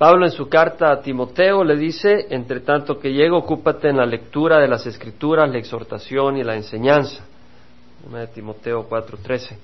Pablo 0.00 0.24
en 0.24 0.32
su 0.32 0.48
carta 0.48 0.90
a 0.90 1.02
Timoteo 1.02 1.62
le 1.62 1.76
dice, 1.76 2.28
entre 2.30 2.60
tanto 2.60 2.98
que 2.98 3.12
llego, 3.12 3.36
ocúpate 3.36 3.90
en 3.90 3.98
la 3.98 4.06
lectura 4.06 4.58
de 4.58 4.66
las 4.66 4.86
escrituras, 4.86 5.50
la 5.50 5.58
exhortación 5.58 6.38
y 6.38 6.42
la 6.42 6.56
enseñanza. 6.56 7.22
de 8.10 8.26
Timoteo 8.28 8.88
4:13. 8.88 9.58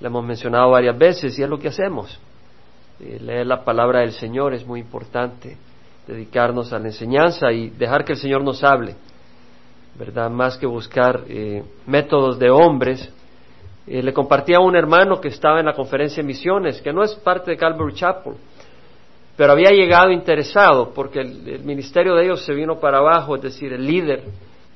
La 0.00 0.06
hemos 0.06 0.24
mencionado 0.24 0.70
varias 0.70 0.96
veces 0.96 1.36
y 1.36 1.42
es 1.42 1.48
lo 1.48 1.58
que 1.58 1.66
hacemos. 1.66 2.20
Eh, 3.00 3.18
leer 3.20 3.48
la 3.48 3.64
palabra 3.64 3.98
del 3.98 4.12
Señor 4.12 4.54
es 4.54 4.64
muy 4.64 4.78
importante, 4.78 5.56
dedicarnos 6.06 6.72
a 6.72 6.78
la 6.78 6.86
enseñanza 6.86 7.50
y 7.50 7.70
dejar 7.70 8.04
que 8.04 8.12
el 8.12 8.18
Señor 8.18 8.44
nos 8.44 8.62
hable, 8.62 8.94
¿verdad? 9.98 10.30
Más 10.30 10.56
que 10.56 10.66
buscar 10.66 11.24
eh, 11.26 11.64
métodos 11.88 12.38
de 12.38 12.48
hombres. 12.48 13.12
Eh, 13.88 14.04
le 14.04 14.12
compartía 14.12 14.58
a 14.58 14.60
un 14.60 14.76
hermano 14.76 15.20
que 15.20 15.30
estaba 15.30 15.58
en 15.58 15.66
la 15.66 15.74
conferencia 15.74 16.22
de 16.22 16.28
misiones, 16.28 16.80
que 16.80 16.92
no 16.92 17.02
es 17.02 17.12
parte 17.16 17.50
de 17.50 17.56
Calvary 17.56 17.94
Chapel, 17.94 18.34
pero 19.40 19.54
había 19.54 19.70
llegado 19.70 20.10
interesado 20.10 20.92
porque 20.92 21.20
el, 21.20 21.60
ministerio 21.64 22.14
de 22.14 22.24
ellos 22.24 22.44
se 22.44 22.52
vino 22.52 22.78
para 22.78 22.98
abajo, 22.98 23.36
es 23.36 23.40
decir, 23.40 23.72
el 23.72 23.86
líder 23.86 24.22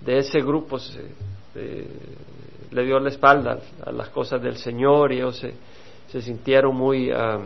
de 0.01 0.17
ese 0.17 0.41
grupo 0.41 0.79
le 2.71 2.85
dio 2.87 2.99
la 2.99 3.11
espalda 3.11 3.59
a 3.85 3.93
las 3.93 4.09
cosas 4.09 4.41
del 4.41 4.57
Señor 4.57 5.13
y 5.13 5.17
ellos 5.17 5.37
se, 5.37 6.23
sintieron 6.23 6.75
muy, 6.75 7.11
ah, 7.11 7.41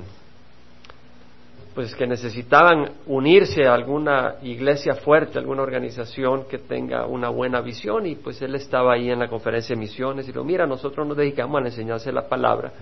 pues 1.74 1.92
que 1.96 2.06
necesitaban 2.06 2.88
unirse 3.06 3.66
a 3.66 3.74
alguna 3.74 4.36
iglesia 4.42 4.94
fuerte, 4.94 5.40
alguna 5.40 5.62
organización 5.62 6.44
que 6.48 6.58
tenga 6.58 7.04
una 7.04 7.30
buena 7.30 7.60
visión 7.60 8.06
y 8.06 8.14
pues 8.14 8.40
él 8.42 8.54
estaba 8.54 8.94
ahí 8.94 9.10
en 9.10 9.18
la 9.18 9.26
conferencia 9.26 9.74
de 9.74 9.80
misiones 9.80 10.28
y 10.28 10.30
dijo, 10.30 10.44
mira, 10.44 10.68
nosotros 10.68 11.04
nos 11.04 11.16
dedicamos 11.16 11.64
a 11.64 11.66
enseñarse 11.66 12.12
la 12.12 12.28
palabra 12.28 12.72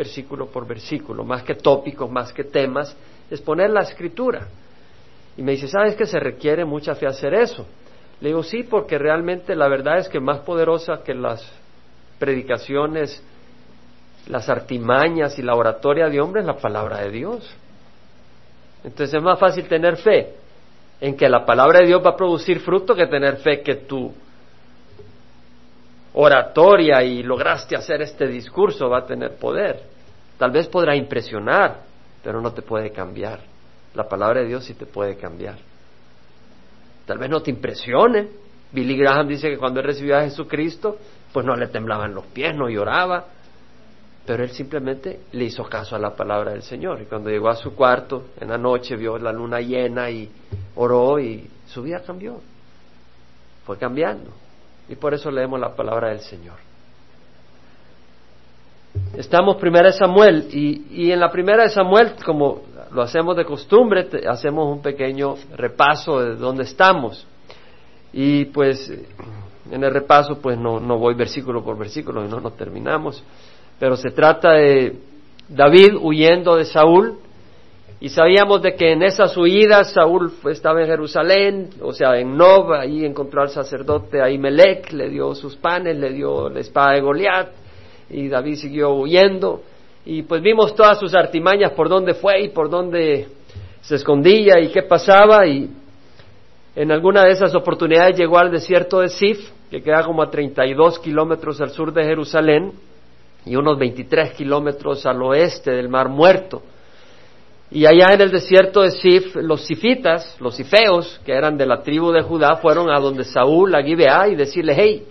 versículo 0.00 0.46
por 0.46 0.66
versículo, 0.66 1.24
más 1.24 1.42
que 1.42 1.56
tópicos, 1.56 2.10
más 2.10 2.32
que 2.32 2.44
temas, 2.44 2.96
es 3.30 3.40
poner 3.40 3.70
la 3.70 3.82
escritura. 3.82 4.48
Y 5.36 5.42
me 5.42 5.52
dice, 5.52 5.68
¿sabes 5.68 5.94
que 5.94 6.06
se 6.06 6.18
requiere 6.18 6.64
mucha 6.64 6.94
fe 6.94 7.06
hacer 7.06 7.34
eso? 7.34 7.66
Le 8.20 8.28
digo, 8.28 8.42
sí, 8.42 8.64
porque 8.64 8.98
realmente 8.98 9.54
la 9.54 9.68
verdad 9.68 9.98
es 9.98 10.08
que 10.08 10.20
más 10.20 10.40
poderosa 10.40 11.02
que 11.04 11.14
las 11.14 11.42
predicaciones, 12.18 13.22
las 14.26 14.48
artimañas 14.48 15.38
y 15.38 15.42
la 15.42 15.54
oratoria 15.54 16.08
de 16.08 16.20
hombres 16.20 16.42
es 16.42 16.46
la 16.46 16.56
palabra 16.56 16.98
de 16.98 17.10
Dios. 17.10 17.50
Entonces 18.84 19.14
es 19.14 19.22
más 19.22 19.38
fácil 19.38 19.66
tener 19.66 19.96
fe 19.96 20.34
en 21.00 21.16
que 21.16 21.28
la 21.28 21.46
palabra 21.46 21.80
de 21.80 21.86
Dios 21.86 22.04
va 22.04 22.10
a 22.10 22.16
producir 22.16 22.60
fruto 22.60 22.94
que 22.94 23.06
tener 23.06 23.36
fe 23.38 23.62
que 23.62 23.76
tu 23.76 24.12
oratoria 26.12 27.02
y 27.02 27.22
lograste 27.22 27.76
hacer 27.76 28.02
este 28.02 28.26
discurso 28.26 28.90
va 28.90 28.98
a 28.98 29.06
tener 29.06 29.36
poder. 29.36 29.80
Tal 30.38 30.50
vez 30.50 30.66
podrá 30.66 30.96
impresionar, 30.96 31.89
pero 32.22 32.40
no 32.40 32.52
te 32.52 32.62
puede 32.62 32.90
cambiar. 32.90 33.40
La 33.94 34.08
palabra 34.08 34.40
de 34.40 34.46
Dios 34.46 34.64
sí 34.64 34.74
te 34.74 34.86
puede 34.86 35.16
cambiar. 35.16 35.56
Tal 37.06 37.18
vez 37.18 37.28
no 37.28 37.42
te 37.42 37.50
impresione. 37.50 38.28
Billy 38.72 38.96
Graham 38.96 39.26
dice 39.26 39.48
que 39.48 39.58
cuando 39.58 39.80
él 39.80 39.86
recibió 39.86 40.16
a 40.16 40.22
Jesucristo, 40.22 40.98
pues 41.32 41.44
no 41.44 41.56
le 41.56 41.68
temblaban 41.68 42.14
los 42.14 42.26
pies, 42.26 42.54
no 42.54 42.68
lloraba, 42.68 43.24
pero 44.24 44.44
él 44.44 44.50
simplemente 44.50 45.22
le 45.32 45.44
hizo 45.44 45.64
caso 45.64 45.96
a 45.96 45.98
la 45.98 46.14
palabra 46.14 46.52
del 46.52 46.62
Señor. 46.62 47.02
Y 47.02 47.06
cuando 47.06 47.30
llegó 47.30 47.48
a 47.48 47.56
su 47.56 47.74
cuarto, 47.74 48.28
en 48.40 48.48
la 48.48 48.58
noche 48.58 48.94
vio 48.96 49.18
la 49.18 49.32
luna 49.32 49.60
llena 49.60 50.08
y 50.10 50.30
oró 50.76 51.18
y 51.18 51.50
su 51.66 51.82
vida 51.82 52.00
cambió. 52.06 52.40
Fue 53.64 53.76
cambiando. 53.76 54.30
Y 54.88 54.94
por 54.94 55.14
eso 55.14 55.30
leemos 55.30 55.58
la 55.58 55.74
palabra 55.74 56.10
del 56.10 56.20
Señor. 56.20 56.69
Estamos 59.16 59.56
primera 59.56 59.88
de 59.88 59.92
Samuel 59.92 60.48
y, 60.52 60.86
y 60.90 61.12
en 61.12 61.20
la 61.20 61.30
primera 61.30 61.62
de 61.62 61.68
Samuel, 61.68 62.14
como 62.24 62.62
lo 62.92 63.02
hacemos 63.02 63.36
de 63.36 63.44
costumbre, 63.44 64.08
hacemos 64.28 64.72
un 64.72 64.82
pequeño 64.82 65.34
repaso 65.56 66.20
de 66.20 66.36
dónde 66.36 66.64
estamos. 66.64 67.26
Y 68.12 68.46
pues 68.46 68.92
en 69.70 69.84
el 69.84 69.92
repaso 69.92 70.40
pues 70.40 70.58
no, 70.58 70.80
no 70.80 70.98
voy 70.98 71.14
versículo 71.14 71.62
por 71.62 71.78
versículo 71.78 72.24
y 72.24 72.28
no 72.28 72.40
nos 72.40 72.56
terminamos, 72.56 73.22
pero 73.78 73.96
se 73.96 74.10
trata 74.10 74.52
de 74.52 74.98
David 75.48 75.96
huyendo 76.00 76.56
de 76.56 76.64
Saúl. 76.64 77.18
Y 78.02 78.08
sabíamos 78.08 78.62
de 78.62 78.76
que 78.76 78.92
en 78.92 79.02
esas 79.02 79.36
huidas 79.36 79.92
Saúl 79.92 80.32
estaba 80.50 80.80
en 80.80 80.86
Jerusalén, 80.86 81.70
o 81.82 81.92
sea, 81.92 82.18
en 82.18 82.34
Nob, 82.34 82.72
ahí 82.72 83.04
encontró 83.04 83.42
al 83.42 83.50
sacerdote 83.50 84.22
Ahimelech, 84.22 84.90
le 84.92 85.10
dio 85.10 85.34
sus 85.34 85.54
panes, 85.56 85.98
le 85.98 86.10
dio 86.10 86.48
la 86.48 86.60
espada 86.60 86.92
de 86.92 87.02
Goliat 87.02 87.48
y 88.10 88.28
David 88.28 88.56
siguió 88.56 88.90
huyendo 88.94 89.62
y 90.04 90.22
pues 90.22 90.42
vimos 90.42 90.74
todas 90.74 90.98
sus 90.98 91.14
artimañas 91.14 91.72
por 91.72 91.88
dónde 91.88 92.14
fue 92.14 92.42
y 92.42 92.48
por 92.48 92.68
dónde 92.68 93.28
se 93.82 93.96
escondía 93.96 94.58
y 94.60 94.68
qué 94.68 94.82
pasaba 94.82 95.46
y 95.46 95.70
en 96.76 96.92
alguna 96.92 97.24
de 97.24 97.32
esas 97.32 97.54
oportunidades 97.54 98.16
llegó 98.16 98.38
al 98.38 98.50
desierto 98.50 99.00
de 99.00 99.08
Sif, 99.08 99.38
que 99.70 99.82
queda 99.82 100.04
como 100.04 100.22
a 100.22 100.30
32 100.30 100.98
kilómetros 101.00 101.60
al 101.60 101.70
sur 101.70 101.92
de 101.92 102.04
Jerusalén 102.04 102.72
y 103.44 103.56
unos 103.56 103.78
23 103.78 104.34
kilómetros 104.34 105.04
al 105.04 105.22
oeste 105.22 105.72
del 105.72 105.88
Mar 105.88 106.08
Muerto. 106.08 106.62
Y 107.72 107.86
allá 107.86 108.14
en 108.14 108.20
el 108.20 108.30
desierto 108.30 108.82
de 108.82 108.90
Sif, 108.90 109.36
los 109.36 109.62
sifitas, 109.64 110.36
los 110.40 110.56
sifeos, 110.56 111.20
que 111.24 111.32
eran 111.32 111.56
de 111.56 111.66
la 111.66 111.82
tribu 111.82 112.10
de 112.10 112.22
Judá, 112.22 112.56
fueron 112.56 112.90
a 112.90 112.98
donde 112.98 113.24
Saúl, 113.24 113.74
a 113.74 113.82
Gibeá, 113.82 114.28
y 114.28 114.34
decirle, 114.34 114.74
hey, 114.76 115.06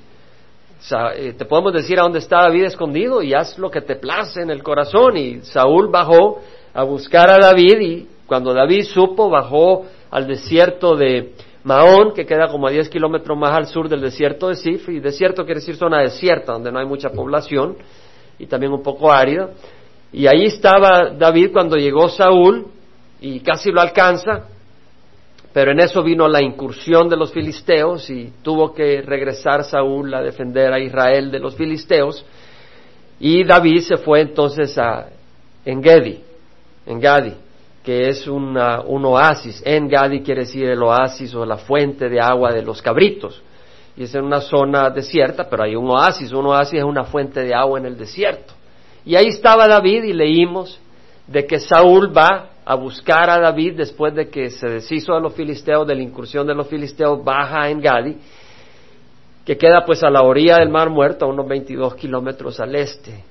te 0.88 1.46
podemos 1.46 1.74
decir 1.74 2.00
a 2.00 2.04
dónde 2.04 2.20
está 2.20 2.38
David 2.38 2.66
escondido 2.66 3.22
y 3.22 3.34
haz 3.34 3.58
lo 3.58 3.70
que 3.70 3.82
te 3.82 3.96
place 3.96 4.42
en 4.42 4.50
el 4.50 4.64
corazón. 4.64 5.18
Y 5.18 5.42
Saúl 5.42 5.90
bajó 5.90 6.40
a 6.74 6.84
buscar 6.84 7.30
a 7.30 7.38
David 7.38 7.80
y 7.82 8.08
cuando 8.26 8.54
David 8.54 8.84
supo, 8.84 9.30
bajó 9.30 9.86
al 10.12 10.28
desierto 10.28 10.96
de 10.96 11.34
Mahón, 11.64 12.14
que 12.14 12.26
queda 12.26 12.48
como 12.48 12.68
a 12.68 12.72
10 12.72 12.88
kilómetros 12.90 13.38
más 13.38 13.52
al 13.52 13.66
sur 13.66 13.90
del 13.90 14.02
desierto 14.02 14.48
de 14.48 14.56
Sif, 14.56 14.88
y 14.88 15.00
desierto 15.00 15.44
quiere 15.44 15.60
decir 15.60 15.76
zona 15.76 16.00
desierta, 16.00 16.54
donde 16.54 16.72
no 16.72 16.80
hay 16.80 16.86
mucha 16.86 17.10
población, 17.10 17.78
y 18.38 18.46
también 18.46 18.72
un 18.72 18.82
poco 18.82 19.12
árida. 19.12 19.50
Y 20.14 20.28
ahí 20.28 20.46
estaba 20.46 21.10
David 21.18 21.52
cuando 21.52 21.76
llegó 21.76 22.08
Saúl, 22.08 22.68
y 23.20 23.42
casi 23.42 23.72
lo 23.72 23.82
alcanza, 23.82 24.46
pero 25.54 25.72
en 25.72 25.80
eso 25.80 26.04
vino 26.04 26.28
la 26.28 26.42
incursión 26.42 27.10
de 27.10 27.18
los 27.18 27.32
filisteos, 27.32 28.10
y 28.10 28.32
tuvo 28.42 28.74
que 28.74 29.02
regresar 29.02 29.64
Saúl 29.64 30.14
a 30.14 30.22
defender 30.22 30.72
a 30.74 30.80
Israel 30.80 31.32
de 31.32 31.40
los 31.40 31.56
filisteos, 31.56 32.26
y 33.20 33.44
David 33.44 33.82
se 33.82 33.98
fue 33.98 34.22
entonces 34.22 34.78
a 34.78 35.08
Engedi, 35.66 36.24
Engadi 36.86 37.34
que 37.84 38.10
es 38.10 38.28
un 38.28 38.56
oasis. 38.56 39.64
En 39.66 39.88
Gadi 39.88 40.22
quiere 40.22 40.42
decir 40.42 40.70
el 40.70 40.84
oasis 40.84 41.34
o 41.34 41.46
la 41.46 41.58
fuente 41.58 42.10
de 42.10 42.20
agua 42.20 42.52
de 42.52 42.62
los 42.62 42.82
cabritos. 42.82 43.42
Y 43.96 44.04
es 44.04 44.14
en 44.14 44.26
una 44.26 44.42
zona 44.42 44.90
desierta, 44.90 45.50
pero 45.50 45.64
hay 45.64 45.76
un 45.76 45.90
oasis. 45.90 46.32
Un 46.32 46.46
oasis 46.46 46.80
es 46.80 46.84
una 46.84 47.06
fuente 47.06 47.42
de 47.42 47.54
agua 47.56 47.80
en 47.80 47.86
el 47.86 47.98
desierto. 47.98 48.54
Y 49.06 49.16
ahí 49.16 49.28
estaba 49.28 49.68
David 49.68 50.04
y 50.04 50.14
leímos 50.14 50.80
de 51.26 51.46
que 51.46 51.60
Saúl 51.60 52.16
va 52.16 52.50
a 52.70 52.76
buscar 52.76 53.32
a 53.32 53.40
David 53.40 53.78
después 53.78 54.14
de 54.14 54.30
que 54.30 54.52
se 54.52 54.68
deshizo 54.68 55.16
de 55.16 55.22
los 55.22 55.34
filisteos, 55.34 55.88
de 55.88 55.96
la 55.96 56.04
incursión 56.04 56.46
de 56.46 56.54
los 56.54 56.68
filisteos, 56.68 57.24
baja 57.24 57.68
en 57.68 57.82
Gadi, 57.82 58.16
que 59.44 59.58
queda 59.58 59.84
pues 59.88 60.04
a 60.04 60.10
la 60.12 60.22
orilla 60.22 60.58
del 60.58 60.70
Mar 60.70 60.92
Muerto, 60.92 61.26
a 61.26 61.30
unos 61.30 61.48
22 61.48 61.96
kilómetros 61.96 62.60
al 62.60 62.76
este 62.76 63.24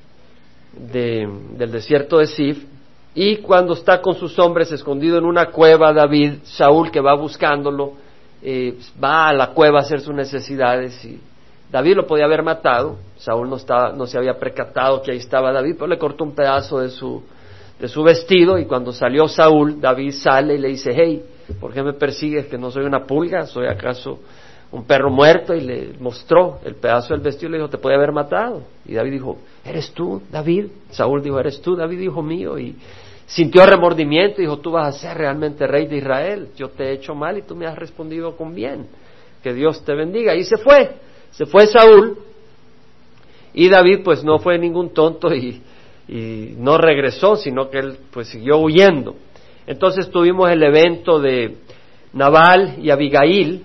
del 0.72 1.70
desierto 1.70 2.18
de 2.18 2.26
Sif, 2.26 2.64
y 3.14 3.36
cuando 3.36 3.74
está 3.74 4.00
con 4.00 4.16
sus 4.16 4.36
hombres 4.40 4.72
escondido 4.72 5.18
en 5.18 5.24
una 5.24 5.52
cueva, 5.52 5.92
David, 5.92 6.38
Saúl 6.42 6.90
que 6.90 7.00
va 7.00 7.14
buscándolo, 7.14 7.92
eh, 8.42 8.76
va 9.00 9.28
a 9.28 9.32
la 9.32 9.50
cueva 9.50 9.78
a 9.78 9.82
hacer 9.82 10.00
sus 10.00 10.16
necesidades 10.16 11.04
y 11.04 11.20
David 11.70 11.94
lo 11.94 12.08
podía 12.08 12.24
haber 12.24 12.42
matado, 12.42 12.96
Saúl 13.18 13.48
no, 13.48 13.54
estaba, 13.54 13.92
no 13.92 14.04
se 14.08 14.18
había 14.18 14.36
percatado 14.36 15.00
que 15.00 15.12
ahí 15.12 15.18
estaba 15.18 15.52
David, 15.52 15.76
pero 15.76 15.86
le 15.86 15.96
cortó 15.96 16.24
un 16.24 16.34
pedazo 16.34 16.80
de 16.80 16.90
su, 16.90 17.22
de 17.78 17.88
su 17.88 18.02
vestido 18.02 18.58
y 18.58 18.66
cuando 18.66 18.92
salió 18.92 19.28
Saúl, 19.28 19.80
David 19.80 20.12
sale 20.12 20.54
y 20.54 20.58
le 20.58 20.68
dice, 20.68 20.90
hey, 20.94 21.22
¿por 21.60 21.72
qué 21.72 21.82
me 21.82 21.92
persigues 21.92 22.46
que 22.46 22.58
no 22.58 22.70
soy 22.70 22.84
una 22.84 23.04
pulga? 23.04 23.46
¿Soy 23.46 23.66
acaso 23.66 24.18
un 24.72 24.84
perro 24.84 25.10
muerto? 25.10 25.54
Y 25.54 25.60
le 25.60 25.92
mostró 26.00 26.58
el 26.64 26.74
pedazo 26.74 27.14
del 27.14 27.22
vestido 27.22 27.48
y 27.48 27.52
le 27.52 27.58
dijo, 27.58 27.70
te 27.70 27.78
puede 27.78 27.96
haber 27.96 28.12
matado. 28.12 28.62
Y 28.84 28.94
David 28.94 29.12
dijo, 29.12 29.38
¿eres 29.64 29.92
tú, 29.92 30.22
David? 30.30 30.66
Saúl 30.90 31.22
dijo, 31.22 31.38
¿eres 31.38 31.60
tú, 31.62 31.76
David, 31.76 32.00
hijo 32.00 32.22
mío? 32.22 32.58
Y 32.58 32.76
sintió 33.26 33.64
remordimiento 33.64 34.40
y 34.40 34.44
dijo, 34.44 34.58
tú 34.58 34.72
vas 34.72 34.96
a 34.96 34.98
ser 34.98 35.16
realmente 35.16 35.66
rey 35.66 35.86
de 35.86 35.98
Israel, 35.98 36.48
yo 36.56 36.70
te 36.70 36.84
he 36.84 36.92
hecho 36.94 37.14
mal 37.14 37.38
y 37.38 37.42
tú 37.42 37.54
me 37.54 37.66
has 37.66 37.78
respondido 37.78 38.36
con 38.36 38.54
bien, 38.54 38.86
que 39.42 39.52
Dios 39.52 39.84
te 39.84 39.94
bendiga. 39.94 40.34
Y 40.34 40.42
se 40.44 40.56
fue, 40.56 40.96
se 41.30 41.46
fue 41.46 41.66
Saúl 41.66 42.18
y 43.54 43.68
David 43.68 44.00
pues 44.02 44.24
no 44.24 44.38
fue 44.38 44.58
ningún 44.58 44.92
tonto 44.92 45.32
y, 45.34 45.62
y 46.08 46.54
no 46.56 46.78
regresó, 46.78 47.36
sino 47.36 47.68
que 47.68 47.78
él 47.78 47.98
pues 48.10 48.28
siguió 48.28 48.58
huyendo. 48.58 49.16
Entonces 49.66 50.10
tuvimos 50.10 50.50
el 50.50 50.62
evento 50.62 51.20
de 51.20 51.58
Nabal 52.14 52.76
y 52.80 52.90
Abigail, 52.90 53.64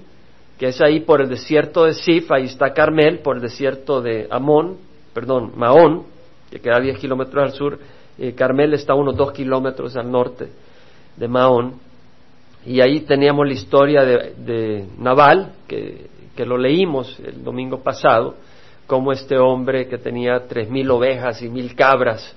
que 0.58 0.68
es 0.68 0.82
ahí 0.82 1.00
por 1.00 1.22
el 1.22 1.30
desierto 1.30 1.86
de 1.86 1.94
Sif, 1.94 2.32
ahí 2.32 2.46
está 2.46 2.74
Carmel, 2.74 3.20
por 3.20 3.38
el 3.38 3.42
desierto 3.42 4.02
de 4.02 4.28
Amón, 4.30 4.78
perdón, 5.14 5.54
Maón, 5.56 6.04
que 6.52 6.60
queda 6.60 6.78
a 6.78 6.82
10 6.82 7.00
kilómetros 7.00 7.44
al 7.44 7.52
sur, 7.54 7.80
eh, 8.18 8.34
Carmel 8.34 8.74
está 8.74 8.94
unos 8.94 9.16
dos 9.16 9.32
kilómetros 9.32 9.96
al 9.96 10.12
norte 10.12 10.50
de 11.18 11.28
Mahón. 11.28 11.76
y 12.66 12.80
ahí 12.82 13.02
teníamos 13.02 13.48
la 13.48 13.54
historia 13.54 14.06
de, 14.06 14.34
de 14.38 14.86
Naval, 15.00 15.54
que, 15.68 16.08
que, 16.36 16.46
lo 16.46 16.58
leímos 16.58 17.20
el 17.20 17.44
domingo 17.44 17.82
pasado, 17.82 18.36
como 18.94 19.12
este 19.12 19.40
hombre 19.40 19.88
que 19.88 19.98
tenía 19.98 20.48
tres 20.48 20.70
mil 20.70 20.92
ovejas 20.92 21.42
y 21.42 21.50
mil 21.50 21.74
cabras, 21.74 22.36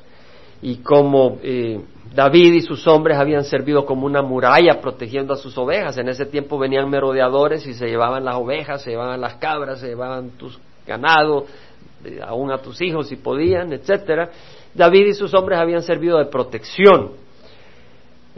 y 0.62 0.76
cómo 0.76 1.36
eh, 1.42 1.78
David 2.14 2.54
y 2.54 2.60
sus 2.62 2.86
hombres 2.86 3.18
habían 3.18 3.44
servido 3.44 3.84
como 3.84 4.06
una 4.06 4.22
muralla 4.22 4.80
protegiendo 4.80 5.34
a 5.34 5.36
sus 5.36 5.58
ovejas. 5.58 5.98
En 5.98 6.08
ese 6.08 6.24
tiempo 6.24 6.58
venían 6.58 6.88
merodeadores 6.88 7.66
y 7.66 7.74
se 7.74 7.88
llevaban 7.88 8.24
las 8.24 8.36
ovejas, 8.36 8.80
se 8.80 8.92
llevaban 8.92 9.20
las 9.20 9.34
cabras, 9.34 9.80
se 9.80 9.88
llevaban 9.88 10.30
tus 10.30 10.58
ganados, 10.86 11.44
eh, 12.06 12.20
aún 12.26 12.50
a 12.50 12.56
tus 12.56 12.80
hijos 12.80 13.08
si 13.08 13.16
podían, 13.16 13.74
etcétera. 13.74 14.30
David 14.72 15.08
y 15.08 15.12
sus 15.12 15.34
hombres 15.34 15.58
habían 15.58 15.82
servido 15.82 16.16
de 16.16 16.24
protección. 16.24 17.10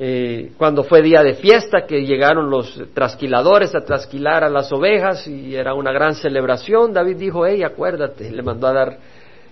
Eh, 0.01 0.53
cuando 0.57 0.85
fue 0.85 1.03
día 1.03 1.25
de 1.25 1.35
fiesta, 1.35 1.85
que 1.85 2.07
llegaron 2.07 2.49
los 2.49 2.81
trasquiladores 2.95 3.75
a 3.75 3.85
trasquilar 3.85 4.45
a 4.45 4.49
las 4.49 4.71
ovejas 4.71 5.27
y 5.27 5.57
era 5.57 5.75
una 5.75 5.91
gran 5.91 6.15
celebración, 6.15 6.93
David 6.93 7.17
dijo, 7.17 7.45
hey, 7.45 7.65
acuérdate, 7.65 8.31
le 8.31 8.43
mandó 8.43 8.69
a 8.69 8.73
dar 8.73 8.99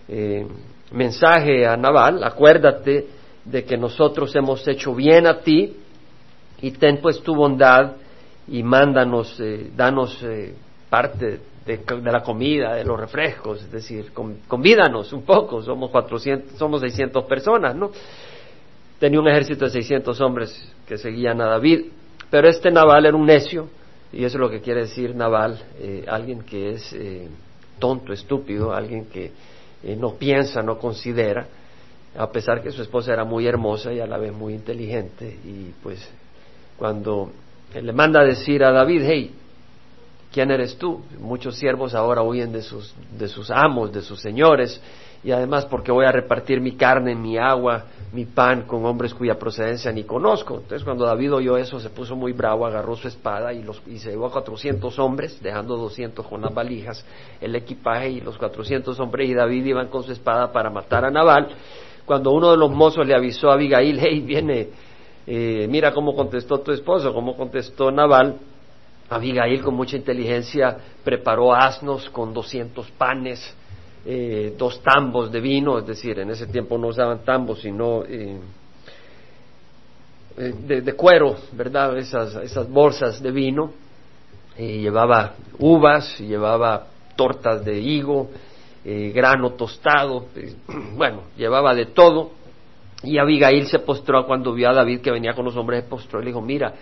eh, 0.09 0.47
mensaje 0.93 1.67
a 1.67 1.77
Naval, 1.77 2.23
acuérdate 2.23 3.07
de 3.45 3.65
que 3.65 3.77
nosotros 3.77 4.35
hemos 4.37 4.67
hecho 4.69 4.95
bien 4.95 5.27
a 5.27 5.41
ti 5.41 5.77
y 6.61 6.71
ten 6.73 6.99
pues 7.01 7.21
tu 7.23 7.35
bondad 7.35 7.93
y 8.47 8.63
mándanos, 8.63 9.39
eh, 9.41 9.71
danos 9.75 10.23
eh, 10.23 10.55
parte 10.89 11.41
de, 11.67 11.81
la 12.05 12.23
comida, 12.23 12.75
de 12.75 12.85
los 12.85 12.99
refrescos, 12.99 13.63
es 13.63 13.73
decir, 13.73 14.13
convídanos 14.47 15.13
un 15.13 15.23
poco, 15.23 15.61
somos 15.63 15.91
400, 15.91 16.57
somos 16.57 16.81
600 16.81 17.25
personas, 17.25 17.75
¿no? 17.75 17.91
Tenía 18.99 19.21
un 19.21 19.29
ejército 19.29 19.67
de 19.67 19.71
600 19.73 20.21
hombres 20.21 20.73
que 20.87 20.97
seguían 20.97 21.41
a 21.41 21.47
David, 21.47 21.87
pero 22.31 22.49
este 22.49 22.71
Naval 22.71 23.05
era 23.05 23.17
un 23.17 23.27
necio, 23.27 23.69
y 24.13 24.25
eso 24.25 24.39
es 24.39 24.41
lo 24.41 24.51
que 24.51 24.61
quiere 24.61 24.83
decir 24.83 25.15
Naval, 25.15 25.63
eh, 25.79 26.05
alguien 26.09 26.43
que 26.43 26.71
es 26.71 26.93
eh, 26.95 27.29
tonto, 27.79 28.13
estúpido, 28.13 28.73
alguien 28.73 29.07
que 29.07 29.33
eh, 29.83 29.97
no 29.97 30.15
piensa, 30.15 30.63
no 30.63 30.79
considera, 30.79 31.47
a 32.17 32.31
pesar 32.31 32.63
que 32.63 32.71
su 32.71 32.81
esposa 32.81 33.13
era 33.13 33.25
muy 33.25 33.47
hermosa 33.47 33.93
y 33.93 34.01
a 34.01 34.07
la 34.07 34.17
vez 34.17 34.33
muy 34.33 34.55
inteligente, 34.55 35.39
y 35.45 35.73
pues 35.83 36.09
cuando 36.79 37.31
le 37.75 37.93
manda 37.93 38.25
decir 38.25 38.65
a 38.65 38.73
David, 38.73 39.03
hey, 39.05 39.35
¿quién 40.33 40.51
eres 40.51 40.79
tú? 40.79 41.03
Muchos 41.21 41.57
siervos 41.57 41.95
ahora 41.95 42.23
huyen 42.23 42.53
de 42.53 42.63
sus, 42.63 42.95
de 43.19 43.29
sus 43.29 43.51
amos, 43.51 43.93
de 43.93 44.01
sus 44.01 44.21
señores, 44.21 44.81
y 45.27 45.33
además 45.33 45.67
porque 45.67 45.91
voy 45.91 46.07
a 46.07 46.13
repartir 46.13 46.61
mi 46.61 46.77
carne, 46.77 47.17
mi 47.17 47.37
agua, 47.37 47.87
mi 48.13 48.27
pan 48.27 48.63
con 48.63 48.87
hombres 48.87 49.13
cuya 49.13 49.37
procedencia 49.37 49.91
ni 49.91 50.05
conozco. 50.05 50.55
Entonces 50.55 50.85
cuando 50.85 51.05
David 51.05 51.35
oyó 51.35 51.57
eso 51.57 51.81
se 51.81 51.91
puso 51.91 52.15
muy 52.15 52.31
bravo, 52.31 52.65
agarró 52.65 52.95
su 52.95 53.09
espada 53.09 53.53
y, 53.53 53.61
los, 53.61 53.83
y 53.89 53.99
se 53.99 54.11
llevó 54.11 54.27
a 54.27 54.31
400 54.31 54.97
hombres, 55.01 55.43
dejando 55.43 55.77
200 55.79 56.25
con 56.25 56.43
las 56.43 56.55
valijas, 56.55 57.05
el 57.41 57.57
equipaje 57.57 58.09
y 58.11 58.21
los 58.21 58.39
400 58.39 59.01
hombres 59.01 59.29
y 59.29 59.35
David 59.35 59.65
iban 59.65 59.89
con 59.89 60.05
su 60.05 60.13
espada 60.13 60.53
para 60.53 60.71
matar 60.71 61.05
a 61.05 61.11
Nabal. 61.11 61.49
Cuando 62.05 62.31
uno 62.31 62.53
de 62.53 62.57
los 62.57 62.71
mozos 62.71 63.05
le 63.05 63.13
avisó 63.13 63.51
a 63.51 63.55
Abigail, 63.55 63.99
hey, 64.01 64.21
viene, 64.21 64.69
eh, 65.27 65.67
mira 65.69 65.93
cómo 65.93 66.15
contestó 66.15 66.61
tu 66.61 66.71
esposo, 66.71 67.13
cómo 67.13 67.37
contestó 67.37 67.91
Nabal, 67.91 68.37
Abigail 69.11 69.61
con 69.61 69.75
mucha 69.75 69.97
inteligencia 69.97 70.77
preparó 71.03 71.53
asnos 71.53 72.09
con 72.11 72.33
200 72.33 72.89
panes, 72.93 73.57
eh, 74.09 74.55
dos 74.57 74.81
tambos 74.83 75.33
de 75.33 75.41
vino, 75.41 75.81
es 75.81 75.87
decir, 75.87 76.17
en 76.21 76.31
ese 76.31 76.47
tiempo 76.47 76.79
no 76.79 76.87
usaban 76.87 77.25
tambos, 77.25 77.61
sino 77.61 78.05
eh, 78.05 78.39
eh, 80.37 80.55
de, 80.57 80.93
cuero, 80.93 81.35
¿verdad? 81.51 81.99
Esas, 81.99 82.71
bolsas 82.71 83.21
de 83.21 83.33
vino. 83.33 83.73
Llevaba 84.57 85.35
uvas, 85.59 86.21
llevaba 86.21 86.87
tortas 87.17 87.65
de 87.65 87.81
higo, 87.81 88.31
grano 88.85 89.55
tostado, 89.55 90.27
bueno, 90.97 91.23
llevaba 91.37 91.75
de 91.75 91.87
todo. 91.87 92.31
Y 93.03 93.19
Abigail 93.19 93.67
se 93.67 93.81
postró 93.81 94.25
cuando 94.25 94.55
vio 94.55 94.71
a 94.71 94.73
David 94.73 95.01
que 95.01 95.11
venía 95.11 95.35
con 95.35 95.45
los 95.45 95.57
hombres, 95.57 95.83
se 95.83 95.91
postró 95.91 96.21
y 96.21 96.23
le 96.23 96.29
dijo, 96.29 96.41
mira, 96.41 96.73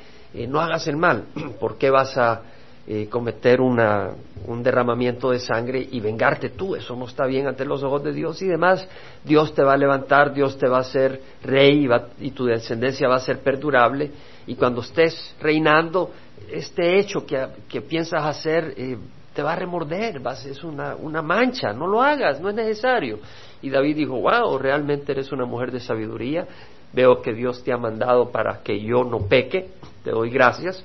no 0.47 0.61
hagas 0.61 0.87
el 0.89 0.99
mal, 0.99 1.25
¿por 1.59 1.79
qué 1.79 1.89
vas 1.89 2.19
a 2.19 2.43
eh, 2.87 3.09
cometer 3.09 3.63
una, 3.63 4.11
un 4.47 4.63
derramamiento 4.63 5.31
de 5.31 5.39
sangre 5.39 5.89
y 5.91 6.01
vengarte 6.01 6.51
tú. 6.51 6.77
Eso 6.77 6.95
no 6.95 7.07
está 7.07 7.25
bien 7.25 7.47
ante 7.47 7.65
los 7.65 7.83
ojos 7.83 8.05
de 8.05 8.13
Dios 8.13 8.43
y 8.43 8.47
demás. 8.47 8.87
Dios 9.25 9.55
te 9.55 9.63
va 9.63 9.73
a 9.73 9.77
levantar, 9.79 10.35
Dios 10.35 10.59
te 10.59 10.69
va 10.69 10.79
a 10.79 10.81
hacer 10.81 11.19
rey 11.43 11.89
y, 12.21 12.31
tu 12.33 12.45
descendencia 12.45 13.09
va 13.09 13.17
a 13.17 13.21
ser 13.21 13.39
perdurable. 13.39 14.11
Y 14.47 14.55
cuando 14.55 14.83
estés 14.83 15.35
reinando, 15.41 16.11
este 16.53 16.99
hecho 16.99 17.25
que, 17.25 17.47
que 17.71 17.81
piensas 17.81 18.23
hacer 18.23 18.75
eh, 18.77 18.99
te 19.33 19.43
va 19.43 19.55
a 19.55 19.57
remorder, 19.57 20.21
es 20.45 20.63
una, 20.63 20.95
una 20.95 21.23
mancha. 21.23 21.73
No 21.73 21.87
lo 21.87 22.03
hagas, 22.03 22.39
no 22.39 22.51
es 22.51 22.55
necesario. 22.55 23.19
Y 23.63 23.71
David 23.71 23.97
dijo, 23.97 24.21
wow, 24.21 24.59
realmente 24.59 25.13
eres 25.13 25.33
una 25.33 25.47
mujer 25.47 25.73
de 25.73 25.81
sabiduría. 25.81 26.47
Veo 26.93 27.23
que 27.23 27.33
Dios 27.33 27.65
te 27.65 27.73
ha 27.73 27.79
mandado 27.79 28.31
para 28.31 28.63
que 28.63 28.79
yo 28.79 29.05
no 29.05 29.21
peque. 29.27 29.71
Te 30.05 30.11
doy 30.11 30.29
gracias 30.29 30.85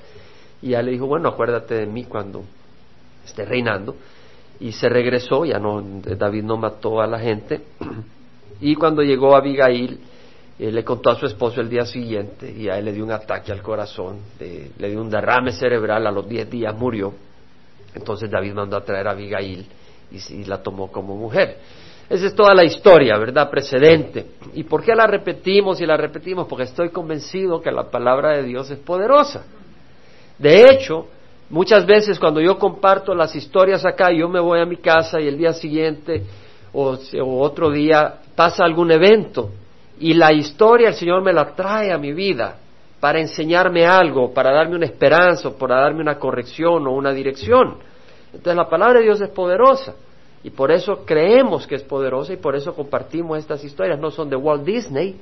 y 0.61 0.69
ya 0.69 0.81
le 0.81 0.91
dijo, 0.91 1.07
bueno, 1.07 1.29
acuérdate 1.29 1.75
de 1.75 1.85
mí 1.85 2.05
cuando 2.05 2.43
esté 3.25 3.45
reinando. 3.45 3.95
Y 4.59 4.73
se 4.73 4.89
regresó, 4.89 5.45
ya 5.45 5.57
no, 5.57 5.81
David 5.81 6.43
no 6.43 6.57
mató 6.57 7.01
a 7.01 7.07
la 7.07 7.19
gente. 7.19 7.61
Y 8.61 8.75
cuando 8.75 9.01
llegó 9.01 9.37
Abigail, 9.37 9.97
eh, 10.59 10.69
le 10.69 10.83
contó 10.83 11.11
a 11.11 11.15
su 11.15 11.25
esposo 11.25 11.61
el 11.61 11.69
día 11.69 11.85
siguiente 11.85 12.51
y 12.51 12.67
a 12.67 12.77
él 12.77 12.83
le 12.83 12.91
dio 12.91 13.05
un 13.05 13.11
ataque 13.11 13.53
al 13.53 13.61
corazón, 13.61 14.17
le 14.37 14.89
dio 14.89 14.99
un 14.99 15.09
derrame 15.09 15.53
cerebral, 15.53 16.05
a 16.05 16.11
los 16.11 16.27
diez 16.27 16.49
días 16.49 16.75
murió. 16.75 17.13
Entonces 17.95 18.29
David 18.29 18.53
mandó 18.53 18.75
a 18.75 18.83
traer 18.83 19.07
a 19.07 19.11
Abigail 19.11 19.65
y, 20.11 20.43
la 20.43 20.61
tomó 20.61 20.91
como 20.91 21.15
mujer. 21.15 21.57
Esa 22.09 22.25
es 22.25 22.35
toda 22.35 22.53
la 22.53 22.65
historia, 22.65 23.17
¿verdad? 23.17 23.49
Precedente. 23.49 24.25
¿Y 24.53 24.63
por 24.63 24.83
qué 24.83 24.93
la 24.93 25.07
repetimos 25.07 25.79
y 25.79 25.85
la 25.85 25.95
repetimos? 25.95 26.47
Porque 26.47 26.65
estoy 26.65 26.89
convencido 26.89 27.61
que 27.61 27.71
la 27.71 27.89
palabra 27.89 28.35
de 28.35 28.43
Dios 28.43 28.69
es 28.69 28.79
poderosa. 28.79 29.45
De 30.39 30.69
hecho, 30.69 31.07
muchas 31.49 31.85
veces 31.85 32.17
cuando 32.17 32.39
yo 32.39 32.57
comparto 32.57 33.13
las 33.13 33.35
historias 33.35 33.85
acá, 33.85 34.09
yo 34.11 34.29
me 34.29 34.39
voy 34.39 34.61
a 34.61 34.65
mi 34.65 34.77
casa 34.77 35.19
y 35.19 35.27
el 35.27 35.37
día 35.37 35.51
siguiente 35.51 36.23
o, 36.71 36.97
otro 37.39 37.69
día 37.69 38.19
pasa 38.35 38.63
algún 38.63 38.89
evento 38.91 39.51
y 39.99 40.13
la 40.13 40.31
historia 40.31 40.89
el 40.89 40.93
Señor 40.93 41.21
me 41.21 41.33
la 41.33 41.53
trae 41.53 41.91
a 41.91 41.97
mi 41.97 42.13
vida 42.13 42.57
para 43.01 43.19
enseñarme 43.19 43.85
algo, 43.85 44.33
para 44.33 44.53
darme 44.53 44.77
una 44.77 44.85
esperanza, 44.85 45.51
para 45.57 45.81
darme 45.81 46.01
una 46.01 46.17
corrección 46.17 46.87
o 46.87 46.91
una 46.91 47.11
dirección. 47.11 47.77
Entonces 48.27 48.55
la 48.55 48.69
palabra 48.69 48.99
de 48.99 49.05
Dios 49.05 49.19
es 49.19 49.29
poderosa 49.29 49.95
y 50.41 50.51
por 50.51 50.71
eso 50.71 51.03
creemos 51.05 51.67
que 51.67 51.75
es 51.75 51.83
poderosa 51.83 52.31
y 52.31 52.37
por 52.37 52.55
eso 52.55 52.73
compartimos 52.73 53.39
estas 53.39 53.61
historias. 53.63 53.99
No 53.99 54.09
son 54.09 54.29
de 54.29 54.37
Walt 54.37 54.63
Disney. 54.63 55.19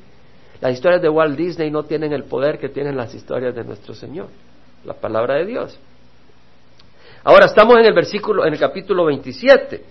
Las 0.61 0.73
historias 0.73 1.01
de 1.01 1.09
Walt 1.09 1.35
Disney 1.35 1.71
no 1.71 1.83
tienen 1.83 2.13
el 2.13 2.25
poder 2.25 2.59
que 2.59 2.69
tienen 2.69 2.95
las 2.95 3.15
historias 3.15 3.55
de 3.55 3.63
nuestro 3.63 3.95
Señor 3.95 4.27
la 4.87 4.93
palabra 4.93 5.35
de 5.35 5.45
Dios. 5.45 5.77
Ahora 7.23 7.45
estamos 7.45 7.77
en 7.77 7.85
el 7.85 7.93
versículo, 7.93 8.45
en 8.45 8.53
el 8.53 8.59
capítulo 8.59 9.05
27. 9.05 9.83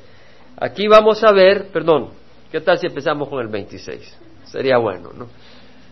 Aquí 0.56 0.88
vamos 0.88 1.22
a 1.22 1.32
ver, 1.32 1.68
perdón, 1.68 2.08
¿qué 2.50 2.62
tal 2.62 2.78
si 2.78 2.86
empezamos 2.86 3.28
con 3.28 3.40
el 3.40 3.48
26? 3.48 4.16
Sería 4.46 4.78
bueno, 4.78 5.10
¿no? 5.12 5.28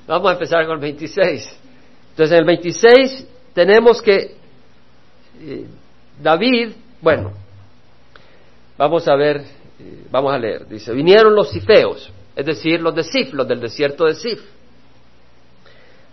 Vamos 0.07 0.31
a 0.31 0.33
empezar 0.33 0.65
con 0.65 0.77
el 0.77 0.81
26. 0.81 1.61
Entonces 2.11 2.33
en 2.33 2.39
el 2.39 2.47
26 2.47 3.29
tenemos 3.53 4.01
que 4.01 4.37
eh, 5.41 5.67
David, 6.23 6.73
bueno, 7.03 7.33
vamos 8.79 9.07
a 9.07 9.17
ver, 9.17 9.43
eh, 9.81 10.07
vamos 10.11 10.33
a 10.33 10.39
leer, 10.39 10.67
dice, 10.67 10.93
vinieron 10.95 11.35
los 11.35 11.51
cifeos, 11.51 12.11
es 12.35 12.47
decir, 12.47 12.81
los 12.81 12.95
de 12.95 13.03
Sif, 13.03 13.35
los 13.35 13.47
del 13.47 13.61
desierto 13.61 14.07
de 14.07 14.15
Sif 14.15 14.41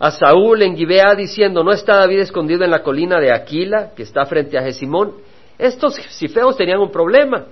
a 0.02 0.10
Saúl 0.10 0.62
en 0.62 0.76
Gibea 0.76 1.14
diciendo, 1.16 1.62
¿no 1.62 1.70
está 1.70 1.98
David 1.98 2.22
escondido 2.22 2.64
en 2.64 2.72
la 2.72 2.82
colina 2.82 3.20
de 3.20 3.32
Aquila, 3.32 3.92
que 3.94 4.02
está 4.02 4.24
frente 4.24 4.58
a 4.58 4.62
Jesimón? 4.62 5.12
Estos 5.56 5.94
cifeos 6.18 6.56
tenían 6.56 6.80
un 6.80 6.90
problema. 6.90 7.44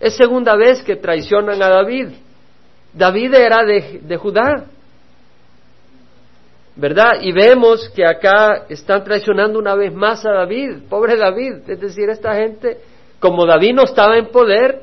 Es 0.00 0.16
segunda 0.16 0.56
vez 0.56 0.82
que 0.82 0.96
traicionan 0.96 1.62
a 1.62 1.68
David. 1.68 2.08
David 2.90 3.34
era 3.34 3.64
de, 3.64 4.00
de 4.02 4.16
Judá. 4.16 4.64
¿Verdad? 6.74 7.20
Y 7.20 7.32
vemos 7.32 7.90
que 7.94 8.06
acá 8.06 8.64
están 8.70 9.04
traicionando 9.04 9.58
una 9.58 9.74
vez 9.74 9.92
más 9.92 10.24
a 10.24 10.30
David, 10.30 10.84
pobre 10.88 11.18
David. 11.18 11.68
Es 11.68 11.80
decir, 11.80 12.08
esta 12.08 12.34
gente, 12.34 12.78
como 13.20 13.44
David 13.44 13.74
no 13.74 13.82
estaba 13.82 14.16
en 14.16 14.28
poder, 14.28 14.80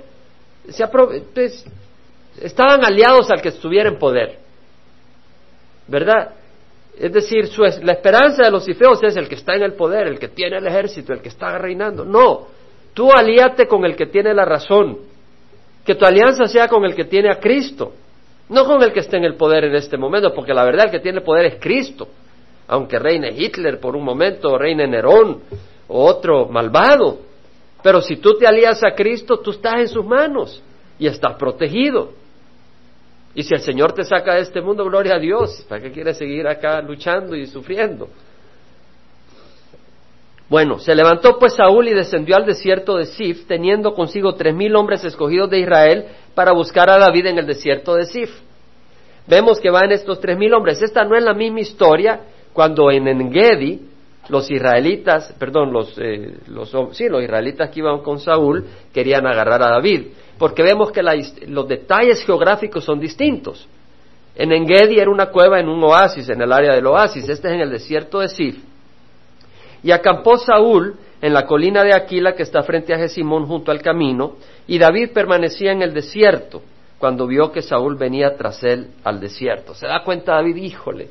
se 0.70 0.88
pues, 1.34 1.66
estaban 2.40 2.86
aliados 2.86 3.32
al 3.32 3.42
que 3.42 3.50
estuviera 3.50 3.90
en 3.90 3.98
poder. 3.98 4.38
¿Verdad? 5.88 6.36
Es 6.98 7.12
decir, 7.12 7.50
la 7.84 7.94
esperanza 7.94 8.44
de 8.44 8.52
los 8.52 8.66
cifeos 8.66 9.02
es 9.04 9.16
el 9.16 9.28
que 9.28 9.36
está 9.36 9.56
en 9.56 9.64
el 9.64 9.74
poder, 9.74 10.08
el 10.08 10.20
que 10.20 10.28
tiene 10.28 10.58
el 10.58 10.68
ejército, 10.68 11.14
el 11.14 11.22
que 11.22 11.30
está 11.30 11.58
reinando. 11.58 12.06
No, 12.06 12.48
tú 12.94 13.12
alíate 13.12 13.68
con 13.68 13.86
el 13.86 13.96
que 13.96 14.08
tiene 14.08 14.34
la 14.34 14.46
razón. 14.46 14.98
Que 15.86 15.96
tu 15.96 16.06
alianza 16.06 16.46
sea 16.46 16.68
con 16.68 16.86
el 16.86 16.94
que 16.94 17.06
tiene 17.06 17.32
a 17.32 17.40
Cristo, 17.40 17.94
no 18.50 18.66
con 18.66 18.84
el 18.84 18.94
que 18.94 19.00
está 19.00 19.18
en 19.18 19.24
el 19.24 19.36
poder 19.36 19.64
en 19.64 19.76
este 19.76 19.98
momento, 19.98 20.34
porque 20.34 20.54
la 20.54 20.64
verdad 20.64 20.86
el 20.86 20.92
que 20.92 21.00
tiene 21.00 21.22
poder 21.22 21.46
es 21.46 21.56
Cristo. 21.60 22.08
aunque 22.68 23.00
reine 23.00 23.34
Hitler 23.36 23.80
por 23.80 23.98
un 23.98 24.04
momento, 24.06 24.52
o 24.52 24.58
reine 24.58 24.88
Nerón, 24.88 25.42
o 25.90 26.06
otro 26.06 26.48
malvado. 26.48 27.20
Pero 27.84 28.02
si 28.02 28.16
tú 28.18 28.38
te 28.38 28.48
alías 28.48 28.82
a 28.84 28.96
Cristo, 28.96 29.40
tú 29.40 29.52
estás 29.52 29.76
en 29.80 29.88
sus 29.90 30.06
manos 30.06 30.62
y 30.98 31.08
estás 31.08 31.34
protegido. 31.36 32.14
Y 33.34 33.44
si 33.44 33.54
el 33.54 33.62
Señor 33.62 33.94
te 33.94 34.04
saca 34.04 34.36
de 34.36 34.42
este 34.42 34.62
mundo, 34.62 34.84
gloria 34.84 35.16
a 35.16 35.20
Dios. 35.20 35.66
¿Para 35.70 35.82
qué 35.82 35.92
quieres 35.92 36.18
seguir 36.18 36.48
acá 36.48 36.82
luchando 36.82 37.36
y 37.36 37.48
sufriendo? 37.48 38.10
Bueno, 40.50 40.80
se 40.80 40.94
levantó 40.94 41.40
pues 41.40 41.56
Saúl 41.56 41.88
y 41.88 41.94
descendió 41.94 42.36
al 42.36 42.46
desierto 42.46 42.98
de 42.98 43.06
Sif, 43.06 43.48
teniendo 43.48 43.94
consigo 43.94 44.36
tres 44.36 44.54
mil 44.54 44.76
hombres 44.76 45.02
escogidos 45.06 45.50
de 45.50 45.60
Israel 45.60 46.08
para 46.36 46.52
buscar 46.52 46.90
a 46.90 46.98
David 46.98 47.28
en 47.28 47.38
el 47.38 47.48
desierto 47.48 47.96
de 47.96 48.06
Sif. 48.06 48.30
Vemos 49.28 49.62
que 49.62 49.70
van 49.70 49.94
estos 49.94 50.20
tres 50.20 50.38
mil 50.38 50.54
hombres. 50.54 50.82
Esta 50.82 51.06
no 51.06 51.16
es 51.16 51.24
la 51.24 51.34
misma 51.34 51.62
historia 51.62 52.20
cuando 52.52 52.92
en 52.92 53.08
Engedi 53.08 53.91
los 54.30 54.50
israelitas, 54.50 55.34
perdón, 55.38 55.74
los, 55.74 55.98
eh, 55.98 56.38
los, 56.48 56.70
sí, 56.92 57.10
los 57.10 57.24
israelitas 57.24 57.70
que 57.70 57.80
iban 57.80 58.00
con 58.00 58.20
Saúl 58.20 58.66
querían 58.94 59.26
agarrar 59.26 59.62
a 59.64 59.70
David, 59.70 60.08
porque 60.38 60.64
vemos 60.64 60.92
que 60.92 61.02
los 61.48 61.68
detalles 61.68 62.24
geográficos 62.26 62.84
son 62.84 63.00
distintos. 63.00 63.68
En 64.36 64.52
Engedi 64.52 65.00
era 65.00 65.10
una 65.10 65.28
cueva 65.28 65.60
en 65.60 65.68
un 65.68 65.84
oasis, 65.84 66.30
en 66.30 66.42
el 66.42 66.52
área 66.52 66.74
del 66.74 66.88
oasis, 66.88 67.28
este 67.28 67.50
es 67.50 67.54
en 67.54 67.62
el 67.62 67.70
desierto 67.70 68.20
de 68.20 68.30
Sif. 68.30 68.58
Y 69.84 69.92
acampó 69.92 70.38
Saúl 70.38 70.96
en 71.22 71.34
la 71.34 71.46
colina 71.46 71.84
de 71.84 71.94
Aquila 71.94 72.34
que 72.34 72.44
está 72.44 72.64
frente 72.64 72.94
a 72.94 72.98
Jesimón 72.98 73.46
junto 73.46 73.72
al 73.72 73.82
camino, 73.82 74.36
y 74.68 74.78
David 74.78 75.12
permanecía 75.14 75.72
en 75.72 75.82
el 75.82 75.94
desierto 75.94 76.62
cuando 76.98 77.26
vio 77.26 77.52
que 77.52 77.64
Saúl 77.64 77.98
venía 77.98 78.38
tras 78.38 78.64
él 78.64 78.92
al 79.04 79.20
desierto. 79.20 79.74
Se 79.74 79.88
da 79.88 80.04
cuenta 80.04 80.36
David, 80.36 80.56
híjole, 80.56 81.10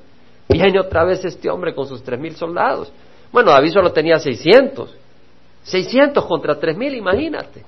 viene 0.50 0.80
otra 0.80 1.04
vez 1.04 1.24
este 1.24 1.48
hombre 1.48 1.74
con 1.74 1.86
sus 1.86 2.02
tres 2.02 2.18
mil 2.18 2.34
soldados. 2.36 2.92
Bueno, 3.32 3.50
David 3.50 3.72
solo 3.72 3.92
tenía 3.92 4.18
seiscientos. 4.18 4.94
Seiscientos 5.62 6.24
contra 6.26 6.58
tres 6.58 6.76
mil, 6.76 6.94
imagínate. 6.94 7.64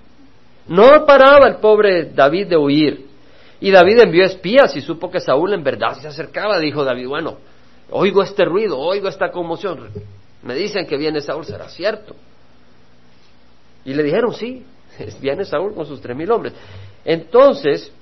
No 0.69 1.05
paraba 1.07 1.49
el 1.49 1.57
pobre 1.57 2.11
David 2.13 2.49
de 2.49 2.57
huir. 2.57 3.07
Y 3.61 3.71
David 3.71 4.01
envió 4.01 4.25
espías 4.25 4.75
y 4.77 4.81
supo 4.81 5.11
que 5.11 5.21
Saúl 5.21 5.53
en 5.55 5.63
verdad 5.63 5.97
se 6.01 6.09
acercaba. 6.09 6.59
Dijo 6.59 6.85
David, 6.85 7.07
bueno, 7.07 7.37
oigo 7.91 8.23
este 8.23 8.45
ruido, 8.45 8.79
oigo 8.79 9.09
esta 9.09 9.31
conmoción. 9.31 9.89
Me 10.43 10.55
dicen 10.55 10.87
que 10.87 10.97
viene 10.97 11.21
Saúl, 11.21 11.45
¿será 11.45 11.69
cierto? 11.69 12.17
Y 13.85 13.95
le 13.95 14.03
dijeron, 14.03 14.35
sí, 14.35 14.65
viene 15.21 15.45
Saúl 15.45 15.75
con 15.75 15.87
sus 15.87 16.01
tres 16.01 16.17
mil 16.17 16.31
hombres. 16.31 16.55
Entonces 17.05 17.93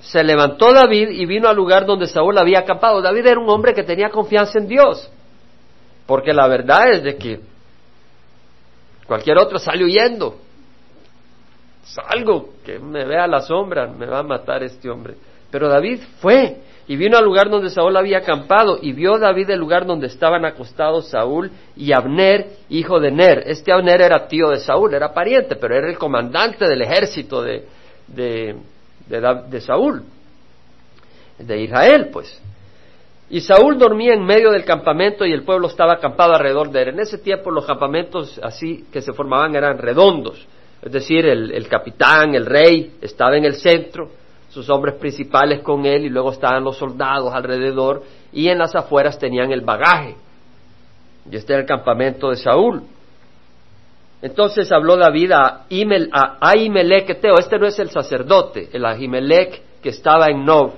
se 0.00 0.22
levantó 0.22 0.72
David 0.72 1.10
y 1.10 1.26
vino 1.26 1.48
al 1.48 1.56
lugar 1.56 1.86
donde 1.86 2.06
Saúl 2.06 2.38
había 2.38 2.60
acampado. 2.60 3.02
David 3.02 3.26
era 3.26 3.40
un 3.40 3.48
hombre 3.48 3.74
que 3.74 3.82
tenía 3.82 4.10
confianza 4.10 4.58
en 4.58 4.68
Dios, 4.68 5.10
porque 6.06 6.32
la 6.32 6.46
verdad 6.46 6.90
es 6.90 7.02
de 7.02 7.16
que 7.16 7.40
cualquier 9.06 9.38
otro 9.38 9.58
sale 9.58 9.84
huyendo. 9.84 10.36
Salgo, 11.84 12.50
que 12.64 12.78
me 12.78 13.04
vea 13.04 13.26
la 13.26 13.40
sombra, 13.40 13.86
me 13.86 14.06
va 14.06 14.18
a 14.18 14.22
matar 14.22 14.62
este 14.62 14.90
hombre. 14.90 15.14
Pero 15.50 15.68
David 15.68 16.00
fue 16.20 16.58
y 16.86 16.96
vino 16.96 17.18
al 17.18 17.24
lugar 17.24 17.50
donde 17.50 17.68
Saúl 17.68 17.96
había 17.96 18.18
acampado 18.18 18.78
y 18.80 18.92
vio 18.92 19.18
David 19.18 19.50
el 19.50 19.60
lugar 19.60 19.84
donde 19.84 20.06
estaban 20.06 20.46
acostados 20.46 21.08
Saúl 21.08 21.50
y 21.76 21.92
Abner, 21.92 22.46
hijo 22.70 22.98
de 22.98 23.10
Ner. 23.10 23.42
Este 23.46 23.72
Abner 23.72 24.00
era 24.00 24.26
tío 24.26 24.48
de 24.48 24.58
Saúl, 24.58 24.94
era 24.94 25.12
pariente, 25.12 25.56
pero 25.56 25.76
era 25.76 25.88
el 25.88 25.98
comandante 25.98 26.66
del 26.66 26.80
ejército 26.80 27.42
de, 27.42 27.66
de, 28.06 28.56
de 29.08 29.60
Saúl, 29.60 30.04
de 31.38 31.62
Israel, 31.62 32.10
pues. 32.12 32.40
Y 33.30 33.40
Saúl 33.40 33.78
dormía 33.78 34.14
en 34.14 34.24
medio 34.24 34.50
del 34.50 34.64
campamento 34.64 35.26
y 35.26 35.32
el 35.32 35.42
pueblo 35.42 35.68
estaba 35.68 35.94
acampado 35.94 36.34
alrededor 36.34 36.70
de 36.70 36.82
él. 36.82 36.88
En 36.90 37.00
ese 37.00 37.18
tiempo 37.18 37.50
los 37.50 37.66
campamentos 37.66 38.40
así 38.42 38.86
que 38.90 39.02
se 39.02 39.12
formaban 39.12 39.54
eran 39.54 39.78
redondos, 39.78 40.46
es 40.80 40.92
decir, 40.92 41.26
el, 41.26 41.50
el 41.50 41.68
capitán, 41.68 42.34
el 42.34 42.46
rey, 42.46 42.94
estaba 43.02 43.36
en 43.36 43.44
el 43.44 43.54
centro 43.56 44.10
sus 44.48 44.70
hombres 44.70 44.94
principales 44.94 45.60
con 45.60 45.84
él 45.84 46.06
y 46.06 46.08
luego 46.08 46.32
estaban 46.32 46.64
los 46.64 46.78
soldados 46.78 47.32
alrededor 47.34 48.02
y 48.32 48.48
en 48.48 48.58
las 48.58 48.74
afueras 48.74 49.18
tenían 49.18 49.52
el 49.52 49.60
bagaje. 49.60 50.16
Y 51.30 51.36
este 51.36 51.52
era 51.52 51.62
el 51.62 51.68
campamento 51.68 52.30
de 52.30 52.36
Saúl. 52.36 52.82
Entonces 54.20 54.70
habló 54.72 54.96
David 54.96 55.32
a, 55.32 55.66
Imel, 55.68 56.10
a 56.12 56.38
Ahimelech 56.40 57.08
Eteo, 57.10 57.34
este 57.38 57.58
no 57.58 57.66
es 57.66 57.78
el 57.78 57.90
sacerdote, 57.90 58.68
el 58.72 58.84
Ahimelech 58.84 59.62
que 59.80 59.90
estaba 59.90 60.26
en 60.26 60.44
Nov, 60.44 60.72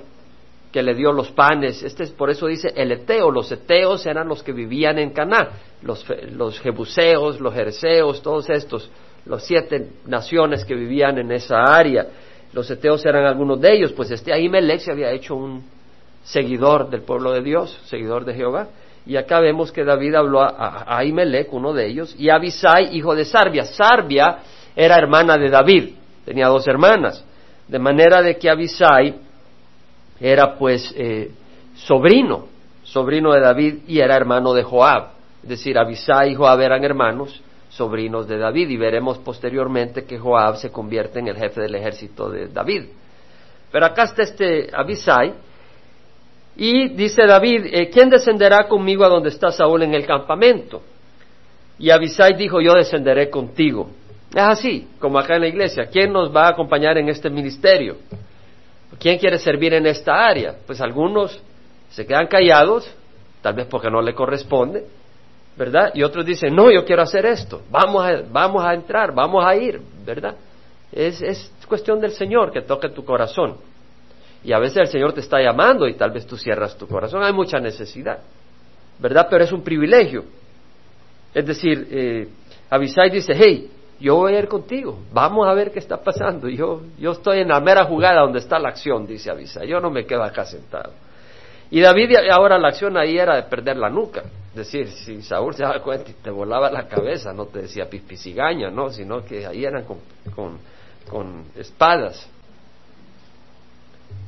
que 0.71 0.83
le 0.83 0.93
dio 0.93 1.11
los 1.11 1.31
panes, 1.31 1.81
este 1.83 2.03
es 2.03 2.11
por 2.11 2.29
eso 2.29 2.45
dice 2.47 2.71
el 2.75 2.91
Eteo, 2.91 3.31
los 3.31 3.51
Eteos 3.51 4.05
eran 4.05 4.27
los 4.27 4.43
que 4.43 4.51
vivían 4.51 4.99
en 4.99 5.09
Caná, 5.09 5.49
los, 5.81 6.05
los 6.33 6.59
Jebuseos, 6.59 7.39
los 7.39 7.53
Jerseos, 7.53 8.21
todos 8.21 8.49
estos, 8.49 8.89
los 9.25 9.43
siete 9.43 9.89
naciones 10.05 10.63
que 10.65 10.75
vivían 10.75 11.17
en 11.17 11.31
esa 11.31 11.63
área. 11.63 12.07
Los 12.53 12.69
eteos 12.69 13.05
eran 13.05 13.25
algunos 13.25 13.61
de 13.61 13.73
ellos, 13.73 13.93
pues 13.93 14.11
este 14.11 14.33
Ahimelech 14.33 14.81
se 14.81 14.91
había 14.91 15.11
hecho 15.11 15.35
un 15.35 15.63
seguidor 16.23 16.89
del 16.89 17.01
pueblo 17.01 17.31
de 17.31 17.41
Dios, 17.41 17.79
seguidor 17.85 18.25
de 18.25 18.33
Jehová. 18.33 18.67
Y 19.05 19.15
acá 19.15 19.39
vemos 19.39 19.71
que 19.71 19.83
David 19.83 20.15
habló 20.15 20.41
a, 20.41 20.97
Ahimelech, 20.97 21.51
uno 21.51 21.73
de 21.73 21.87
ellos, 21.87 22.15
y 22.17 22.29
a 22.29 22.35
Abisai, 22.35 22.95
hijo 22.95 23.15
de 23.15 23.25
Sarbia. 23.25 23.65
Sarbia 23.65 24.39
era 24.75 24.95
hermana 24.97 25.37
de 25.37 25.49
David, 25.49 25.95
tenía 26.23 26.47
dos 26.47 26.67
hermanas, 26.67 27.25
de 27.67 27.79
manera 27.79 28.21
de 28.21 28.37
que 28.37 28.49
Abisai 28.49 29.15
era 30.19 30.55
pues 30.55 30.93
eh, 30.95 31.31
sobrino, 31.75 32.47
sobrino 32.83 33.33
de 33.33 33.39
David 33.39 33.75
y 33.87 33.99
era 33.99 34.15
hermano 34.15 34.53
de 34.53 34.63
Joab. 34.63 35.09
Es 35.43 35.49
decir, 35.49 35.77
Abisai 35.77 36.31
y 36.31 36.35
Joab 36.35 36.61
eran 36.61 36.83
hermanos, 36.83 37.41
sobrinos 37.69 38.27
de 38.27 38.37
David 38.37 38.69
y 38.69 38.77
veremos 38.77 39.17
posteriormente 39.17 40.03
que 40.03 40.19
Joab 40.19 40.57
se 40.57 40.71
convierte 40.71 41.19
en 41.19 41.29
el 41.29 41.37
jefe 41.37 41.61
del 41.61 41.73
ejército 41.73 42.29
de 42.29 42.47
David. 42.49 42.83
Pero 43.71 43.85
acá 43.85 44.03
está 44.03 44.23
este 44.23 44.69
Abisai 44.71 45.33
y 46.63 46.89
dice 46.89 47.25
David, 47.25 47.65
eh, 47.71 47.89
¿quién 47.89 48.07
descenderá 48.07 48.67
conmigo 48.67 49.03
a 49.03 49.09
donde 49.09 49.29
está 49.29 49.51
Saúl 49.51 49.81
en 49.81 49.95
el 49.95 50.05
campamento? 50.05 50.83
Y 51.79 51.89
Abisai 51.89 52.35
dijo, 52.35 52.61
yo 52.61 52.75
descenderé 52.75 53.31
contigo. 53.31 53.89
Es 54.29 54.43
así, 54.43 54.87
como 54.99 55.17
acá 55.17 55.37
en 55.37 55.41
la 55.41 55.47
iglesia, 55.47 55.87
¿quién 55.91 56.13
nos 56.13 56.31
va 56.31 56.45
a 56.45 56.49
acompañar 56.49 56.99
en 56.99 57.09
este 57.09 57.31
ministerio? 57.31 57.97
¿Quién 58.99 59.17
quiere 59.17 59.39
servir 59.39 59.73
en 59.73 59.87
esta 59.87 60.13
área? 60.13 60.55
Pues 60.67 60.79
algunos 60.81 61.41
se 61.89 62.05
quedan 62.05 62.27
callados, 62.27 62.87
tal 63.41 63.55
vez 63.55 63.65
porque 63.65 63.89
no 63.89 63.99
le 63.99 64.13
corresponde, 64.13 64.85
¿verdad? 65.57 65.89
Y 65.95 66.03
otros 66.03 66.23
dicen, 66.23 66.55
no, 66.55 66.71
yo 66.71 66.85
quiero 66.85 67.01
hacer 67.01 67.25
esto, 67.25 67.63
vamos 67.71 68.05
a, 68.05 68.21
vamos 68.31 68.63
a 68.63 68.75
entrar, 68.75 69.15
vamos 69.15 69.43
a 69.43 69.55
ir, 69.55 69.81
¿verdad? 70.05 70.35
Es, 70.91 71.23
es 71.23 71.51
cuestión 71.67 71.99
del 71.99 72.11
Señor 72.11 72.51
que 72.51 72.61
toque 72.61 72.89
tu 72.89 73.03
corazón. 73.03 73.70
Y 74.43 74.53
a 74.53 74.59
veces 74.59 74.77
el 74.77 74.87
Señor 74.87 75.13
te 75.13 75.19
está 75.19 75.41
llamando 75.41 75.87
y 75.87 75.93
tal 75.93 76.11
vez 76.11 76.25
tú 76.25 76.35
cierras 76.37 76.77
tu 76.77 76.87
corazón, 76.87 77.23
hay 77.23 77.33
mucha 77.33 77.59
necesidad, 77.59 78.19
¿verdad? 78.99 79.27
Pero 79.29 79.43
es 79.43 79.51
un 79.51 79.63
privilegio. 79.63 80.23
Es 81.33 81.45
decir, 81.45 81.87
eh, 81.91 82.27
Abisai 82.69 83.09
dice, 83.09 83.33
hey, 83.35 83.69
yo 83.99 84.15
voy 84.15 84.33
a 84.33 84.39
ir 84.39 84.47
contigo, 84.47 84.99
vamos 85.13 85.47
a 85.47 85.53
ver 85.53 85.71
qué 85.71 85.79
está 85.79 85.97
pasando. 85.97 86.49
Yo, 86.49 86.81
yo 86.99 87.11
estoy 87.11 87.39
en 87.39 87.49
la 87.49 87.59
mera 87.59 87.85
jugada 87.85 88.21
donde 88.21 88.39
está 88.39 88.57
la 88.57 88.69
acción, 88.69 89.05
dice 89.05 89.29
Abisai, 89.29 89.67
yo 89.67 89.79
no 89.79 89.91
me 89.91 90.05
quedo 90.05 90.23
acá 90.23 90.43
sentado. 90.45 90.91
Y 91.69 91.79
David 91.79 92.17
ahora 92.31 92.59
la 92.59 92.67
acción 92.67 92.97
ahí 92.97 93.17
era 93.17 93.37
de 93.37 93.43
perder 93.43 93.77
la 93.77 93.89
nuca. 93.89 94.23
Es 94.49 94.55
decir, 94.55 94.89
si 94.89 95.21
Saúl 95.21 95.55
se 95.55 95.63
daba 95.63 95.81
cuenta 95.81 96.11
y 96.11 96.13
te 96.13 96.29
volaba 96.29 96.69
la 96.69 96.85
cabeza, 96.85 97.31
no 97.31 97.45
te 97.45 97.61
decía 97.61 97.89
pispicigaña, 97.89 98.69
¿no? 98.69 98.89
Sino 98.89 99.23
que 99.23 99.45
ahí 99.45 99.63
eran 99.63 99.85
con, 99.85 100.57
con, 101.09 101.45
espadas. 101.55 102.29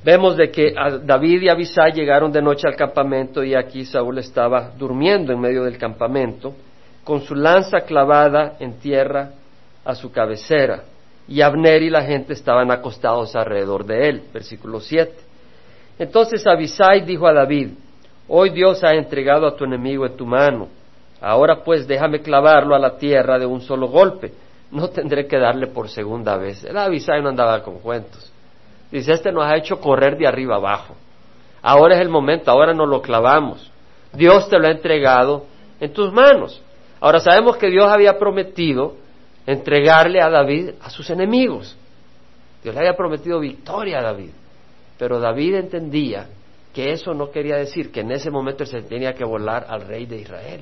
Vemos 0.03 0.36
de 0.36 0.51
que 0.51 0.74
David 1.03 1.43
y 1.43 1.50
Abisai 1.50 1.93
llegaron 1.93 2.31
de 2.31 2.41
noche 2.41 2.67
al 2.67 2.75
campamento 2.75 3.41
y 3.41 3.55
aquí 3.55 3.86
Saúl 3.86 4.17
estaba 4.17 4.72
durmiendo 4.77 5.31
en 5.31 5.39
medio 5.39 5.63
del 5.63 5.77
campamento 5.77 6.53
con 7.05 7.22
su 7.22 7.36
lanza 7.36 7.81
clavada 7.81 8.57
en 8.60 8.79
tierra 8.79 9.31
a 9.86 9.95
su 9.95 10.12
cabecera 10.12 10.83
y 11.27 11.39
Abner 11.41 11.81
y 11.83 11.89
la 11.89 12.03
gente 12.03 12.33
estaban 12.33 12.69
acostados 12.69 13.33
alrededor 13.33 13.86
de 13.86 14.10
él. 14.10 14.24
Versículo 14.33 14.81
7. 14.81 15.13
Entonces 16.00 16.45
Abisai 16.45 17.05
dijo 17.05 17.25
a 17.25 17.33
David, 17.33 17.69
Hoy 18.27 18.50
Dios 18.50 18.83
ha 18.83 18.93
entregado 18.93 19.48
a 19.48 19.55
tu 19.55 19.63
enemigo 19.63 20.05
en 20.05 20.17
tu 20.17 20.25
mano. 20.25 20.67
Ahora 21.22 21.63
pues 21.63 21.88
déjame 21.88 22.22
clavarlo 22.22 22.75
a 22.75 22.79
la 22.79 22.98
tierra 22.98 23.39
de 23.39 23.45
un 23.45 23.62
solo 23.62 23.88
golpe. 23.88 24.33
No 24.72 24.89
tendré 24.89 25.27
que 25.27 25.38
darle 25.38 25.67
por 25.67 25.88
segunda 25.88 26.36
vez. 26.36 26.63
El 26.65 26.77
Abisai 26.77 27.22
no 27.22 27.29
andaba 27.29 27.63
con 27.63 27.79
cuentos. 27.79 28.33
Dice, 28.94 29.12
este 29.12 29.32
nos 29.32 29.44
ha 29.46 29.58
hecho 29.58 29.80
correr 29.80 30.20
de 30.20 30.28
arriba 30.28 30.58
abajo. 30.58 30.96
Ahora 31.64 31.96
es 31.96 32.02
el 32.02 32.10
momento, 32.10 32.52
ahora 32.52 32.76
nos 32.76 32.88
lo 32.88 33.02
clavamos. 33.02 33.72
Dios 34.14 34.48
te 34.50 34.60
lo 34.60 34.68
ha 34.68 34.72
entregado 34.72 35.48
en 35.80 35.92
tus 35.92 36.14
manos. 36.14 36.62
Ahora 37.00 37.20
sabemos 37.20 37.58
que 37.58 37.72
Dios 37.72 37.92
había 37.92 38.20
prometido 38.20 38.94
entregarle 39.48 40.22
a 40.22 40.30
David 40.30 40.76
a 40.80 40.92
sus 40.92 41.10
enemigos. 41.10 41.76
Dios 42.62 42.76
le 42.76 42.82
había 42.82 42.96
prometido 42.96 43.40
victoria 43.40 43.98
a 43.98 44.04
David. 44.04 44.30
Pero 45.00 45.20
David 45.20 45.56
entendía 45.56 46.28
que 46.72 46.92
eso 46.92 47.16
no 47.16 47.32
quería 47.32 47.56
decir 47.56 47.92
que 47.92 48.02
en 48.02 48.12
ese 48.12 48.30
momento 48.30 48.64
se 48.64 48.84
tenía 48.84 49.14
que 49.14 49.26
volar 49.26 49.66
al 49.70 49.88
rey 49.88 50.06
de 50.06 50.18
Israel. 50.18 50.62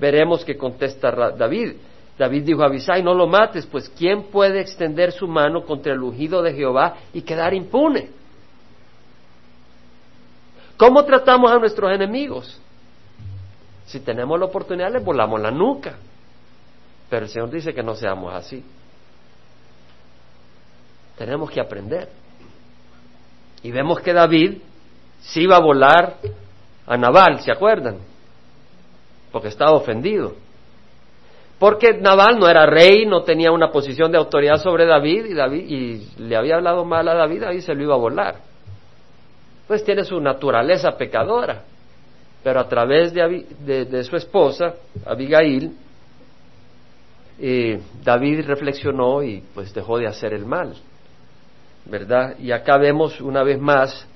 Veremos 0.00 0.44
que 0.44 0.56
contesta 0.56 1.12
David. 1.30 1.74
David 2.16 2.44
dijo 2.44 2.62
a 2.62 2.66
Abisai, 2.66 3.02
no 3.02 3.12
lo 3.14 3.26
mates, 3.26 3.66
pues 3.66 3.88
¿quién 3.88 4.24
puede 4.24 4.60
extender 4.60 5.12
su 5.12 5.26
mano 5.26 5.64
contra 5.64 5.92
el 5.92 6.02
ungido 6.02 6.42
de 6.42 6.54
Jehová 6.54 6.94
y 7.12 7.22
quedar 7.22 7.54
impune? 7.54 8.10
¿Cómo 10.76 11.04
tratamos 11.04 11.50
a 11.50 11.58
nuestros 11.58 11.92
enemigos? 11.92 12.60
Si 13.86 14.00
tenemos 14.00 14.38
la 14.38 14.46
oportunidad, 14.46 14.92
les 14.92 15.04
volamos 15.04 15.40
la 15.40 15.50
nuca. 15.50 15.96
Pero 17.10 17.26
el 17.26 17.30
Señor 17.30 17.50
dice 17.50 17.74
que 17.74 17.82
no 17.82 17.94
seamos 17.94 18.32
así. 18.32 18.64
Tenemos 21.16 21.50
que 21.50 21.60
aprender. 21.60 22.08
Y 23.62 23.70
vemos 23.70 24.00
que 24.00 24.12
David 24.12 24.58
sí 25.20 25.42
iba 25.42 25.56
a 25.56 25.60
volar 25.60 26.16
a 26.86 26.96
Nabal, 26.96 27.40
¿se 27.40 27.52
acuerdan? 27.52 27.98
Porque 29.32 29.48
estaba 29.48 29.72
ofendido. 29.72 30.34
Porque 31.64 31.94
Nabal 31.94 32.38
no 32.38 32.46
era 32.46 32.66
rey, 32.66 33.06
no 33.06 33.22
tenía 33.22 33.50
una 33.50 33.72
posición 33.72 34.12
de 34.12 34.18
autoridad 34.18 34.58
sobre 34.58 34.84
David 34.84 35.24
y, 35.24 35.32
David, 35.32 35.64
y 35.66 36.08
le 36.18 36.36
había 36.36 36.56
hablado 36.56 36.84
mal 36.84 37.08
a 37.08 37.14
David, 37.14 37.42
ahí 37.44 37.62
se 37.62 37.74
lo 37.74 37.82
iba 37.82 37.94
a 37.94 37.96
volar. 37.96 38.34
Pues 39.66 39.82
tiene 39.82 40.04
su 40.04 40.20
naturaleza 40.20 40.94
pecadora. 40.98 41.62
Pero 42.42 42.60
a 42.60 42.68
través 42.68 43.14
de, 43.14 44.04
su 44.04 44.14
esposa, 44.14 44.74
Abigail, 45.06 45.74
eh, 47.40 47.80
David 48.02 48.44
reflexionó 48.46 49.22
y 49.22 49.42
pues 49.54 49.72
dejó 49.72 49.96
de 49.96 50.06
hacer 50.06 50.34
el 50.34 50.44
mal. 50.44 50.74
¿Verdad? 51.86 52.38
Y 52.40 52.52
acá 52.52 52.76
vemos 52.76 53.22
una 53.22 53.42
vez 53.42 53.58
más 53.58 54.06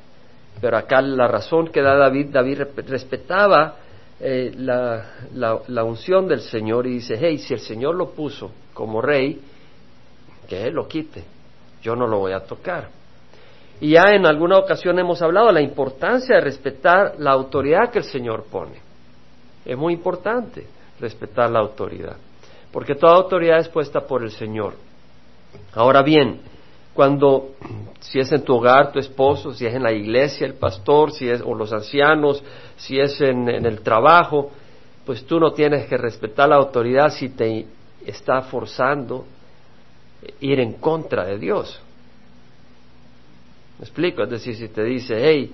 pero 0.60 0.76
acá 0.76 1.00
la 1.00 1.28
razón 1.28 1.68
que 1.68 1.80
da 1.82 1.96
David, 1.96 2.28
David 2.30 2.62
respetaba 2.88 3.76
eh, 4.20 4.52
la, 4.56 5.04
la, 5.34 5.84
unción 5.84 6.26
del 6.26 6.40
Señor 6.40 6.87
y 6.87 6.94
dice, 6.94 7.16
hey, 7.20 7.38
si 7.38 7.54
el 7.54 7.60
Señor 7.60 7.94
lo 7.94 8.10
puso 8.10 8.50
como 8.75 9.00
rey, 9.00 9.40
que 10.48 10.64
Él 10.64 10.75
lo 10.75 10.88
quite, 10.88 11.22
yo 11.82 11.94
no 11.94 12.06
lo 12.06 12.18
voy 12.18 12.32
a 12.32 12.40
tocar. 12.40 12.88
Y 13.80 13.90
ya 13.90 14.12
en 14.12 14.26
alguna 14.26 14.58
ocasión 14.58 14.98
hemos 14.98 15.22
hablado 15.22 15.48
de 15.48 15.52
la 15.52 15.60
importancia 15.60 16.34
de 16.34 16.40
respetar 16.40 17.14
la 17.18 17.30
autoridad 17.30 17.90
que 17.90 17.98
el 17.98 18.04
Señor 18.04 18.44
pone. 18.50 18.80
Es 19.64 19.76
muy 19.76 19.92
importante 19.92 20.66
respetar 20.98 21.50
la 21.50 21.60
autoridad, 21.60 22.16
porque 22.72 22.96
toda 22.96 23.14
autoridad 23.14 23.58
es 23.58 23.68
puesta 23.68 24.00
por 24.00 24.25
el 24.25 24.32
Señor. 24.32 24.75
Ahora 25.75 26.02
bien, 26.02 26.40
cuando 26.98 27.52
si 28.00 28.18
es 28.18 28.32
en 28.32 28.42
tu 28.42 28.56
hogar 28.56 28.90
tu 28.90 28.98
esposo, 28.98 29.54
si 29.54 29.64
es 29.64 29.72
en 29.72 29.84
la 29.84 29.92
iglesia 29.92 30.44
el 30.44 30.54
pastor, 30.54 31.12
si 31.12 31.30
es 31.30 31.40
o 31.40 31.54
los 31.54 31.72
ancianos, 31.72 32.42
si 32.76 32.98
es 32.98 33.20
en, 33.20 33.48
el 33.48 33.82
trabajo, 33.82 34.50
pues 35.06 35.24
tú 35.24 35.38
no 35.38 35.52
tienes 35.52 35.86
que 35.86 35.96
respetar 35.96 36.48
la 36.48 36.56
autoridad 36.56 37.10
si 37.10 37.28
te 37.28 37.66
está 38.04 38.42
forzando 38.42 39.26
ir 40.40 40.58
en 40.58 40.72
contra 40.72 41.24
de 41.24 41.38
Dios. 41.38 41.80
¿Me 43.78 43.84
explico? 43.84 44.24
Es 44.24 44.30
decir, 44.30 44.56
si 44.56 44.66
te 44.66 44.82
dice, 44.82 45.14
hey, 45.20 45.52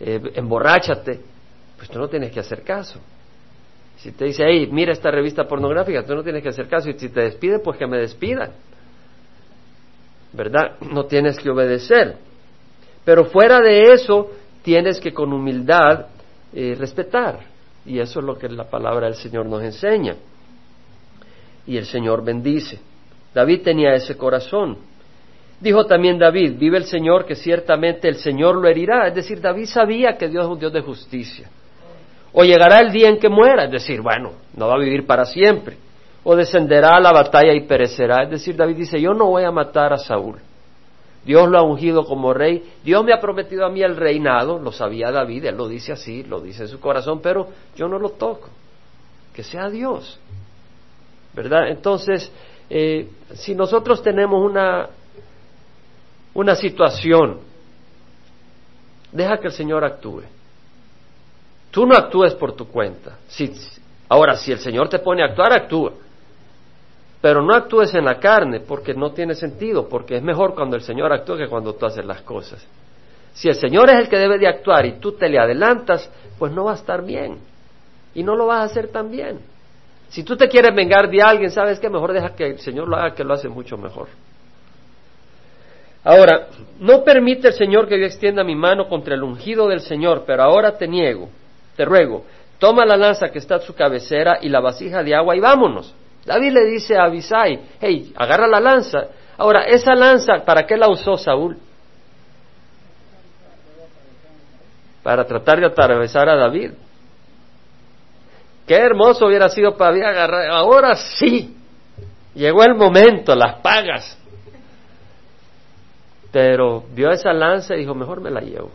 eh, 0.00 0.22
emborráchate, 0.36 1.20
pues 1.76 1.90
tú 1.90 1.98
no 1.98 2.08
tienes 2.08 2.32
que 2.32 2.40
hacer 2.40 2.62
caso. 2.62 2.98
Si 3.98 4.12
te 4.12 4.24
dice, 4.24 4.42
hey, 4.46 4.66
mira 4.72 4.94
esta 4.94 5.10
revista 5.10 5.46
pornográfica, 5.46 6.02
tú 6.06 6.14
no 6.14 6.22
tienes 6.22 6.42
que 6.42 6.48
hacer 6.48 6.66
caso. 6.66 6.88
Y 6.88 6.98
si 6.98 7.10
te 7.10 7.20
despide, 7.20 7.58
pues 7.58 7.76
que 7.76 7.86
me 7.86 7.98
despidan. 7.98 8.52
¿Verdad? 10.32 10.76
No 10.80 11.06
tienes 11.06 11.38
que 11.38 11.50
obedecer. 11.50 12.16
Pero 13.04 13.26
fuera 13.26 13.60
de 13.60 13.92
eso, 13.92 14.30
tienes 14.62 15.00
que 15.00 15.12
con 15.12 15.32
humildad 15.32 16.06
eh, 16.52 16.76
respetar. 16.78 17.40
Y 17.86 17.98
eso 17.98 18.20
es 18.20 18.26
lo 18.26 18.36
que 18.38 18.48
la 18.48 18.64
palabra 18.64 19.06
del 19.06 19.14
Señor 19.14 19.46
nos 19.46 19.62
enseña. 19.62 20.16
Y 21.66 21.76
el 21.76 21.86
Señor 21.86 22.24
bendice. 22.24 22.78
David 23.34 23.62
tenía 23.62 23.94
ese 23.94 24.16
corazón. 24.16 24.78
Dijo 25.60 25.86
también 25.86 26.18
David, 26.18 26.56
vive 26.58 26.78
el 26.78 26.84
Señor 26.84 27.24
que 27.24 27.34
ciertamente 27.34 28.08
el 28.08 28.16
Señor 28.16 28.56
lo 28.56 28.68
herirá. 28.68 29.08
Es 29.08 29.14
decir, 29.14 29.40
David 29.40 29.66
sabía 29.66 30.16
que 30.16 30.28
Dios 30.28 30.44
es 30.44 30.50
un 30.50 30.58
Dios 30.58 30.72
de 30.72 30.80
justicia. 30.80 31.48
O 32.32 32.44
llegará 32.44 32.80
el 32.80 32.92
día 32.92 33.08
en 33.08 33.18
que 33.18 33.28
muera, 33.28 33.64
es 33.64 33.70
decir, 33.70 34.02
bueno, 34.02 34.32
no 34.54 34.68
va 34.68 34.74
a 34.74 34.78
vivir 34.78 35.06
para 35.06 35.24
siempre 35.24 35.87
o 36.30 36.36
descenderá 36.36 36.98
a 36.98 37.00
la 37.00 37.10
batalla 37.10 37.54
y 37.54 37.62
perecerá. 37.62 38.24
Es 38.24 38.28
decir, 38.28 38.54
David 38.54 38.76
dice, 38.76 39.00
yo 39.00 39.14
no 39.14 39.28
voy 39.28 39.44
a 39.44 39.50
matar 39.50 39.94
a 39.94 39.96
Saúl. 39.96 40.36
Dios 41.24 41.48
lo 41.48 41.58
ha 41.58 41.62
ungido 41.62 42.04
como 42.04 42.34
rey. 42.34 42.70
Dios 42.84 43.02
me 43.02 43.14
ha 43.14 43.18
prometido 43.18 43.64
a 43.64 43.70
mí 43.70 43.80
el 43.80 43.96
reinado, 43.96 44.58
lo 44.58 44.70
sabía 44.70 45.10
David, 45.10 45.46
él 45.46 45.56
lo 45.56 45.66
dice 45.68 45.92
así, 45.92 46.24
lo 46.24 46.42
dice 46.42 46.64
en 46.64 46.68
su 46.68 46.80
corazón, 46.80 47.20
pero 47.22 47.48
yo 47.74 47.88
no 47.88 47.98
lo 47.98 48.10
toco. 48.10 48.50
Que 49.32 49.42
sea 49.42 49.70
Dios. 49.70 50.20
¿Verdad? 51.32 51.68
Entonces, 51.68 52.30
eh, 52.68 53.08
si 53.32 53.54
nosotros 53.54 54.02
tenemos 54.02 54.44
una, 54.44 54.90
una 56.34 56.54
situación, 56.56 57.38
deja 59.12 59.38
que 59.38 59.46
el 59.46 59.54
Señor 59.54 59.82
actúe. 59.82 60.24
Tú 61.70 61.86
no 61.86 61.96
actúes 61.96 62.34
por 62.34 62.52
tu 62.52 62.68
cuenta. 62.68 63.16
Si, 63.28 63.50
ahora, 64.10 64.36
si 64.36 64.52
el 64.52 64.58
Señor 64.58 64.90
te 64.90 64.98
pone 64.98 65.22
a 65.22 65.28
actuar, 65.28 65.54
actúa. 65.54 65.94
Pero 67.20 67.42
no 67.42 67.54
actúes 67.54 67.94
en 67.94 68.04
la 68.04 68.18
carne 68.18 68.60
porque 68.60 68.94
no 68.94 69.12
tiene 69.12 69.34
sentido, 69.34 69.88
porque 69.88 70.16
es 70.16 70.22
mejor 70.22 70.54
cuando 70.54 70.76
el 70.76 70.82
Señor 70.82 71.12
actúa 71.12 71.36
que 71.36 71.48
cuando 71.48 71.74
tú 71.74 71.86
haces 71.86 72.04
las 72.04 72.22
cosas. 72.22 72.64
Si 73.32 73.48
el 73.48 73.54
Señor 73.54 73.90
es 73.90 73.96
el 73.96 74.08
que 74.08 74.18
debe 74.18 74.38
de 74.38 74.48
actuar 74.48 74.86
y 74.86 74.98
tú 74.98 75.12
te 75.12 75.28
le 75.28 75.38
adelantas, 75.38 76.10
pues 76.38 76.52
no 76.52 76.64
va 76.64 76.72
a 76.72 76.76
estar 76.76 77.04
bien. 77.04 77.38
Y 78.14 78.22
no 78.22 78.36
lo 78.36 78.46
vas 78.46 78.60
a 78.60 78.64
hacer 78.64 78.88
tan 78.88 79.10
bien. 79.10 79.40
Si 80.08 80.22
tú 80.22 80.36
te 80.36 80.48
quieres 80.48 80.74
vengar 80.74 81.10
de 81.10 81.20
alguien, 81.20 81.50
¿sabes 81.50 81.78
qué? 81.78 81.90
Mejor 81.90 82.12
deja 82.12 82.34
que 82.34 82.46
el 82.46 82.58
Señor 82.58 82.88
lo 82.88 82.96
haga, 82.96 83.14
que 83.14 83.24
lo 83.24 83.34
hace 83.34 83.48
mucho 83.48 83.76
mejor. 83.76 84.08
Ahora, 86.04 86.48
no 86.78 87.04
permite 87.04 87.48
el 87.48 87.54
Señor 87.54 87.86
que 87.88 87.98
yo 87.98 88.06
extienda 88.06 88.42
mi 88.42 88.54
mano 88.54 88.88
contra 88.88 89.14
el 89.14 89.22
ungido 89.22 89.68
del 89.68 89.80
Señor, 89.80 90.24
pero 90.26 90.42
ahora 90.42 90.78
te 90.78 90.88
niego, 90.88 91.28
te 91.76 91.84
ruego, 91.84 92.24
toma 92.58 92.86
la 92.86 92.96
lanza 92.96 93.28
que 93.30 93.38
está 93.38 93.56
a 93.56 93.60
su 93.60 93.74
cabecera 93.74 94.38
y 94.40 94.48
la 94.48 94.60
vasija 94.60 95.02
de 95.02 95.14
agua 95.14 95.36
y 95.36 95.40
vámonos. 95.40 95.94
David 96.28 96.52
le 96.52 96.64
dice 96.66 96.96
a 96.96 97.04
Abisai, 97.04 97.58
hey, 97.80 98.12
agarra 98.14 98.46
la 98.46 98.60
lanza. 98.60 99.06
Ahora, 99.38 99.62
esa 99.62 99.94
lanza, 99.94 100.44
¿para 100.44 100.66
qué 100.66 100.76
la 100.76 100.88
usó 100.88 101.16
Saúl? 101.16 101.56
Para 105.02 105.24
tratar 105.24 105.58
de 105.58 105.66
atravesar 105.66 106.28
a 106.28 106.36
David. 106.36 106.72
Qué 108.66 108.76
hermoso 108.76 109.26
hubiera 109.26 109.48
sido 109.48 109.76
para 109.76 109.92
David 109.92 110.04
agarrar. 110.04 110.50
Ahora 110.50 110.94
sí, 110.94 111.56
llegó 112.34 112.62
el 112.62 112.74
momento, 112.74 113.34
las 113.34 113.60
pagas. 113.60 114.18
Pero 116.30 116.84
vio 116.92 117.10
esa 117.10 117.32
lanza 117.32 117.74
y 117.74 117.78
dijo, 117.78 117.94
mejor 117.94 118.20
me 118.20 118.30
la 118.30 118.42
llevo. 118.42 118.70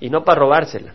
Y 0.00 0.10
no 0.10 0.24
para 0.24 0.40
robársela. 0.40 0.92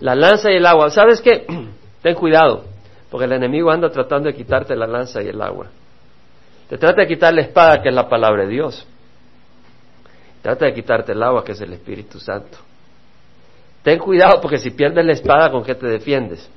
La 0.00 0.16
lanza 0.16 0.50
y 0.50 0.56
el 0.56 0.66
agua. 0.66 0.90
¿Sabes 0.90 1.20
qué? 1.20 1.46
Ten 2.02 2.14
cuidado. 2.16 2.64
Porque 3.10 3.24
el 3.24 3.32
enemigo 3.32 3.70
anda 3.70 3.90
tratando 3.90 4.28
de 4.28 4.34
quitarte 4.34 4.76
la 4.76 4.86
lanza 4.86 5.22
y 5.22 5.28
el 5.28 5.40
agua. 5.40 5.66
Te 6.68 6.76
trata 6.76 7.02
de 7.02 7.08
quitar 7.08 7.32
la 7.32 7.40
espada, 7.42 7.80
que 7.82 7.88
es 7.88 7.94
la 7.94 8.08
palabra 8.08 8.44
de 8.44 8.50
Dios. 8.50 8.86
Trata 10.42 10.66
de 10.66 10.74
quitarte 10.74 11.12
el 11.12 11.22
agua, 11.22 11.42
que 11.42 11.52
es 11.52 11.60
el 11.60 11.72
Espíritu 11.72 12.20
Santo. 12.20 12.58
Ten 13.82 13.98
cuidado 13.98 14.40
porque 14.40 14.58
si 14.58 14.70
pierdes 14.70 15.04
la 15.04 15.12
espada, 15.12 15.50
¿con 15.50 15.64
qué 15.64 15.74
te 15.74 15.86
defiendes? 15.86 16.48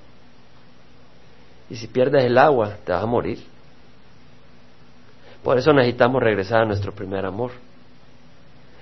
Y 1.70 1.76
si 1.78 1.88
pierdes 1.88 2.26
el 2.26 2.38
agua, 2.38 2.76
te 2.84 2.92
vas 2.92 3.04
a 3.04 3.06
morir. 3.06 3.40
Por 5.42 5.58
eso 5.58 5.72
necesitamos 5.72 6.22
regresar 6.22 6.62
a 6.62 6.66
nuestro 6.66 6.92
primer 6.92 7.26
amor. 7.26 7.52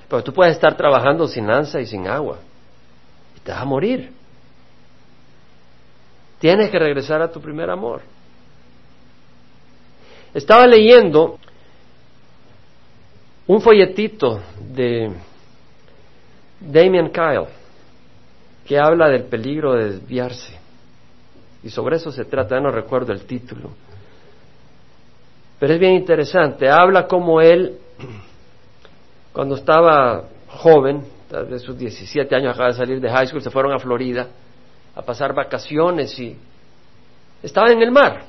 Porque 0.07 0.25
tú 0.25 0.33
puedes 0.33 0.55
estar 0.55 0.75
trabajando 0.75 1.27
sin 1.27 1.45
lanza 1.45 1.79
y 1.79 1.85
sin 1.85 2.07
agua. 2.07 2.39
Y 3.37 3.39
te 3.41 3.51
vas 3.51 3.61
a 3.61 3.65
morir. 3.65 4.11
Tienes 6.39 6.69
que 6.69 6.79
regresar 6.79 7.21
a 7.21 7.31
tu 7.31 7.41
primer 7.41 7.69
amor. 7.69 8.01
Estaba 10.33 10.65
leyendo 10.65 11.37
un 13.47 13.61
folletito 13.61 14.41
de 14.59 15.11
Damien 16.61 17.09
Kyle 17.09 17.47
que 18.65 18.77
habla 18.77 19.09
del 19.09 19.25
peligro 19.25 19.73
de 19.73 19.91
desviarse. 19.91 20.57
Y 21.63 21.69
sobre 21.69 21.97
eso 21.97 22.11
se 22.11 22.23
trata, 22.23 22.59
no 22.59 22.71
recuerdo 22.71 23.11
el 23.11 23.25
título. 23.25 23.71
Pero 25.59 25.73
es 25.73 25.79
bien 25.79 25.95
interesante. 25.95 26.69
Habla 26.69 27.05
como 27.05 27.41
él, 27.41 27.79
cuando 29.33 29.55
estaba 29.55 30.23
joven, 30.47 31.03
de 31.29 31.59
sus 31.59 31.77
17 31.77 32.33
años, 32.33 32.53
acaba 32.53 32.69
de 32.69 32.75
salir 32.75 33.01
de 33.01 33.09
high 33.09 33.27
school, 33.27 33.41
se 33.41 33.51
fueron 33.51 33.73
a 33.73 33.79
Florida 33.79 34.27
a 34.99 35.01
pasar 35.01 35.33
vacaciones 35.33 36.19
y 36.19 36.35
estaba 37.41 37.71
en 37.71 37.81
el 37.81 37.89
mar, 37.89 38.23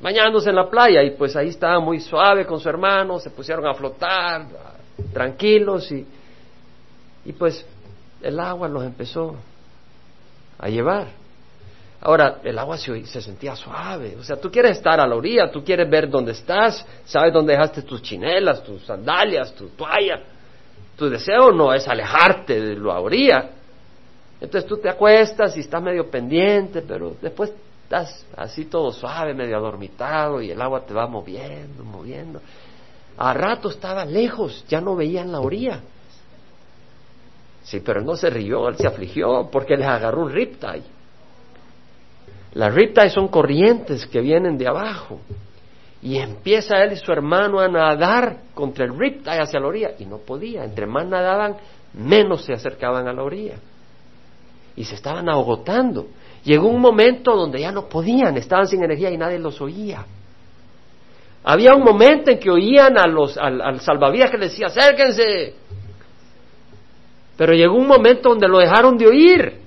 bañándose 0.00 0.48
en 0.48 0.56
la 0.56 0.70
playa 0.70 1.02
y 1.02 1.10
pues 1.10 1.36
ahí 1.36 1.48
estaba 1.48 1.78
muy 1.78 2.00
suave 2.00 2.46
con 2.46 2.58
su 2.58 2.70
hermano, 2.70 3.18
se 3.18 3.28
pusieron 3.28 3.66
a 3.66 3.74
flotar, 3.74 4.46
tranquilos 5.12 5.92
y, 5.92 6.06
y 7.26 7.32
pues 7.34 7.66
el 8.22 8.40
agua 8.40 8.66
los 8.66 8.82
empezó 8.82 9.36
a 10.58 10.68
llevar. 10.70 11.08
Ahora, 12.00 12.38
el 12.44 12.58
agua 12.58 12.78
se, 12.78 13.04
se, 13.04 13.20
sentía 13.20 13.54
suave. 13.54 14.16
O 14.18 14.22
sea, 14.22 14.36
tú 14.36 14.50
quieres 14.50 14.78
estar 14.78 14.98
a 14.98 15.06
la 15.06 15.16
orilla, 15.16 15.50
tú 15.50 15.62
quieres 15.62 15.90
ver 15.90 16.08
dónde 16.08 16.32
estás, 16.32 16.86
sabes 17.04 17.32
dónde 17.32 17.52
dejaste 17.52 17.82
tus 17.82 18.00
chinelas, 18.00 18.62
tus 18.62 18.84
sandalias, 18.86 19.54
tu 19.54 19.68
toalla. 19.70 20.22
Tu 20.96 21.10
deseo 21.10 21.52
no 21.52 21.74
es 21.74 21.86
alejarte 21.88 22.58
de 22.58 22.76
la 22.76 23.00
orilla. 23.00 23.50
Entonces 24.40 24.68
tú 24.68 24.76
te 24.78 24.88
acuestas 24.88 25.56
y 25.56 25.60
estás 25.60 25.82
medio 25.82 26.10
pendiente, 26.10 26.82
pero 26.82 27.16
después 27.20 27.52
estás 27.84 28.26
así 28.36 28.66
todo 28.66 28.92
suave, 28.92 29.32
medio 29.32 29.56
adormitado 29.56 30.42
y 30.42 30.50
el 30.50 30.60
agua 30.60 30.84
te 30.84 30.92
va 30.92 31.06
moviendo, 31.06 31.84
moviendo. 31.84 32.40
A 33.16 33.32
rato 33.32 33.70
estaba 33.70 34.04
lejos, 34.04 34.64
ya 34.68 34.80
no 34.80 34.94
veían 34.94 35.32
la 35.32 35.40
orilla. 35.40 35.80
Sí, 37.62 37.80
pero 37.80 38.02
no 38.02 38.14
se 38.14 38.30
rió, 38.30 38.68
él 38.68 38.76
se 38.76 38.86
afligió 38.86 39.48
porque 39.50 39.76
les 39.76 39.86
agarró 39.86 40.22
un 40.22 40.32
riptide. 40.32 40.84
Las 42.52 42.74
riptides 42.74 43.12
son 43.12 43.28
corrientes 43.28 44.06
que 44.06 44.20
vienen 44.20 44.56
de 44.56 44.68
abajo. 44.68 45.20
Y 46.02 46.18
empieza 46.18 46.82
él 46.82 46.92
y 46.92 46.96
su 46.96 47.10
hermano 47.10 47.58
a 47.58 47.68
nadar 47.68 48.38
contra 48.54 48.84
el 48.84 48.96
riptide 48.96 49.40
hacia 49.40 49.60
la 49.60 49.66
orilla. 49.66 49.90
Y 49.98 50.06
no 50.06 50.18
podía. 50.18 50.64
Entre 50.64 50.86
más 50.86 51.06
nadaban, 51.06 51.56
menos 51.94 52.44
se 52.44 52.52
acercaban 52.52 53.08
a 53.08 53.12
la 53.12 53.22
orilla. 53.22 53.56
Y 54.76 54.84
se 54.84 54.94
estaban 54.94 55.28
agotando. 55.28 56.08
Llegó 56.44 56.68
un 56.68 56.80
momento 56.80 57.34
donde 57.34 57.60
ya 57.60 57.72
no 57.72 57.88
podían, 57.88 58.36
estaban 58.36 58.68
sin 58.68 58.84
energía 58.84 59.10
y 59.10 59.16
nadie 59.16 59.38
los 59.38 59.60
oía. 59.60 60.04
Había 61.44 61.74
un 61.74 61.82
momento 61.82 62.30
en 62.30 62.38
que 62.38 62.50
oían 62.50 62.98
a 62.98 63.06
los, 63.06 63.38
al, 63.38 63.80
salvavidas 63.80 64.30
que 64.30 64.38
les 64.38 64.50
decía, 64.50 64.66
acérquense. 64.66 65.54
Pero 67.36 67.52
llegó 67.52 67.76
un 67.76 67.86
momento 67.86 68.30
donde 68.30 68.48
lo 68.48 68.58
dejaron 68.58 68.96
de 68.96 69.06
oír, 69.06 69.60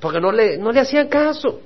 porque 0.00 0.20
no 0.20 0.32
le, 0.32 0.58
no 0.58 0.72
le 0.72 0.80
hacían 0.80 1.08
caso. 1.08 1.60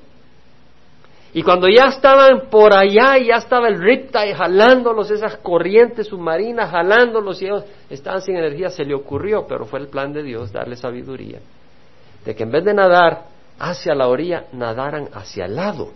Y 1.33 1.42
cuando 1.42 1.68
ya 1.68 1.85
estaban 1.85 2.48
por 2.50 2.74
allá 2.74 3.16
y 3.18 3.26
ya 3.26 3.37
estaba 3.37 3.68
el 3.68 3.81
riptide 3.81 4.35
jalándolos, 4.35 5.11
esas 5.11 5.37
corrientes 5.37 6.09
submarinas 6.09 6.70
jalándolos 6.70 7.40
y 7.40 7.46
ellos 7.46 7.64
estaban 7.88 8.20
sin 8.20 8.37
energía, 8.37 8.68
se 8.70 8.85
le 8.85 8.94
ocurrió, 8.94 9.46
pero 9.46 9.64
fue 9.64 9.79
el 9.79 9.88
plan 9.88 10.12
de 10.12 10.24
Dios 10.24 10.53
darle 10.53 10.76
sabiduría, 10.76 11.38
de 12.24 12.35
que 12.35 12.42
en 12.42 12.50
vez 12.50 12.64
de 12.64 12.74
nadar 12.74 13.24
hacia 13.59 13.94
la 13.94 14.09
orilla, 14.09 14.46
nadaran 14.52 15.09
hacia 15.12 15.44
el 15.44 15.56
lado. 15.56 15.92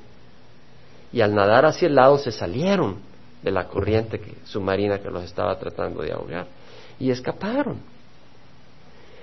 Y 1.12 1.20
al 1.20 1.34
nadar 1.34 1.64
hacia 1.64 1.88
el 1.88 1.94
lado 1.94 2.18
se 2.18 2.32
salieron 2.32 2.98
de 3.42 3.50
la 3.50 3.68
corriente 3.68 4.20
submarina 4.44 4.98
que 4.98 5.10
los 5.10 5.24
estaba 5.24 5.58
tratando 5.58 6.02
de 6.02 6.12
ahogar 6.12 6.46
y 6.98 7.10
escaparon. 7.10 7.80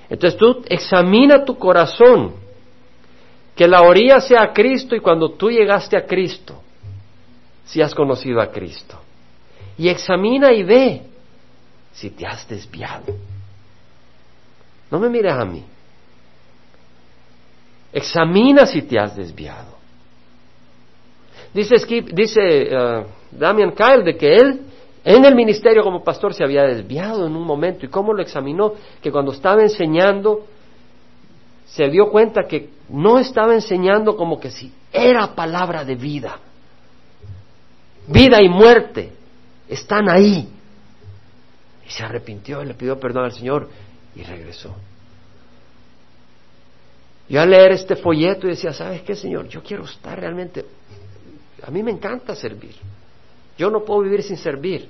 Entonces 0.10 0.38
tú 0.38 0.64
examina 0.68 1.44
tu 1.44 1.58
corazón 1.58 2.34
que 3.56 3.68
la 3.68 3.82
orilla 3.82 4.20
sea 4.20 4.52
Cristo 4.54 4.96
y 4.96 5.00
cuando 5.00 5.32
tú 5.32 5.50
llegaste 5.50 5.98
a 5.98 6.06
Cristo, 6.06 6.62
si 7.66 7.82
has 7.82 7.94
conocido 7.94 8.42
a 8.42 8.52
Cristo. 8.52 9.00
Y 9.78 9.88
examina 9.88 10.52
y 10.52 10.64
ve 10.64 11.02
si 11.94 12.10
te 12.10 12.26
has 12.26 12.48
desviado. 12.48 13.16
No 14.90 15.00
me 15.00 15.10
mires 15.10 15.34
a 15.34 15.46
mí. 15.46 15.64
Examina 17.94 18.66
si 18.66 18.84
te 18.84 19.00
has 19.00 19.16
desviado. 19.16 19.78
Dice, 21.54 21.76
dice 22.14 22.70
uh, 22.74 23.06
Damian 23.32 23.72
Kyle 23.72 24.04
de 24.04 24.16
que 24.16 24.36
él 24.36 24.62
en 25.04 25.26
el 25.26 25.36
ministerio 25.36 25.84
como 25.84 26.04
pastor 26.04 26.34
se 26.34 26.44
había 26.44 26.64
desviado 26.64 27.26
en 27.26 27.36
un 27.36 27.46
momento. 27.46 27.86
¿Y 27.86 27.90
cómo 27.90 28.14
lo 28.14 28.22
examinó? 28.22 28.74
Que 29.02 29.12
cuando 29.12 29.32
estaba 29.32 29.62
enseñando 29.62 30.46
se 31.66 31.90
dio 31.90 32.10
cuenta 32.10 32.44
que 32.44 32.70
no 32.90 33.18
estaba 33.18 33.54
enseñando 33.54 34.16
como 34.18 34.40
que 34.40 34.52
si 34.52 34.72
era 34.92 35.34
palabra 35.34 35.86
de 35.86 35.96
vida. 35.96 36.38
Vida 38.08 38.42
y 38.42 38.50
muerte 38.50 39.14
están 39.70 40.10
ahí. 40.10 40.50
Y 41.86 41.90
se 41.90 42.04
arrepintió 42.04 42.62
y 42.62 42.66
le 42.66 42.74
pidió 42.74 43.00
perdón 43.00 43.26
al 43.26 43.32
Señor 43.32 43.70
y 44.16 44.24
regresó. 44.24 44.76
Yo 47.32 47.39
al 47.39 47.50
leer 47.50 47.72
este 47.72 47.96
folleto 47.96 48.46
y 48.46 48.50
decía, 48.50 48.74
¿sabes 48.74 49.04
qué, 49.04 49.15
Señor? 49.15 49.48
Yo 49.48 49.63
quiero 49.63 49.86
estar 49.86 50.20
realmente... 50.20 50.65
A 51.63 51.72
mí 51.72 51.82
me 51.82 51.91
encanta 51.91 52.36
servir. 52.36 52.76
Yo 53.58 53.70
no 53.70 53.86
puedo 53.86 54.02
vivir 54.02 54.22
sin 54.22 54.36
servir. 54.36 54.89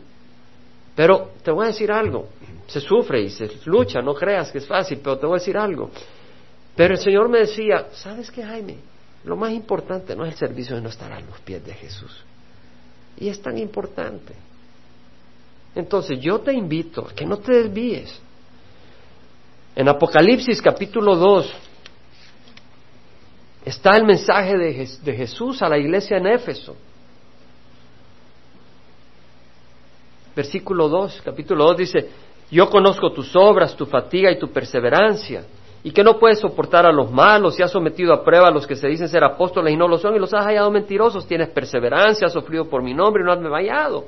Pero 0.95 1.33
te 1.43 1.51
voy 1.51 1.65
a 1.65 1.67
decir 1.67 1.91
algo. 1.91 2.29
Se 2.65 2.81
sufre 2.81 3.21
y 3.21 3.29
se 3.29 3.47
lucha, 3.65 4.01
no 4.01 4.15
creas 4.15 4.51
que 4.51 4.57
es 4.57 4.65
fácil, 4.65 5.01
pero 5.03 5.19
te 5.19 5.27
voy 5.27 5.35
a 5.35 5.39
decir 5.39 5.55
algo. 5.55 5.91
Pero 6.75 6.95
el 6.95 6.99
Señor 6.99 7.29
me 7.29 7.41
decía, 7.41 7.89
¿sabes 7.93 8.31
qué, 8.31 8.41
Jaime? 8.41 8.77
Lo 9.23 9.37
más 9.37 9.51
importante 9.51 10.15
no 10.15 10.25
es 10.25 10.31
el 10.31 10.39
servicio 10.39 10.75
de 10.75 10.81
no 10.81 10.89
estar 10.89 11.13
a 11.13 11.19
los 11.19 11.39
pies 11.41 11.63
de 11.63 11.75
Jesús. 11.75 12.23
Y 13.19 13.29
es 13.29 13.39
tan 13.39 13.55
importante. 13.59 14.33
Entonces 15.75 16.19
yo 16.19 16.39
te 16.39 16.53
invito 16.53 17.05
a 17.07 17.13
que 17.13 17.23
no 17.23 17.37
te 17.37 17.53
desvíes. 17.53 18.19
En 19.75 19.87
Apocalipsis 19.87 20.59
capítulo 20.59 21.15
2 21.15 21.69
está 23.71 23.95
el 23.95 24.05
mensaje 24.05 24.57
de, 24.57 25.15
Jesús 25.15 25.61
a 25.61 25.69
la 25.69 25.77
iglesia 25.77 26.17
en 26.17 26.27
Éfeso. 26.27 26.75
Versículo 30.35 30.87
2, 30.87 31.21
capítulo 31.23 31.65
2 31.65 31.77
dice, 31.77 32.09
yo 32.51 32.69
conozco 32.69 33.11
tus 33.11 33.35
obras, 33.35 33.75
tu 33.75 33.85
fatiga 33.85 34.29
y 34.31 34.37
tu 34.37 34.49
perseverancia 34.49 35.43
y 35.83 35.91
que 35.91 36.03
no 36.03 36.19
puedes 36.19 36.39
soportar 36.39 36.85
a 36.85 36.91
los 36.91 37.11
malos 37.11 37.59
y 37.59 37.63
has 37.63 37.71
sometido 37.71 38.13
a 38.13 38.23
prueba 38.23 38.49
a 38.49 38.51
los 38.51 38.67
que 38.67 38.75
se 38.75 38.87
dicen 38.87 39.07
ser 39.07 39.23
apóstoles 39.23 39.73
y 39.73 39.77
no 39.77 39.87
lo 39.87 39.97
son 39.97 40.15
y 40.15 40.19
los 40.19 40.33
has 40.33 40.45
hallado 40.45 40.69
mentirosos, 40.69 41.25
tienes 41.25 41.49
perseverancia, 41.49 42.27
has 42.27 42.33
sufrido 42.33 42.69
por 42.69 42.83
mi 42.83 42.93
nombre 42.93 43.23
y 43.23 43.25
no 43.25 43.31
has 43.31 43.41
desmayado, 43.41 44.05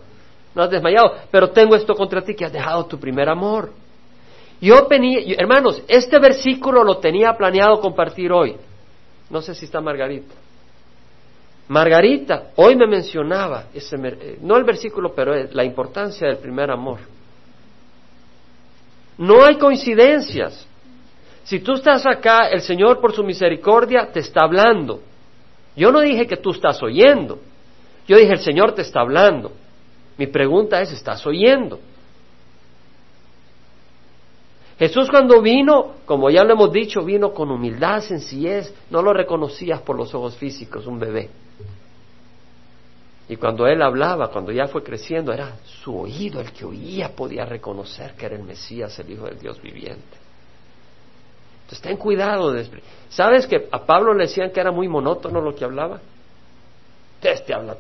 no 0.53 0.61
has 0.61 0.69
desmayado, 0.69 1.13
pero 1.31 1.49
tengo 1.49 1.75
esto 1.75 1.95
contra 1.95 2.21
ti 2.21 2.35
que 2.35 2.45
has 2.45 2.53
dejado 2.53 2.85
tu 2.85 2.99
primer 2.99 3.27
amor. 3.27 3.71
Yo 4.61 4.87
hermanos, 5.37 5.81
este 5.87 6.19
versículo 6.19 6.83
lo 6.83 6.97
tenía 6.97 7.33
planeado 7.33 7.81
compartir 7.81 8.31
hoy. 8.31 8.55
No 9.33 9.41
sé 9.41 9.55
si 9.55 9.65
está 9.65 9.81
Margarita. 9.81 10.35
Margarita 11.67 12.51
hoy 12.55 12.75
me 12.75 12.85
mencionaba, 12.85 13.65
ese, 13.73 13.95
eh, 13.95 14.37
no 14.41 14.57
el 14.57 14.63
versículo, 14.63 15.15
pero 15.15 15.33
la 15.51 15.63
importancia 15.63 16.27
del 16.27 16.37
primer 16.37 16.69
amor. 16.69 16.99
No 19.17 19.43
hay 19.43 19.57
coincidencias. 19.57 20.67
Si 21.45 21.61
tú 21.61 21.73
estás 21.73 22.05
acá, 22.05 22.47
el 22.49 22.61
Señor 22.61 23.01
por 23.01 23.11
su 23.11 23.23
misericordia 23.23 24.11
te 24.11 24.19
está 24.19 24.41
hablando. 24.43 25.01
Yo 25.75 25.91
no 25.91 26.01
dije 26.01 26.27
que 26.27 26.37
tú 26.37 26.51
estás 26.51 26.83
oyendo. 26.83 27.39
Yo 28.07 28.17
dije, 28.17 28.33
el 28.33 28.39
Señor 28.39 28.75
te 28.75 28.83
está 28.83 28.99
hablando. 28.99 29.51
Mi 30.15 30.27
pregunta 30.27 30.79
es, 30.79 30.91
¿estás 30.91 31.25
oyendo? 31.25 31.79
Jesús 34.79 35.09
cuando 35.09 35.41
vino, 35.41 35.95
como 36.05 36.29
ya 36.29 36.43
lo 36.43 36.53
hemos 36.53 36.71
dicho, 36.71 37.03
vino 37.03 37.33
con 37.33 37.51
humildad, 37.51 38.01
sencillez, 38.01 38.73
no 38.89 39.01
lo 39.01 39.13
reconocías 39.13 39.81
por 39.81 39.95
los 39.95 40.13
ojos 40.15 40.35
físicos, 40.35 40.87
un 40.87 40.99
bebé. 40.99 41.29
Y 43.29 43.37
cuando 43.37 43.67
él 43.67 43.81
hablaba, 43.81 44.29
cuando 44.29 44.51
ya 44.51 44.67
fue 44.67 44.83
creciendo, 44.83 45.31
era 45.31 45.57
su 45.63 45.97
oído 45.97 46.41
el 46.41 46.51
que 46.51 46.65
oía, 46.65 47.15
podía 47.15 47.45
reconocer 47.45 48.13
que 48.15 48.25
era 48.25 48.35
el 48.35 48.43
Mesías, 48.43 48.97
el 48.99 49.11
Hijo 49.11 49.25
del 49.25 49.39
Dios 49.39 49.61
viviente. 49.61 50.17
Entonces 51.61 51.81
ten 51.81 51.97
cuidado. 51.97 52.51
De... 52.51 52.67
¿Sabes 53.09 53.47
que 53.47 53.69
a 53.71 53.85
Pablo 53.85 54.13
le 54.13 54.25
decían 54.25 54.51
que 54.51 54.59
era 54.59 54.71
muy 54.71 54.87
monótono 54.87 55.39
lo 55.39 55.55
que 55.55 55.63
hablaba? 55.63 56.01
Este 57.21 57.53
habla, 57.53 57.77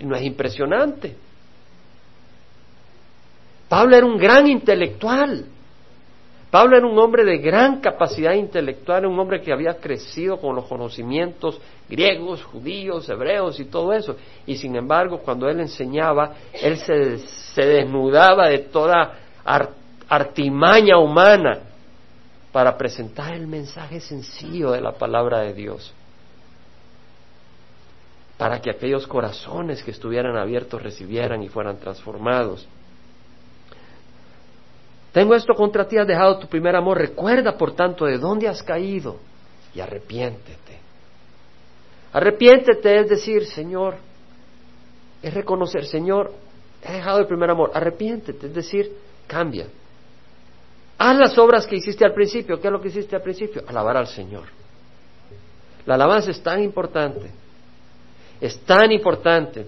no 0.00 0.16
es 0.16 0.22
impresionante. 0.22 1.16
Pablo 3.68 3.96
era 3.96 4.06
un 4.06 4.18
gran 4.18 4.48
intelectual. 4.48 5.44
Pablo 6.50 6.78
era 6.78 6.86
un 6.86 6.98
hombre 6.98 7.24
de 7.24 7.38
gran 7.38 7.80
capacidad 7.80 8.32
intelectual, 8.32 9.04
un 9.04 9.18
hombre 9.18 9.42
que 9.42 9.52
había 9.52 9.74
crecido 9.74 10.40
con 10.40 10.56
los 10.56 10.64
conocimientos 10.64 11.60
griegos, 11.88 12.42
judíos, 12.42 13.06
hebreos 13.08 13.60
y 13.60 13.66
todo 13.66 13.92
eso. 13.92 14.16
Y 14.46 14.56
sin 14.56 14.74
embargo, 14.74 15.18
cuando 15.18 15.46
él 15.48 15.60
enseñaba, 15.60 16.32
él 16.54 16.78
se, 16.78 17.18
se 17.18 17.66
desnudaba 17.66 18.48
de 18.48 18.60
toda 18.60 19.18
artimaña 20.08 20.98
humana 20.98 21.60
para 22.50 22.78
presentar 22.78 23.34
el 23.34 23.46
mensaje 23.46 24.00
sencillo 24.00 24.70
de 24.70 24.80
la 24.80 24.92
palabra 24.92 25.40
de 25.40 25.52
Dios, 25.52 25.92
para 28.38 28.60
que 28.62 28.70
aquellos 28.70 29.06
corazones 29.06 29.82
que 29.82 29.90
estuvieran 29.90 30.38
abiertos 30.38 30.82
recibieran 30.82 31.42
y 31.42 31.48
fueran 31.48 31.78
transformados. 31.78 32.66
Tengo 35.12 35.34
esto 35.34 35.54
contra 35.54 35.86
ti, 35.86 35.96
has 35.96 36.06
dejado 36.06 36.38
tu 36.38 36.46
primer 36.48 36.76
amor, 36.76 36.98
recuerda 36.98 37.56
por 37.56 37.74
tanto 37.74 38.04
de 38.04 38.18
dónde 38.18 38.48
has 38.48 38.62
caído 38.62 39.16
y 39.74 39.80
arrepiéntete. 39.80 40.78
Arrepiéntete 42.12 43.00
es 43.00 43.08
decir, 43.08 43.46
Señor, 43.46 43.96
es 45.22 45.34
reconocer, 45.34 45.84
Señor, 45.86 46.32
he 46.82 46.92
dejado 46.92 47.20
el 47.20 47.26
primer 47.26 47.50
amor, 47.50 47.70
arrepiéntete, 47.74 48.46
es 48.46 48.54
decir, 48.54 48.92
cambia. 49.26 49.66
Haz 50.98 51.16
las 51.16 51.38
obras 51.38 51.66
que 51.66 51.76
hiciste 51.76 52.04
al 52.04 52.12
principio. 52.12 52.60
¿Qué 52.60 52.66
es 52.66 52.72
lo 52.72 52.80
que 52.80 52.88
hiciste 52.88 53.14
al 53.14 53.22
principio? 53.22 53.62
Alabar 53.68 53.96
al 53.96 54.08
Señor. 54.08 54.46
La 55.86 55.94
alabanza 55.94 56.32
es 56.32 56.42
tan 56.42 56.62
importante. 56.62 57.30
Es 58.40 58.58
tan 58.60 58.90
importante. 58.90 59.66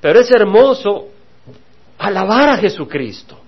Pero 0.00 0.20
es 0.20 0.30
hermoso 0.30 1.08
alabar 1.98 2.50
a 2.50 2.56
Jesucristo. 2.56 3.41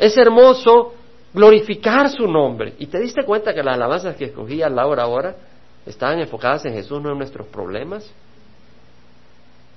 Es 0.00 0.16
hermoso 0.16 0.94
glorificar 1.34 2.08
su 2.08 2.26
nombre. 2.26 2.72
¿Y 2.78 2.86
te 2.86 2.98
diste 2.98 3.22
cuenta 3.22 3.52
que 3.52 3.62
las 3.62 3.74
alabanzas 3.74 4.16
que 4.16 4.24
escogía 4.24 4.70
Laura 4.70 5.02
ahora 5.02 5.36
estaban 5.84 6.18
enfocadas 6.20 6.64
en 6.64 6.72
Jesús, 6.72 7.02
no 7.02 7.12
en 7.12 7.18
nuestros 7.18 7.46
problemas? 7.48 8.10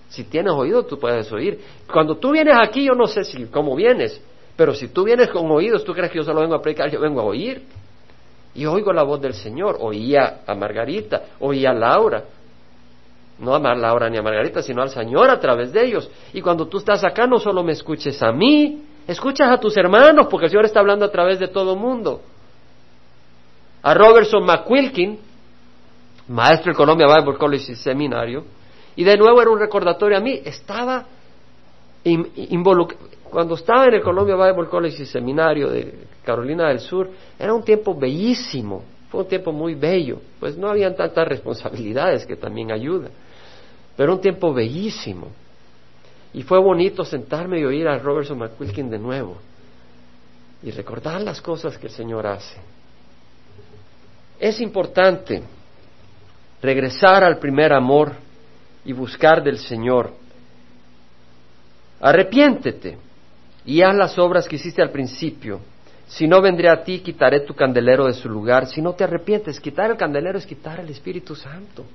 Si 0.07 0.23
tienes 0.23 0.53
oído, 0.53 0.86
tú 0.86 0.97
puedes 0.97 1.29
oír. 1.33 1.59
Cuando 1.91 2.15
tú 2.15 2.31
vienes 2.31 2.55
aquí, 2.57 2.86
yo 2.86 2.93
no 2.93 3.05
sé 3.05 3.25
si 3.25 3.47
cómo 3.47 3.75
vienes, 3.75 4.21
pero 4.55 4.73
si 4.73 4.88
tú 4.88 5.03
vienes 5.03 5.29
con 5.29 5.51
oídos, 5.51 5.83
tú 5.83 5.93
crees 5.93 6.09
que 6.09 6.19
yo 6.19 6.23
solo 6.23 6.39
vengo 6.39 6.55
a 6.55 6.62
predicar, 6.62 6.89
yo 6.89 7.01
vengo 7.01 7.19
a 7.19 7.25
oír. 7.25 7.62
Y 8.55 8.65
oigo 8.65 8.93
la 8.93 9.03
voz 9.03 9.19
del 9.19 9.33
Señor. 9.33 9.77
Oía 9.81 10.41
a 10.47 10.55
Margarita, 10.55 11.23
oía 11.41 11.71
a 11.71 11.73
Laura. 11.73 12.23
No 13.39 13.55
a 13.55 13.75
Laura 13.75 14.09
ni 14.09 14.17
a 14.17 14.21
Margarita, 14.21 14.62
sino 14.62 14.81
al 14.81 14.89
Señor 14.89 15.29
a 15.29 15.39
través 15.39 15.73
de 15.73 15.83
ellos. 15.83 16.09
Y 16.31 16.39
cuando 16.39 16.67
tú 16.67 16.77
estás 16.77 17.03
acá, 17.03 17.27
no 17.27 17.39
solo 17.39 17.62
me 17.62 17.73
escuches 17.73 18.23
a 18.23 18.31
mí, 18.31 18.83
escuchas 19.07 19.49
a 19.49 19.59
tus 19.59 19.75
hermanos, 19.77 20.27
porque 20.29 20.45
el 20.45 20.51
Señor 20.51 20.65
está 20.65 20.79
hablando 20.79 21.05
a 21.05 21.11
través 21.11 21.39
de 21.39 21.47
todo 21.47 21.75
mundo. 21.75 22.21
A 23.81 23.93
Robertson 23.93 24.45
McQuilkin, 24.45 25.19
maestro 26.27 26.71
de 26.71 26.77
Colombia 26.77 27.07
Bible 27.07 27.37
College 27.37 27.73
y 27.73 27.75
Seminario, 27.75 28.45
y 28.95 29.03
de 29.03 29.17
nuevo 29.17 29.41
era 29.41 29.51
un 29.51 29.59
recordatorio 29.59 30.17
a 30.17 30.21
mí, 30.21 30.41
estaba 30.43 31.05
involucrado 32.03 33.13
cuando 33.33 33.55
estaba 33.55 33.87
en 33.87 33.95
el 33.95 34.03
Columbia 34.03 34.35
Bible 34.35 34.69
College 34.69 35.01
y 35.01 35.05
Seminario 35.07 35.67
de 35.67 36.05
Carolina 36.23 36.67
del 36.67 36.79
Sur, 36.79 37.09
era 37.39 37.51
un 37.51 37.63
tiempo 37.63 37.95
bellísimo, 37.95 38.83
fue 39.09 39.21
un 39.21 39.27
tiempo 39.27 39.51
muy 39.51 39.73
bello, 39.73 40.19
pues 40.39 40.55
no 40.55 40.69
habían 40.69 40.95
tantas 40.95 41.27
responsabilidades 41.33 42.27
que 42.27 42.35
también 42.35 42.71
ayuda, 42.71 43.09
pero 43.97 44.13
un 44.13 44.21
tiempo 44.21 44.53
bellísimo. 44.53 45.29
Y 46.34 46.43
fue 46.43 46.60
bonito 46.60 47.06
sentarme 47.06 47.60
y 47.60 47.63
oír 47.63 47.88
a 47.88 48.00
Robertson 48.00 48.39
McQuilkin 48.39 48.89
de 48.89 48.98
nuevo 48.98 49.38
y 50.63 50.72
recordar 50.72 51.22
las 51.22 51.41
cosas 51.41 51.78
que 51.78 51.88
el 51.88 51.93
Señor 51.93 52.26
hace. 52.26 52.58
Es 54.39 54.60
importante 54.62 55.43
regresar 56.62 57.24
al 57.24 57.38
primer 57.38 57.74
amor 57.74 58.13
y 58.86 58.93
buscar 58.93 59.43
del 59.43 59.60
Señor. 59.60 60.13
Arrepiéntete 62.00 62.98
y 63.65 63.82
haz 63.82 63.96
las 63.96 64.17
obras 64.17 64.48
que 64.48 64.56
hiciste 64.56 64.82
al 64.82 64.89
principio. 64.89 65.60
Si 66.08 66.28
no 66.28 66.41
vendré 66.41 66.69
a 66.69 66.84
ti, 66.84 67.00
quitaré 67.00 67.41
tu 67.41 67.54
candelero 67.54 68.06
de 68.06 68.13
su 68.13 68.30
lugar. 68.30 68.67
Si 68.67 68.82
no 68.82 68.93
te 68.93 69.04
arrepientes, 69.04 69.60
quitar 69.60 69.91
el 69.91 69.98
candelero 69.98 70.38
es 70.38 70.46
quitar 70.46 70.80
el 70.80 70.89
Espíritu 70.89 71.36
Santo. 71.36 71.86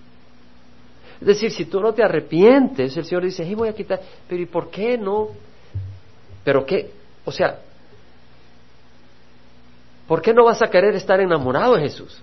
Es 1.20 1.26
decir, 1.26 1.50
si 1.50 1.64
tú 1.64 1.80
no 1.80 1.92
te 1.92 2.02
arrepientes, 2.02 2.96
el 2.96 3.04
Señor 3.04 3.24
dice, 3.24 3.44
hey, 3.44 3.54
voy 3.54 3.68
a 3.68 3.72
quitar, 3.72 4.00
pero 4.28 4.40
¿y 4.40 4.46
por 4.46 4.70
qué 4.70 4.96
no? 4.96 5.28
¿Pero 6.44 6.64
qué? 6.64 6.90
O 7.24 7.32
sea, 7.32 7.58
¿por 10.06 10.22
qué 10.22 10.32
no 10.32 10.44
vas 10.44 10.62
a 10.62 10.68
querer 10.68 10.94
estar 10.94 11.20
enamorado 11.20 11.74
de 11.74 11.82
Jesús? 11.82 12.22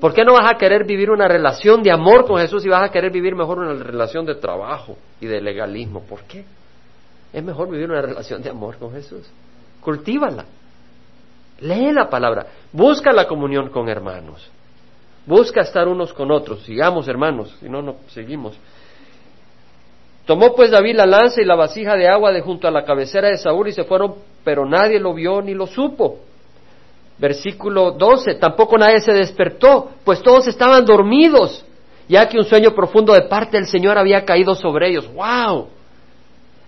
¿Por 0.00 0.14
qué 0.14 0.24
no 0.24 0.34
vas 0.34 0.50
a 0.50 0.56
querer 0.56 0.84
vivir 0.84 1.10
una 1.10 1.26
relación 1.26 1.82
de 1.82 1.90
amor 1.90 2.24
con 2.24 2.38
Jesús 2.38 2.64
y 2.64 2.68
vas 2.68 2.88
a 2.88 2.92
querer 2.92 3.10
vivir 3.10 3.34
mejor 3.34 3.58
una 3.58 3.82
relación 3.82 4.24
de 4.24 4.36
trabajo 4.36 4.96
y 5.20 5.26
de 5.26 5.40
legalismo? 5.40 6.02
¿Por 6.02 6.22
qué? 6.22 6.44
Es 7.32 7.42
mejor 7.42 7.68
vivir 7.70 7.90
una 7.90 8.02
relación 8.02 8.40
de 8.42 8.50
amor 8.50 8.78
con 8.78 8.92
Jesús. 8.92 9.28
Cultívala. 9.80 10.44
Lee 11.60 11.92
la 11.92 12.08
palabra. 12.08 12.46
Busca 12.72 13.12
la 13.12 13.26
comunión 13.26 13.70
con 13.70 13.88
hermanos. 13.88 14.48
Busca 15.28 15.60
estar 15.60 15.86
unos 15.86 16.14
con 16.14 16.30
otros. 16.30 16.62
Sigamos, 16.62 17.06
hermanos. 17.06 17.54
Si 17.60 17.68
no, 17.68 17.82
no 17.82 17.96
seguimos. 18.08 18.58
Tomó 20.24 20.54
pues 20.54 20.70
David 20.70 20.96
la 20.96 21.04
lanza 21.04 21.42
y 21.42 21.44
la 21.44 21.54
vasija 21.54 21.96
de 21.96 22.08
agua 22.08 22.32
de 22.32 22.40
junto 22.40 22.66
a 22.66 22.70
la 22.70 22.82
cabecera 22.82 23.28
de 23.28 23.36
Saúl 23.36 23.68
y 23.68 23.72
se 23.72 23.84
fueron, 23.84 24.14
pero 24.42 24.64
nadie 24.64 24.98
lo 24.98 25.12
vio 25.12 25.42
ni 25.42 25.52
lo 25.52 25.66
supo. 25.66 26.20
Versículo 27.18 27.90
12. 27.90 28.36
Tampoco 28.36 28.78
nadie 28.78 29.00
se 29.00 29.12
despertó, 29.12 29.90
pues 30.02 30.22
todos 30.22 30.46
estaban 30.46 30.86
dormidos, 30.86 31.62
ya 32.08 32.26
que 32.26 32.38
un 32.38 32.44
sueño 32.44 32.70
profundo 32.74 33.12
de 33.12 33.22
parte 33.22 33.58
del 33.58 33.66
Señor 33.66 33.98
había 33.98 34.24
caído 34.24 34.54
sobre 34.54 34.88
ellos. 34.88 35.12
¡Wow! 35.12 35.68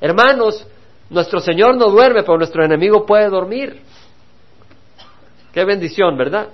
Hermanos, 0.03 0.67
nuestro 1.09 1.41
Señor 1.41 1.79
no 1.79 1.87
duerme, 1.87 2.25
pero 2.25 2.37
nuestro 2.37 2.63
enemigo 2.63 3.07
puede 3.07 3.31
dormir. 3.31 3.81
Qué 5.51 5.65
bendición, 5.65 6.19
¿verdad? 6.19 6.49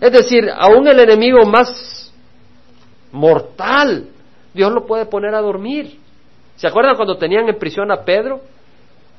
Es 0.00 0.12
decir, 0.12 0.48
aún 0.56 0.86
el 0.86 1.00
enemigo 1.00 1.44
más 1.44 2.12
mortal, 3.12 4.08
Dios 4.54 4.72
lo 4.72 4.86
puede 4.86 5.06
poner 5.06 5.34
a 5.34 5.40
dormir. 5.40 5.98
¿Se 6.56 6.66
acuerdan 6.66 6.96
cuando 6.96 7.16
tenían 7.16 7.48
en 7.48 7.58
prisión 7.58 7.90
a 7.90 8.04
Pedro 8.04 8.40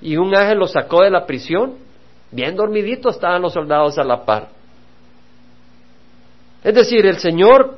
y 0.02 0.18
un 0.18 0.36
ángel 0.36 0.58
lo 0.58 0.68
sacó 0.68 1.04
de 1.04 1.12
la 1.12 1.26
prisión? 1.26 1.76
Bien 2.32 2.56
dormidito 2.56 3.10
estaban 3.10 3.42
los 3.42 3.54
soldados 3.54 3.98
a 3.98 4.04
la 4.04 4.24
par. 4.26 4.50
Es 6.64 6.74
decir, 6.74 7.06
el 7.06 7.18
Señor 7.18 7.78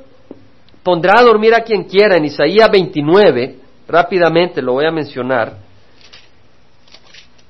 pondrá 0.82 1.20
a 1.20 1.22
dormir 1.22 1.54
a 1.54 1.62
quien 1.62 1.84
quiera. 1.84 2.16
En 2.16 2.24
Isaías 2.24 2.68
29, 2.70 3.56
rápidamente 3.88 4.60
lo 4.60 4.74
voy 4.74 4.86
a 4.86 4.90
mencionar. 4.90 5.56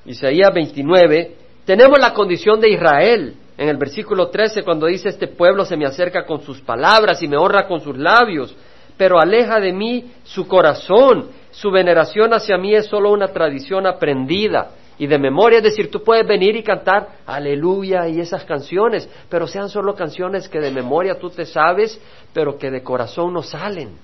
Isaías 0.04 0.52
29, 0.52 1.36
tenemos 1.64 1.98
la 1.98 2.12
condición 2.12 2.60
de 2.60 2.70
Israel 2.70 3.36
en 3.62 3.68
el 3.68 3.76
versículo 3.76 4.28
13 4.28 4.64
cuando 4.64 4.86
dice 4.86 5.08
este 5.08 5.28
pueblo 5.28 5.64
se 5.64 5.76
me 5.76 5.86
acerca 5.86 6.26
con 6.26 6.42
sus 6.42 6.60
palabras 6.60 7.22
y 7.22 7.28
me 7.28 7.36
honra 7.36 7.68
con 7.68 7.80
sus 7.80 7.96
labios, 7.96 8.56
pero 8.96 9.20
aleja 9.20 9.60
de 9.60 9.72
mí 9.72 10.10
su 10.24 10.48
corazón, 10.48 11.28
su 11.52 11.70
veneración 11.70 12.34
hacia 12.34 12.58
mí 12.58 12.74
es 12.74 12.86
solo 12.86 13.12
una 13.12 13.28
tradición 13.28 13.86
aprendida 13.86 14.72
y 14.98 15.06
de 15.06 15.16
memoria, 15.16 15.58
es 15.58 15.64
decir, 15.64 15.92
tú 15.92 16.02
puedes 16.02 16.26
venir 16.26 16.56
y 16.56 16.64
cantar 16.64 17.20
aleluya 17.24 18.08
y 18.08 18.18
esas 18.18 18.44
canciones, 18.44 19.08
pero 19.28 19.46
sean 19.46 19.68
solo 19.68 19.94
canciones 19.94 20.48
que 20.48 20.58
de 20.58 20.72
memoria 20.72 21.20
tú 21.20 21.30
te 21.30 21.46
sabes, 21.46 22.00
pero 22.32 22.58
que 22.58 22.68
de 22.68 22.82
corazón 22.82 23.32
no 23.32 23.42
salen. 23.42 23.96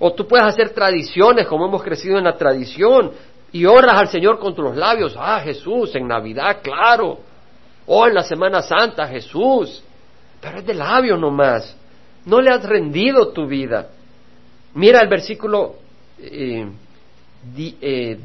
O 0.00 0.12
tú 0.14 0.26
puedes 0.26 0.46
hacer 0.46 0.70
tradiciones 0.70 1.46
como 1.46 1.66
hemos 1.66 1.84
crecido 1.84 2.18
en 2.18 2.24
la 2.24 2.36
tradición 2.36 3.12
y 3.52 3.66
oras 3.66 4.00
al 4.00 4.08
Señor 4.08 4.40
con 4.40 4.52
tus 4.52 4.74
labios. 4.74 5.14
Ah, 5.16 5.40
Jesús, 5.44 5.94
en 5.94 6.08
Navidad, 6.08 6.58
claro. 6.60 7.27
O 7.88 8.06
en 8.06 8.14
la 8.14 8.22
Semana 8.22 8.62
Santa, 8.62 9.08
Jesús. 9.08 9.82
Pero 10.40 10.58
es 10.58 10.66
de 10.66 10.74
labios 10.74 11.18
nomás. 11.18 11.76
No 12.24 12.40
le 12.40 12.50
has 12.50 12.62
rendido 12.64 13.32
tu 13.32 13.46
vida. 13.46 13.88
Mira 14.74 15.00
el 15.00 15.08
versículo 15.08 15.76
eh, 16.18 16.68
10 17.54 17.76
eh, 17.80 18.18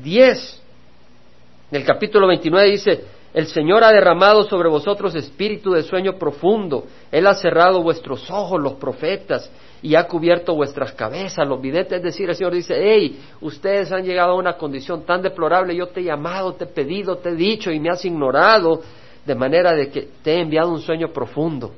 del 1.72 1.86
capítulo 1.86 2.28
29 2.28 2.70
dice, 2.70 3.04
el 3.34 3.48
Señor 3.48 3.84
ha 3.84 3.92
derramado 3.92 4.44
sobre 4.44 4.70
vosotros 4.70 5.16
espíritu 5.16 5.72
de 5.72 5.82
sueño 5.82 6.20
profundo. 6.20 6.86
Él 7.12 7.26
ha 7.26 7.34
cerrado 7.34 7.82
vuestros 7.82 8.30
ojos, 8.30 8.62
los 8.62 8.74
profetas, 8.74 9.50
y 9.82 9.96
ha 9.96 10.08
cubierto 10.08 10.54
vuestras 10.54 10.92
cabezas, 10.94 11.48
los 11.48 11.60
videntes. 11.60 11.98
Es 11.98 12.04
decir, 12.04 12.30
el 12.30 12.36
Señor 12.36 12.54
dice, 12.54 12.76
hey, 12.78 13.20
ustedes 13.42 13.92
han 13.92 14.04
llegado 14.04 14.34
a 14.34 14.36
una 14.36 14.54
condición 14.54 15.04
tan 15.04 15.24
deplorable, 15.24 15.76
yo 15.76 15.88
te 15.88 16.02
he 16.02 16.04
llamado, 16.04 16.54
te 16.54 16.66
he 16.66 16.68
pedido, 16.68 17.18
te 17.18 17.30
he 17.30 17.36
dicho 17.36 17.72
y 17.72 17.80
me 17.80 17.90
has 17.90 18.06
ignorado, 18.06 18.82
de 19.26 19.36
manera 19.36 19.74
de 19.74 19.90
que 19.90 20.10
te 20.24 20.34
he 20.34 20.42
enviado 20.42 20.70
un 20.72 20.82
sueño 20.82 21.10
profundo. 21.10 21.72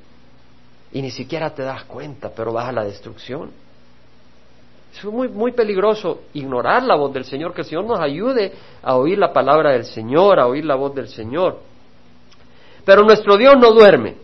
Y 0.91 1.01
ni 1.01 1.11
siquiera 1.11 1.53
te 1.53 1.63
das 1.63 1.83
cuenta, 1.83 2.31
pero 2.35 2.53
vas 2.53 2.69
a 2.69 2.71
la 2.71 2.83
destrucción. 2.83 3.51
Es 4.95 5.03
muy, 5.03 5.27
muy 5.27 5.51
peligroso 5.51 6.21
ignorar 6.33 6.83
la 6.83 6.95
voz 6.95 7.13
del 7.13 7.25
Señor, 7.25 7.53
que 7.53 7.61
el 7.61 7.67
Señor 7.67 7.85
nos 7.85 7.99
ayude 7.99 8.53
a 8.81 8.95
oír 8.95 9.17
la 9.17 9.33
palabra 9.33 9.71
del 9.71 9.83
Señor, 9.83 10.39
a 10.39 10.47
oír 10.47 10.63
la 10.63 10.75
voz 10.75 10.95
del 10.95 11.09
Señor. 11.09 11.59
Pero 12.85 13.01
nuestro 13.01 13.35
Dios 13.35 13.55
no 13.59 13.71
duerme. 13.71 14.15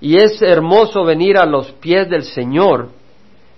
Y 0.00 0.16
es 0.16 0.40
hermoso 0.40 1.04
venir 1.04 1.36
a 1.36 1.44
los 1.44 1.72
pies 1.72 2.08
del 2.08 2.22
Señor 2.22 2.88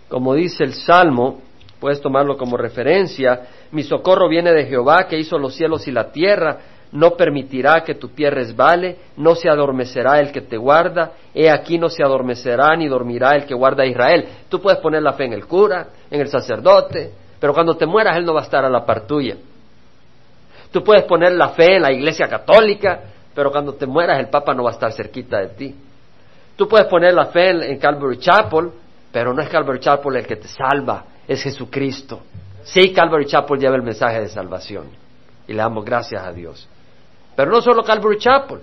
como 0.08 0.34
dice 0.34 0.64
el 0.64 0.72
Salmo, 0.72 1.40
puedes 1.78 2.00
tomarlo 2.00 2.36
como 2.36 2.56
referencia, 2.56 3.48
mi 3.70 3.82
socorro 3.82 4.28
viene 4.28 4.52
de 4.52 4.66
Jehová 4.66 5.06
que 5.06 5.18
hizo 5.18 5.38
los 5.38 5.54
cielos 5.54 5.86
y 5.86 5.92
la 5.92 6.10
tierra, 6.10 6.58
no 6.92 7.16
permitirá 7.16 7.82
que 7.84 7.94
tu 7.94 8.10
pie 8.10 8.30
resbale, 8.30 8.96
no 9.16 9.34
se 9.34 9.48
adormecerá 9.48 10.20
el 10.20 10.32
que 10.32 10.40
te 10.40 10.56
guarda, 10.56 11.12
he 11.34 11.50
aquí 11.50 11.78
no 11.78 11.88
se 11.88 12.02
adormecerá 12.02 12.74
ni 12.76 12.88
dormirá 12.88 13.36
el 13.36 13.44
que 13.44 13.54
guarda 13.54 13.82
a 13.82 13.86
Israel. 13.86 14.26
Tú 14.48 14.60
puedes 14.60 14.80
poner 14.80 15.02
la 15.02 15.12
fe 15.12 15.24
en 15.24 15.34
el 15.34 15.46
cura, 15.46 15.88
en 16.10 16.20
el 16.20 16.28
sacerdote, 16.28 17.12
pero 17.38 17.52
cuando 17.52 17.76
te 17.76 17.86
mueras 17.86 18.16
él 18.16 18.24
no 18.24 18.34
va 18.34 18.40
a 18.40 18.44
estar 18.44 18.64
a 18.64 18.70
la 18.70 18.84
par 18.84 19.06
tuya. 19.06 19.36
Tú 20.70 20.82
puedes 20.82 21.04
poner 21.04 21.32
la 21.32 21.50
fe 21.50 21.76
en 21.76 21.82
la 21.82 21.92
iglesia 21.92 22.26
católica, 22.26 23.00
pero 23.34 23.50
cuando 23.50 23.74
te 23.74 23.86
mueras 23.86 24.18
el 24.18 24.28
Papa 24.28 24.54
no 24.54 24.64
va 24.64 24.70
a 24.70 24.74
estar 24.74 24.92
cerquita 24.92 25.38
de 25.40 25.48
ti. 25.48 25.74
Tú 26.56 26.66
puedes 26.66 26.86
poner 26.88 27.14
la 27.14 27.26
fe 27.26 27.50
en 27.50 27.78
Calvary 27.78 28.18
Chapel, 28.18 28.70
pero 29.12 29.32
no 29.32 29.42
es 29.42 29.48
Calvary 29.48 29.78
Chapel 29.78 30.16
el 30.16 30.26
que 30.26 30.36
te 30.36 30.48
salva, 30.48 31.04
es 31.26 31.42
Jesucristo. 31.42 32.20
Sí, 32.64 32.92
Calvary 32.92 33.26
Chapel 33.26 33.58
lleva 33.58 33.76
el 33.76 33.82
mensaje 33.82 34.20
de 34.20 34.28
salvación. 34.28 34.86
y 35.46 35.52
le 35.52 35.58
damos 35.58 35.82
gracias 35.82 36.22
a 36.22 36.30
Dios. 36.30 36.68
Pero 37.38 37.52
no 37.52 37.60
solo 37.60 37.84
Calvary 37.84 38.18
Chapel. 38.18 38.58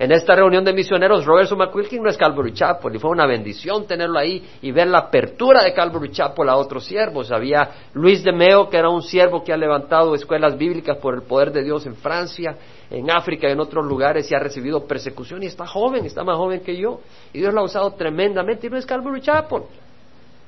En 0.00 0.10
esta 0.10 0.34
reunión 0.34 0.64
de 0.64 0.72
misioneros, 0.72 1.24
Robertson 1.24 1.58
McQuilkin 1.58 2.02
no 2.02 2.10
es 2.10 2.16
Calvary 2.16 2.52
Chapel 2.52 2.96
y 2.96 2.98
fue 2.98 3.12
una 3.12 3.24
bendición 3.24 3.86
tenerlo 3.86 4.18
ahí 4.18 4.44
y 4.62 4.72
ver 4.72 4.88
la 4.88 4.98
apertura 4.98 5.62
de 5.62 5.72
Calvary 5.72 6.10
Chapel 6.10 6.48
a 6.48 6.56
otros 6.56 6.84
siervos. 6.84 7.30
Había 7.30 7.86
Luis 7.94 8.24
de 8.24 8.32
Meo, 8.32 8.68
que 8.68 8.78
era 8.78 8.88
un 8.88 9.00
siervo 9.00 9.44
que 9.44 9.52
ha 9.52 9.56
levantado 9.56 10.12
escuelas 10.16 10.58
bíblicas 10.58 10.96
por 10.96 11.14
el 11.14 11.22
poder 11.22 11.52
de 11.52 11.62
Dios 11.62 11.86
en 11.86 11.94
Francia, 11.94 12.56
en 12.90 13.08
África 13.12 13.48
y 13.48 13.52
en 13.52 13.60
otros 13.60 13.86
lugares 13.86 14.28
y 14.28 14.34
ha 14.34 14.40
recibido 14.40 14.84
persecución 14.88 15.44
y 15.44 15.46
está 15.46 15.64
joven, 15.64 16.04
está 16.04 16.24
más 16.24 16.36
joven 16.36 16.62
que 16.62 16.76
yo. 16.76 16.98
Y 17.32 17.38
Dios 17.38 17.54
lo 17.54 17.60
ha 17.60 17.64
usado 17.64 17.92
tremendamente 17.92 18.66
y 18.66 18.70
no 18.70 18.76
es 18.76 18.86
Calvary 18.86 19.20
Chapel. 19.20 19.62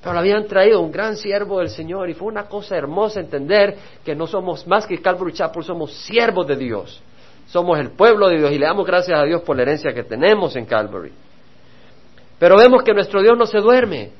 Pero 0.00 0.14
lo 0.14 0.18
habían 0.18 0.48
traído 0.48 0.80
un 0.80 0.90
gran 0.90 1.16
siervo 1.16 1.60
del 1.60 1.68
Señor 1.68 2.10
y 2.10 2.14
fue 2.14 2.26
una 2.26 2.48
cosa 2.48 2.76
hermosa 2.76 3.20
entender 3.20 3.76
que 4.04 4.16
no 4.16 4.26
somos 4.26 4.66
más 4.66 4.84
que 4.84 5.00
Calvary 5.00 5.32
Chapel, 5.32 5.62
somos 5.62 5.92
siervos 5.92 6.44
de 6.44 6.56
Dios. 6.56 7.04
Somos 7.48 7.78
el 7.78 7.92
pueblo 7.92 8.28
de 8.28 8.36
Dios 8.36 8.52
y 8.52 8.58
le 8.58 8.66
damos 8.66 8.86
gracias 8.86 9.18
a 9.18 9.24
Dios 9.24 9.40
por 9.42 9.56
la 9.56 9.62
herencia 9.62 9.94
que 9.94 10.04
tenemos 10.04 10.54
en 10.54 10.66
Calvary. 10.66 11.12
Pero 12.38 12.56
vemos 12.58 12.82
que 12.82 12.92
nuestro 12.92 13.22
Dios 13.22 13.36
no 13.38 13.46
se 13.46 13.58
duerme. 13.58 14.10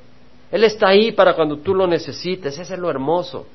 Él 0.50 0.64
está 0.64 0.88
ahí 0.88 1.12
para 1.12 1.34
cuando 1.34 1.58
tú 1.58 1.74
lo 1.74 1.86
necesites. 1.86 2.58
Ese 2.58 2.74
es 2.74 2.78
lo 2.78 2.88
hermoso. 2.88 3.46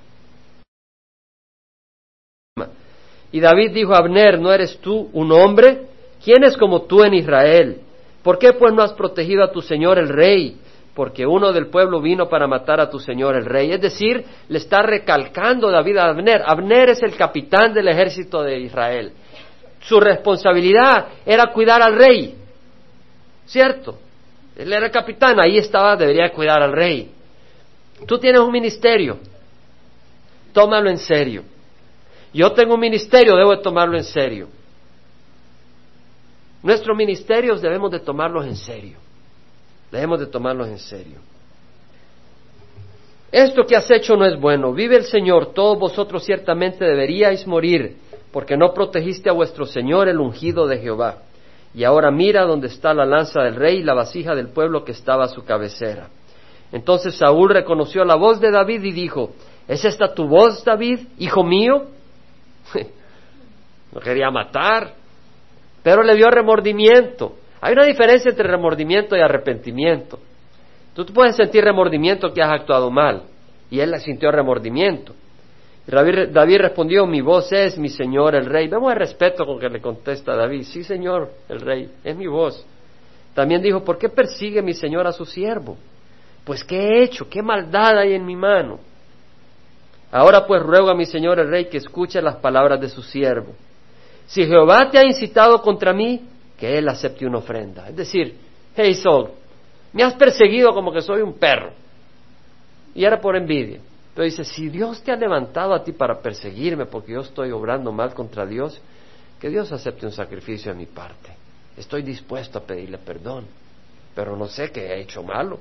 Y 3.32 3.40
David 3.40 3.72
dijo 3.72 3.96
a 3.96 3.98
Abner, 3.98 4.40
¿no 4.40 4.54
eres 4.54 4.78
tú 4.78 5.10
un 5.12 5.32
hombre? 5.32 5.88
¿Quién 6.24 6.44
es 6.44 6.56
como 6.56 6.84
tú 6.84 7.04
en 7.04 7.16
Israel? 7.16 7.82
¿Por 8.22 8.38
qué 8.38 8.54
pues 8.54 8.72
no 8.74 8.84
has 8.84 8.94
protegido 8.94 9.44
a 9.44 9.52
tu 9.52 9.64
Señor 9.64 9.98
el 9.98 10.10
rey? 10.10 10.56
Porque 10.94 11.26
uno 11.26 11.52
del 11.52 11.68
pueblo 11.68 12.00
vino 12.00 12.30
para 12.30 12.46
matar 12.46 12.80
a 12.80 12.92
tu 12.92 13.00
Señor 13.00 13.36
el 13.36 13.46
rey. 13.46 13.72
Es 13.72 13.82
decir, 13.82 14.24
le 14.48 14.60
está 14.60 14.84
recalcando 14.84 15.72
David 15.72 15.98
a 15.98 16.10
Abner. 16.10 16.44
Abner 16.46 16.90
es 16.90 17.02
el 17.02 17.16
capitán 17.16 17.74
del 17.74 17.88
ejército 17.88 18.44
de 18.44 18.60
Israel 18.60 19.14
su 19.84 20.00
responsabilidad 20.00 21.08
era 21.26 21.48
cuidar 21.48 21.82
al 21.82 21.96
rey, 21.96 22.36
¿cierto? 23.46 24.00
Él 24.56 24.72
era 24.72 24.90
capitán, 24.90 25.40
ahí 25.40 25.58
estaba, 25.58 25.96
debería 25.96 26.32
cuidar 26.32 26.62
al 26.62 26.72
rey. 26.72 27.12
Tú 28.08 28.18
tienes 28.18 28.42
un 28.42 28.52
ministerio, 28.52 29.20
tómalo 30.54 30.90
en 30.90 30.98
serio. 30.98 31.44
Yo 32.34 32.52
tengo 32.54 32.76
un 32.76 32.80
ministerio, 32.80 33.36
debo 33.36 33.56
de 33.56 33.62
tomarlo 33.62 33.98
en 33.98 34.04
serio. 34.04 34.48
Nuestros 36.62 36.96
ministerios 36.96 37.62
debemos 37.62 37.92
de 37.92 38.00
tomarlos 38.00 38.46
en 38.46 38.56
serio. 38.56 38.98
Debemos 39.92 40.20
de 40.20 40.28
tomarlos 40.28 40.68
en 40.70 40.80
serio. 40.80 41.18
Esto 43.32 43.66
que 43.66 43.76
has 43.76 43.90
hecho 43.92 44.16
no 44.16 44.26
es 44.26 44.40
bueno. 44.40 44.74
Vive 44.74 44.96
el 44.96 45.04
Señor, 45.04 45.54
todos 45.54 45.78
vosotros 45.78 46.24
ciertamente 46.24 46.86
deberíais 46.86 47.46
morir 47.46 47.98
porque 48.34 48.58
no 48.58 48.74
protegiste 48.74 49.30
a 49.30 49.34
vuestro 49.34 49.68
Señor 49.68 50.10
el 50.10 50.20
ungido 50.20 50.66
de 50.66 50.80
Jehová. 50.80 51.20
Y 51.76 51.84
ahora 51.84 52.10
mira 52.10 52.42
dónde 52.42 52.68
está 52.68 52.92
la 52.94 53.06
lanza 53.06 53.42
del 53.44 53.56
rey 53.56 53.78
y 53.78 53.84
la 53.84 53.94
vasija 53.94 54.34
del 54.34 54.50
pueblo 54.50 54.84
que 54.84 54.92
estaba 54.92 55.26
a 55.26 55.28
su 55.28 55.46
cabecera. 55.46 56.08
Entonces 56.72 57.16
Saúl 57.16 57.52
reconoció 57.52 58.04
la 58.04 58.16
voz 58.16 58.42
de 58.42 58.50
David 58.50 58.84
y 58.84 58.92
dijo, 58.92 59.34
¿es 59.68 59.86
esta 59.86 60.16
tu 60.16 60.28
voz, 60.28 60.66
David, 60.66 61.02
hijo 61.20 61.44
mío? 61.44 61.86
no 63.94 64.02
quería 64.02 64.32
matar, 64.32 64.96
pero 65.84 66.02
le 66.02 66.16
dio 66.16 66.32
remordimiento. 66.32 67.36
Hay 67.62 67.74
una 67.74 67.86
diferencia 67.86 68.32
entre 68.32 68.48
remordimiento 68.48 69.16
y 69.16 69.20
arrepentimiento. 69.20 70.18
Tú 70.96 71.06
puedes 71.06 71.36
sentir 71.36 71.64
remordimiento 71.64 72.34
que 72.34 72.42
has 72.42 72.52
actuado 72.52 72.90
mal, 72.90 73.24
y 73.70 73.80
él 73.80 73.94
sintió 74.00 74.32
remordimiento. 74.32 75.14
David, 75.86 76.60
respondió, 76.60 77.06
mi 77.06 77.22
voz 77.22 77.52
es 77.52 77.78
mi 77.78 77.90
Señor 77.90 78.36
el 78.36 78.46
Rey. 78.46 78.68
Vemos 78.68 78.92
el 78.94 79.00
respeto 79.00 79.46
con 79.46 79.60
que 79.60 79.70
le 79.70 79.82
contesta 79.82 80.36
David, 80.36 80.64
sí 80.64 80.84
Señor 80.84 81.30
el 81.50 81.60
Rey, 81.60 81.92
es 82.04 82.16
mi 82.16 82.28
voz. 82.28 82.66
También 83.34 83.62
dijo, 83.62 83.84
¿por 83.84 83.98
qué 83.98 84.10
persigue 84.10 84.62
mi 84.62 84.74
Señor 84.74 85.08
a 85.08 85.12
su 85.12 85.26
siervo? 85.26 85.78
Pues 86.46 86.64
¿qué 86.64 86.78
he 86.78 87.04
hecho? 87.04 87.28
¿Qué 87.30 87.42
maldad 87.42 87.98
hay 87.98 88.14
en 88.14 88.26
mi 88.26 88.36
mano? 88.36 88.80
Ahora 90.12 90.46
pues 90.46 90.62
ruego 90.62 90.90
a 90.90 90.96
mi 90.96 91.06
Señor 91.06 91.40
el 91.40 91.50
Rey 91.50 91.66
que 91.66 91.78
escuche 91.78 92.22
las 92.22 92.36
palabras 92.38 92.80
de 92.80 92.88
su 92.88 93.02
siervo. 93.02 93.54
Si 94.28 94.46
Jehová 94.46 94.90
te 94.90 95.00
ha 95.00 95.06
incitado 95.06 95.62
contra 95.62 95.92
mí, 95.92 96.22
que 96.58 96.78
él 96.78 96.88
acepte 96.88 97.26
una 97.26 97.40
ofrenda. 97.40 97.90
Es 97.90 97.96
decir, 97.96 98.38
hey 98.76 98.94
Saul, 98.94 99.32
me 99.92 100.04
has 100.04 100.14
perseguido 100.14 100.72
como 100.72 100.94
que 100.94 101.02
soy 101.02 101.22
un 101.22 101.34
perro. 101.34 101.72
Y 102.96 103.04
era 103.04 103.20
por 103.20 103.36
envidia. 103.36 103.80
Pero 104.14 104.26
dice, 104.26 104.44
si 104.44 104.70
Dios 104.70 105.02
te 105.02 105.12
ha 105.12 105.16
levantado 105.16 105.74
a 105.74 105.84
ti 105.84 105.92
para 105.92 106.22
perseguirme 106.22 106.86
porque 106.86 107.14
yo 107.14 107.22
estoy 107.22 107.52
obrando 107.52 107.92
mal 107.92 108.14
contra 108.14 108.46
Dios, 108.46 108.80
que 109.40 109.50
Dios 109.50 109.72
acepte 109.72 110.06
un 110.06 110.12
sacrificio 110.12 110.72
de 110.72 110.78
mi 110.78 110.86
parte. 110.86 111.32
Estoy 111.76 112.04
dispuesto 112.04 112.60
a 112.60 112.62
pedirle 112.62 113.00
perdón, 113.00 113.46
pero 114.16 114.38
no 114.38 114.48
sé 114.48 114.72
que 114.72 114.86
he 114.86 115.02
hecho 115.02 115.24
malo. 115.24 115.60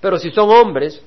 Pero 0.00 0.18
si 0.18 0.30
son 0.32 0.50
hombres, 0.50 1.00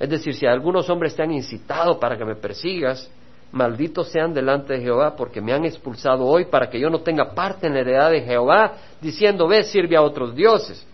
es 0.00 0.08
decir, 0.08 0.34
si 0.34 0.46
algunos 0.46 0.90
hombres 0.90 1.14
te 1.14 1.22
han 1.22 1.30
incitado 1.30 2.00
para 2.00 2.18
que 2.18 2.24
me 2.24 2.34
persigas, 2.34 3.08
malditos 3.52 4.08
sean 4.08 4.34
delante 4.34 4.74
de 4.74 4.80
Jehová 4.80 5.14
porque 5.16 5.40
me 5.40 5.52
han 5.52 5.64
expulsado 5.64 6.24
hoy 6.24 6.46
para 6.46 6.68
que 6.68 6.80
yo 6.80 6.90
no 6.90 7.00
tenga 7.00 7.32
parte 7.34 7.68
en 7.68 7.74
la 7.74 7.80
heredad 7.80 8.10
de 8.10 8.22
Jehová, 8.22 8.74
diciendo, 9.00 9.46
ve, 9.46 9.62
sirve 9.62 9.96
a 9.96 10.02
otros 10.02 10.34
dioses. 10.34 10.84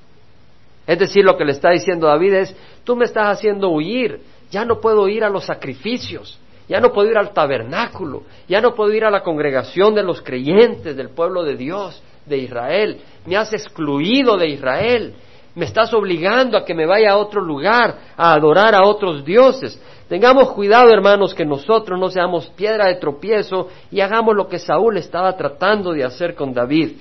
Es 0.87 0.99
decir, 0.99 1.25
lo 1.25 1.37
que 1.37 1.47
le 1.47 1.53
está 1.53 1.71
diciendo 1.71 2.07
David 2.07 2.35
es, 2.35 2.57
tú 2.85 2.95
me 2.95 3.07
estás 3.07 3.39
haciendo 3.39 3.71
huir 3.71 4.21
ya 4.55 4.65
no 4.65 4.81
puedo 4.81 5.09
ir 5.09 5.25
a 5.25 5.29
los 5.29 5.47
sacrificios, 5.47 6.39
ya 6.69 6.79
no 6.79 6.93
puedo 6.93 7.11
ir 7.11 7.19
al 7.19 7.33
tabernáculo, 7.33 8.23
ya 8.49 8.61
no 8.61 8.73
puedo 8.73 8.93
ir 8.93 9.05
a 9.05 9.11
la 9.11 9.25
congregación 9.25 9.97
de 9.97 10.05
los 10.05 10.23
creyentes 10.23 10.97
del 10.97 11.11
pueblo 11.11 11.43
de 11.43 11.57
Dios, 11.57 12.01
de 12.25 12.39
Israel. 12.39 13.01
Me 13.27 13.37
has 13.37 13.53
excluido 13.53 14.37
de 14.37 14.51
Israel, 14.51 15.15
me 15.57 15.65
estás 15.65 15.93
obligando 15.93 16.57
a 16.57 16.65
que 16.65 16.73
me 16.73 16.87
vaya 16.87 17.11
a 17.11 17.17
otro 17.17 17.41
lugar, 17.41 17.97
a 18.17 18.33
adorar 18.33 18.77
a 18.77 18.87
otros 18.87 19.25
dioses. 19.25 19.77
Tengamos 20.09 20.53
cuidado, 20.53 20.89
hermanos, 20.91 21.35
que 21.35 21.45
nosotros 21.45 21.99
no 21.99 22.09
seamos 22.09 22.47
piedra 22.51 22.87
de 22.87 22.95
tropiezo 22.95 23.71
y 23.91 24.03
hagamos 24.03 24.37
lo 24.37 24.47
que 24.47 24.61
Saúl 24.61 24.99
estaba 24.99 25.37
tratando 25.37 25.91
de 25.91 26.05
hacer 26.05 26.37
con 26.37 26.55
David. 26.55 26.93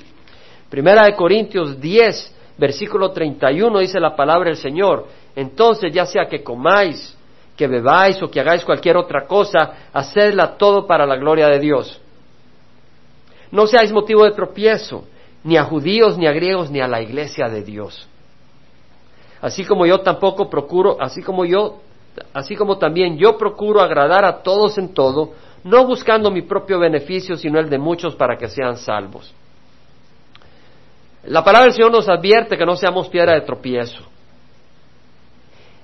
Primera 0.72 1.06
de 1.06 1.14
Corintios 1.14 1.80
10, 1.80 2.36
versículo 2.58 3.12
31 3.12 3.78
dice 3.78 4.00
la 4.00 4.16
palabra 4.16 4.50
del 4.50 4.58
Señor. 4.58 5.06
Entonces, 5.36 5.94
ya 5.94 6.08
sea 6.08 6.26
que 6.26 6.42
comáis, 6.42 7.16
que 7.56 7.68
bebáis 7.68 8.22
o 8.22 8.30
que 8.30 8.40
hagáis 8.40 8.64
cualquier 8.66 8.98
otra 8.98 9.26
cosa, 9.28 9.90
hacedla 9.94 10.58
todo 10.58 10.88
para 10.88 11.06
la 11.06 11.16
gloria 11.16 11.48
de 11.48 11.60
Dios. 11.60 12.02
No 13.52 13.68
seáis 13.68 13.92
motivo 13.92 14.24
de 14.24 14.32
tropiezo, 14.32 15.06
ni 15.44 15.58
a 15.58 15.64
judíos, 15.64 16.18
ni 16.18 16.26
a 16.26 16.32
griegos, 16.32 16.72
ni 16.72 16.82
a 16.82 16.88
la 16.88 17.02
iglesia 17.02 17.48
de 17.50 17.62
Dios. 17.62 18.08
Así 19.42 19.66
como 19.66 19.86
yo 19.86 20.00
tampoco 20.00 20.50
procuro, 20.50 20.98
así 21.00 21.22
como 21.22 21.46
yo, 21.46 21.82
así 22.34 22.56
como 22.56 22.78
también 22.78 23.18
yo 23.18 23.38
procuro 23.38 23.82
agradar 23.82 24.26
a 24.26 24.42
todos 24.42 24.78
en 24.78 24.94
todo, 24.94 25.34
no 25.64 25.86
buscando 25.86 26.32
mi 26.32 26.42
propio 26.42 26.80
beneficio, 26.80 27.36
sino 27.36 27.60
el 27.60 27.70
de 27.70 27.78
muchos 27.78 28.16
para 28.16 28.38
que 28.38 28.48
sean 28.48 28.78
salvos. 28.78 29.34
La 31.26 31.44
palabra 31.44 31.68
del 31.68 31.76
Señor 31.76 31.92
nos 31.92 32.10
advierte 32.10 32.58
que 32.58 32.66
no 32.66 32.76
seamos 32.76 33.08
piedra 33.08 33.34
de 33.34 33.42
tropiezo. 33.42 34.13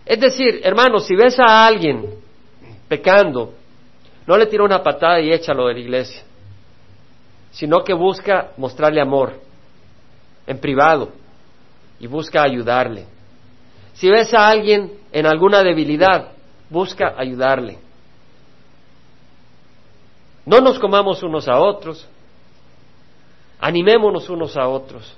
Es 0.10 0.20
decir, 0.20 0.62
hermanos, 0.64 1.06
si 1.06 1.16
ves 1.16 1.40
a 1.40 1.68
alguien 1.68 2.04
pecando, 2.88 3.54
no 4.26 4.38
le 4.38 4.48
tira 4.48 4.64
una 4.64 4.82
patada 4.82 5.22
y 5.22 5.32
échalo 5.32 5.68
de 5.68 5.76
la 5.76 5.80
iglesia, 5.82 6.24
sino 7.52 7.84
que 7.84 7.94
busca 7.94 8.50
mostrarle 8.58 9.02
amor 9.02 9.40
en 10.48 10.58
privado 10.58 11.12
y 12.00 12.08
busca 12.08 12.42
ayudarle. 12.42 13.06
Si 13.94 14.10
ves 14.10 14.34
a 14.34 14.48
alguien 14.48 14.94
en 15.12 15.28
alguna 15.28 15.62
debilidad, 15.62 16.32
busca 16.72 17.14
ayudarle. 17.16 17.78
No 20.44 20.60
nos 20.60 20.80
comamos 20.80 21.22
unos 21.22 21.48
a 21.48 21.60
otros, 21.60 22.08
animémonos 23.60 24.28
unos 24.28 24.58
a 24.58 24.68
otros, 24.68 25.16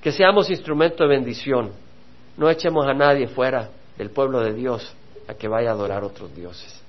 que 0.00 0.10
seamos 0.10 0.48
instrumento 0.48 1.02
de 1.02 1.10
bendición. 1.10 1.86
No 2.38 2.48
echemos 2.48 2.86
a 2.86 2.94
nadie 2.94 3.26
fuera 3.26 3.68
del 3.98 4.10
pueblo 4.10 4.40
de 4.40 4.54
Dios 4.54 4.94
a 5.26 5.34
que 5.34 5.48
vaya 5.48 5.70
a 5.70 5.72
adorar 5.72 6.04
otros 6.04 6.34
dioses. 6.34 6.80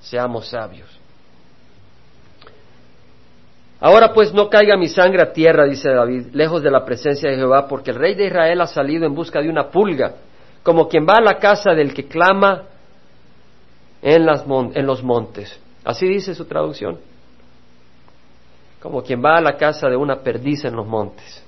Seamos 0.00 0.48
sabios. 0.48 0.88
Ahora 3.80 4.12
pues 4.14 4.32
no 4.32 4.48
caiga 4.48 4.76
mi 4.76 4.88
sangre 4.88 5.20
a 5.20 5.32
tierra, 5.32 5.64
dice 5.64 5.90
David, 5.90 6.28
lejos 6.32 6.62
de 6.62 6.70
la 6.70 6.84
presencia 6.84 7.28
de 7.28 7.36
Jehová, 7.36 7.66
porque 7.68 7.90
el 7.90 7.98
rey 7.98 8.14
de 8.14 8.26
Israel 8.26 8.60
ha 8.60 8.66
salido 8.66 9.04
en 9.04 9.14
busca 9.14 9.42
de 9.42 9.50
una 9.50 9.68
pulga, 9.68 10.14
como 10.62 10.88
quien 10.88 11.04
va 11.06 11.16
a 11.18 11.22
la 11.22 11.38
casa 11.38 11.72
del 11.74 11.92
que 11.92 12.06
clama 12.06 12.62
en, 14.00 14.24
los 14.86 15.02
montes. 15.02 15.58
Así 15.84 16.06
dice 16.06 16.34
su 16.34 16.44
traducción. 16.44 16.98
Como 18.80 19.02
quien 19.02 19.22
va 19.22 19.38
a 19.38 19.40
la 19.40 19.56
casa 19.56 19.88
de 19.88 19.96
una 19.96 20.20
perdiz 20.20 20.64
en 20.64 20.76
los 20.76 20.86
montes. 20.86 21.45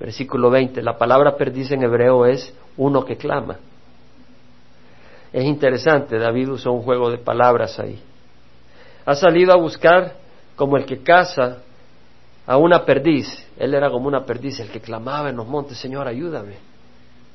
Versículo 0.00 0.50
20. 0.50 0.82
La 0.82 0.96
palabra 0.96 1.36
perdiz 1.36 1.70
en 1.72 1.82
hebreo 1.82 2.26
es 2.26 2.54
uno 2.76 3.04
que 3.04 3.16
clama. 3.16 3.56
Es 5.32 5.44
interesante, 5.44 6.18
David 6.18 6.50
usó 6.50 6.72
un 6.72 6.82
juego 6.82 7.10
de 7.10 7.18
palabras 7.18 7.78
ahí. 7.78 8.00
Ha 9.04 9.14
salido 9.14 9.52
a 9.52 9.56
buscar 9.56 10.14
como 10.56 10.76
el 10.76 10.86
que 10.86 11.02
caza 11.02 11.58
a 12.46 12.56
una 12.56 12.84
perdiz. 12.84 13.26
Él 13.58 13.74
era 13.74 13.90
como 13.90 14.08
una 14.08 14.24
perdiz, 14.24 14.58
el 14.60 14.70
que 14.70 14.80
clamaba 14.80 15.28
en 15.28 15.36
los 15.36 15.46
montes, 15.46 15.78
Señor, 15.78 16.06
ayúdame. 16.06 16.54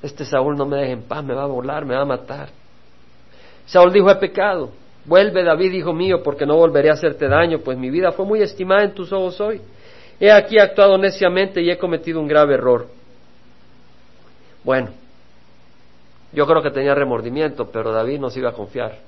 Este 0.01 0.25
Saúl 0.25 0.55
no 0.55 0.65
me 0.65 0.77
deja 0.77 0.91
en 0.91 1.03
paz, 1.03 1.23
me 1.23 1.33
va 1.33 1.43
a 1.43 1.47
volar, 1.47 1.85
me 1.85 1.95
va 1.95 2.01
a 2.01 2.05
matar. 2.05 2.49
Saúl 3.65 3.93
dijo, 3.93 4.09
he 4.09 4.15
pecado. 4.15 4.71
Vuelve, 5.05 5.43
David, 5.43 5.71
hijo 5.73 5.93
mío, 5.93 6.23
porque 6.23 6.45
no 6.45 6.55
volveré 6.55 6.89
a 6.89 6.93
hacerte 6.93 7.27
daño, 7.27 7.59
pues 7.59 7.77
mi 7.77 7.89
vida 7.89 8.11
fue 8.11 8.25
muy 8.25 8.41
estimada 8.41 8.83
en 8.83 8.93
tus 8.93 9.11
ojos 9.11 9.39
hoy. 9.39 9.61
He 10.23 10.31
aquí 10.31 10.57
actuado 10.57 10.97
neciamente 10.97 11.61
y 11.61 11.69
he 11.69 11.77
cometido 11.77 12.17
un 12.17 12.29
grave 12.29 12.53
error. 12.53 12.87
Bueno, 14.63 14.91
yo 16.31 16.47
creo 16.47 16.63
que 16.63 16.71
tenía 16.71 16.95
remordimiento, 16.95 17.69
pero 17.69 17.91
David 17.91 18.21
no 18.21 18.29
se 18.29 18.39
iba 18.39 18.51
a 18.51 18.53
confiar. 18.53 18.99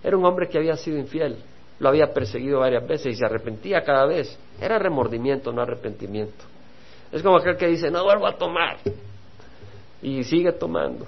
Era 0.00 0.16
un 0.16 0.24
hombre 0.24 0.48
que 0.48 0.58
había 0.58 0.76
sido 0.76 0.96
infiel, 0.96 1.38
lo 1.80 1.88
había 1.88 2.14
perseguido 2.14 2.60
varias 2.60 2.86
veces 2.86 3.14
y 3.14 3.16
se 3.16 3.24
arrepentía 3.24 3.82
cada 3.82 4.06
vez. 4.06 4.38
Era 4.60 4.78
remordimiento, 4.78 5.52
no 5.52 5.60
arrepentimiento. 5.60 6.44
Es 7.10 7.20
como 7.20 7.38
aquel 7.38 7.56
que 7.56 7.66
dice, 7.66 7.90
no 7.90 8.04
vuelvo 8.04 8.28
a 8.28 8.36
tomar. 8.36 8.76
Y 10.02 10.22
sigue 10.22 10.52
tomando. 10.52 11.04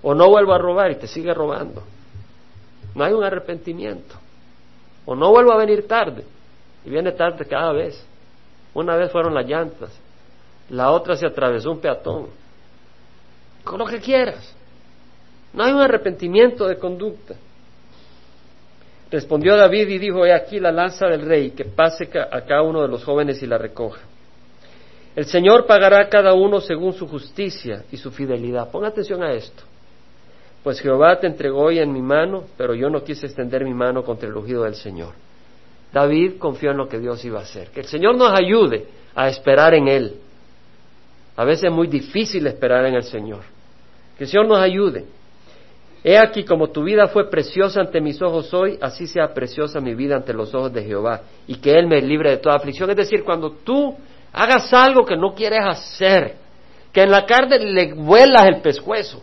O 0.00 0.14
no 0.14 0.30
vuelvo 0.30 0.54
a 0.54 0.58
robar 0.58 0.92
y 0.92 0.94
te 0.94 1.08
sigue 1.08 1.34
robando. 1.34 1.82
No 2.94 3.04
hay 3.04 3.12
un 3.12 3.22
arrepentimiento. 3.22 4.14
O 5.04 5.14
no 5.14 5.30
vuelvo 5.30 5.52
a 5.52 5.58
venir 5.58 5.86
tarde. 5.86 6.24
Y 6.84 6.90
viene 6.90 7.12
tarde 7.12 7.44
cada 7.46 7.72
vez. 7.72 8.04
Una 8.74 8.96
vez 8.96 9.10
fueron 9.10 9.34
las 9.34 9.46
llantas. 9.46 9.90
La 10.70 10.90
otra 10.90 11.16
se 11.16 11.26
atravesó 11.26 11.70
un 11.70 11.80
peatón. 11.80 12.28
Con 13.62 13.78
lo 13.78 13.86
que 13.86 14.00
quieras. 14.00 14.54
No 15.52 15.64
hay 15.64 15.72
un 15.72 15.80
arrepentimiento 15.80 16.66
de 16.66 16.76
conducta. 16.78 17.34
Respondió 19.10 19.56
David 19.56 19.88
y 19.88 19.98
dijo, 19.98 20.26
he 20.26 20.32
aquí 20.32 20.58
la 20.58 20.72
lanza 20.72 21.06
del 21.06 21.22
rey, 21.22 21.52
que 21.52 21.64
pase 21.64 22.10
a 22.18 22.40
cada 22.40 22.62
uno 22.62 22.82
de 22.82 22.88
los 22.88 23.04
jóvenes 23.04 23.40
y 23.42 23.46
la 23.46 23.58
recoja. 23.58 24.00
El 25.14 25.26
Señor 25.26 25.66
pagará 25.66 26.02
a 26.02 26.08
cada 26.08 26.34
uno 26.34 26.60
según 26.60 26.92
su 26.92 27.06
justicia 27.06 27.84
y 27.92 27.96
su 27.96 28.10
fidelidad. 28.10 28.70
Ponga 28.70 28.88
atención 28.88 29.22
a 29.22 29.32
esto. 29.32 29.62
Pues 30.64 30.80
Jehová 30.80 31.20
te 31.20 31.28
entregó 31.28 31.62
hoy 31.62 31.78
en 31.78 31.92
mi 31.92 32.02
mano, 32.02 32.44
pero 32.56 32.74
yo 32.74 32.90
no 32.90 33.04
quise 33.04 33.26
extender 33.26 33.64
mi 33.64 33.74
mano 33.74 34.02
contra 34.02 34.28
el 34.28 34.36
ungido 34.36 34.64
del 34.64 34.74
Señor. 34.74 35.12
David 35.94 36.38
confió 36.40 36.72
en 36.72 36.76
lo 36.76 36.88
que 36.88 36.98
Dios 36.98 37.24
iba 37.24 37.38
a 37.38 37.42
hacer. 37.44 37.70
Que 37.70 37.80
el 37.80 37.86
Señor 37.86 38.16
nos 38.16 38.32
ayude 38.36 38.88
a 39.14 39.28
esperar 39.28 39.74
en 39.74 39.86
Él. 39.86 40.16
A 41.36 41.44
veces 41.44 41.66
es 41.66 41.72
muy 41.72 41.86
difícil 41.86 42.44
esperar 42.48 42.84
en 42.86 42.94
el 42.94 43.04
Señor. 43.04 43.42
Que 44.18 44.24
el 44.24 44.30
Señor 44.30 44.48
nos 44.48 44.58
ayude. 44.58 45.04
He 46.02 46.18
aquí 46.18 46.44
como 46.44 46.68
tu 46.70 46.82
vida 46.82 47.06
fue 47.06 47.30
preciosa 47.30 47.80
ante 47.80 48.00
mis 48.00 48.20
ojos 48.20 48.52
hoy, 48.52 48.76
así 48.82 49.06
sea 49.06 49.32
preciosa 49.32 49.80
mi 49.80 49.94
vida 49.94 50.16
ante 50.16 50.34
los 50.34 50.52
ojos 50.52 50.72
de 50.72 50.82
Jehová, 50.82 51.22
y 51.46 51.54
que 51.54 51.70
Él 51.78 51.86
me 51.86 52.02
libre 52.02 52.30
de 52.30 52.36
toda 52.38 52.56
aflicción. 52.56 52.90
Es 52.90 52.96
decir, 52.96 53.22
cuando 53.22 53.52
tú 53.52 53.96
hagas 54.32 54.70
algo 54.74 55.06
que 55.06 55.16
no 55.16 55.32
quieres 55.32 55.64
hacer, 55.64 56.34
que 56.92 57.02
en 57.02 57.10
la 57.10 57.24
carne 57.24 57.58
le 57.60 57.94
vuelas 57.94 58.46
el 58.46 58.60
pescuezo, 58.60 59.22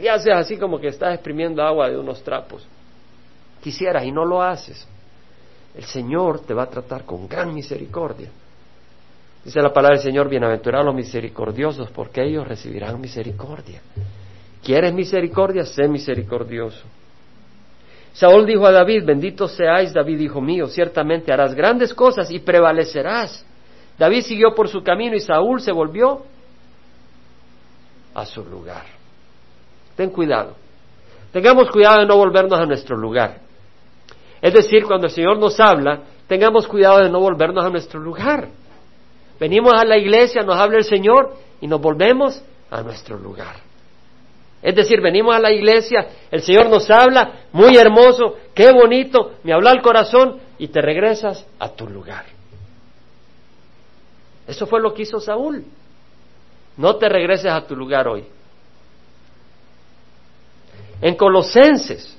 día 0.00 0.14
haces 0.14 0.34
así 0.34 0.56
como 0.56 0.80
que 0.80 0.88
estás 0.88 1.14
exprimiendo 1.14 1.62
agua 1.62 1.90
de 1.90 1.98
unos 1.98 2.22
trapos, 2.24 2.66
quisieras 3.62 4.04
y 4.04 4.10
no 4.10 4.24
lo 4.24 4.42
haces, 4.42 4.88
el 5.74 5.84
Señor 5.84 6.40
te 6.40 6.54
va 6.54 6.64
a 6.64 6.70
tratar 6.70 7.04
con 7.04 7.28
gran 7.28 7.52
misericordia. 7.52 8.30
Dice 9.44 9.60
la 9.60 9.72
palabra 9.72 9.96
del 9.96 10.04
Señor, 10.04 10.28
bienaventurados 10.28 10.86
los 10.86 10.94
misericordiosos, 10.94 11.90
porque 11.90 12.22
ellos 12.22 12.46
recibirán 12.46 13.00
misericordia. 13.00 13.82
¿Quieres 14.62 14.94
misericordia? 14.94 15.66
Sé 15.66 15.86
misericordioso. 15.86 16.82
Saúl 18.14 18.46
dijo 18.46 18.64
a 18.64 18.72
David, 18.72 19.04
bendito 19.04 19.48
seáis 19.48 19.92
David, 19.92 20.20
hijo 20.20 20.40
mío, 20.40 20.68
ciertamente 20.68 21.32
harás 21.32 21.54
grandes 21.54 21.92
cosas 21.92 22.30
y 22.30 22.38
prevalecerás. 22.38 23.44
David 23.98 24.22
siguió 24.22 24.54
por 24.54 24.68
su 24.68 24.82
camino 24.82 25.16
y 25.16 25.20
Saúl 25.20 25.60
se 25.60 25.72
volvió 25.72 26.22
a 28.14 28.24
su 28.24 28.44
lugar. 28.44 28.86
Ten 29.96 30.10
cuidado. 30.10 30.54
Tengamos 31.32 31.70
cuidado 31.70 32.00
de 32.00 32.06
no 32.06 32.16
volvernos 32.16 32.58
a 32.58 32.64
nuestro 32.64 32.96
lugar. 32.96 33.43
Es 34.44 34.52
decir, 34.52 34.84
cuando 34.84 35.06
el 35.06 35.12
Señor 35.12 35.38
nos 35.38 35.58
habla, 35.58 36.02
tengamos 36.26 36.68
cuidado 36.68 36.98
de 36.98 37.08
no 37.08 37.18
volvernos 37.18 37.64
a 37.64 37.70
nuestro 37.70 37.98
lugar. 37.98 38.50
Venimos 39.40 39.72
a 39.72 39.86
la 39.86 39.96
iglesia, 39.96 40.42
nos 40.42 40.58
habla 40.58 40.76
el 40.76 40.84
Señor 40.84 41.34
y 41.62 41.66
nos 41.66 41.80
volvemos 41.80 42.42
a 42.70 42.82
nuestro 42.82 43.16
lugar. 43.16 43.56
Es 44.60 44.74
decir, 44.74 45.00
venimos 45.00 45.34
a 45.34 45.38
la 45.38 45.50
iglesia, 45.50 46.08
el 46.30 46.42
Señor 46.42 46.68
nos 46.68 46.90
habla, 46.90 47.46
muy 47.52 47.74
hermoso, 47.78 48.36
qué 48.54 48.70
bonito, 48.70 49.32
me 49.44 49.54
habla 49.54 49.70
el 49.70 49.80
corazón 49.80 50.38
y 50.58 50.68
te 50.68 50.82
regresas 50.82 51.46
a 51.58 51.70
tu 51.70 51.88
lugar. 51.88 52.26
Eso 54.46 54.66
fue 54.66 54.78
lo 54.78 54.92
que 54.92 55.04
hizo 55.04 55.20
Saúl. 55.20 55.64
No 56.76 56.96
te 56.96 57.08
regreses 57.08 57.50
a 57.50 57.66
tu 57.66 57.74
lugar 57.74 58.08
hoy. 58.08 58.26
En 61.00 61.14
Colosenses, 61.14 62.14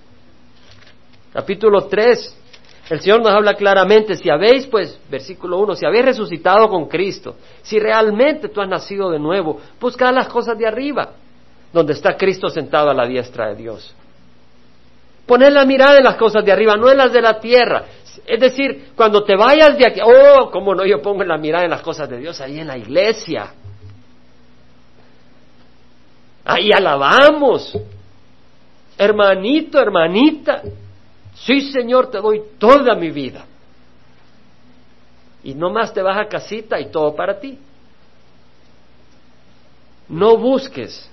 capítulo 1.35 1.87
3, 1.87 2.37
el 2.91 3.01
Señor 3.01 3.21
nos 3.21 3.33
habla 3.33 3.55
claramente, 3.55 4.15
si 4.15 4.29
habéis, 4.29 4.67
pues, 4.67 4.97
versículo 5.09 5.59
1, 5.59 5.75
si 5.75 5.85
habéis 5.85 6.05
resucitado 6.05 6.69
con 6.69 6.87
Cristo, 6.87 7.35
si 7.61 7.77
realmente 7.77 8.47
tú 8.47 8.61
has 8.61 8.69
nacido 8.69 9.11
de 9.11 9.19
nuevo, 9.19 9.59
buscad 9.77 10.13
las 10.13 10.29
cosas 10.29 10.57
de 10.57 10.65
arriba 10.65 11.09
donde 11.73 11.91
está 11.91 12.15
Cristo 12.15 12.47
sentado 12.47 12.89
a 12.89 12.93
la 12.93 13.05
diestra 13.05 13.49
de 13.49 13.55
Dios. 13.55 13.93
Poner 15.25 15.51
la 15.51 15.65
mirada 15.65 15.97
en 15.97 16.05
las 16.05 16.15
cosas 16.15 16.45
de 16.45 16.53
arriba, 16.53 16.77
no 16.77 16.89
en 16.89 16.97
las 16.97 17.11
de 17.11 17.21
la 17.21 17.37
tierra. 17.37 17.83
Es 18.25 18.39
decir, 18.39 18.91
cuando 18.95 19.25
te 19.25 19.35
vayas 19.35 19.77
de 19.77 19.87
aquí, 19.87 19.99
oh, 20.01 20.49
cómo 20.51 20.73
no, 20.73 20.85
yo 20.85 21.01
pongo 21.01 21.25
la 21.25 21.37
mirada 21.37 21.65
en 21.65 21.71
las 21.71 21.81
cosas 21.81 22.09
de 22.09 22.17
Dios 22.17 22.39
ahí 22.39 22.61
en 22.61 22.67
la 22.67 22.77
iglesia. 22.77 23.51
Ahí 26.45 26.71
alabamos. 26.71 27.77
Hermanito, 28.97 29.81
hermanita, 29.81 30.61
sí 31.35 31.71
Señor, 31.71 32.09
te 32.09 32.19
doy 32.19 32.41
toda 32.57 32.95
mi 32.95 33.11
vida. 33.11 33.45
Y 35.43 35.53
no 35.53 35.69
más 35.69 35.93
te 35.93 36.01
vas 36.01 36.17
a 36.17 36.27
casita 36.27 36.79
y 36.79 36.89
todo 36.89 37.15
para 37.15 37.39
ti. 37.39 37.59
No 40.09 40.37
busques 40.37 41.11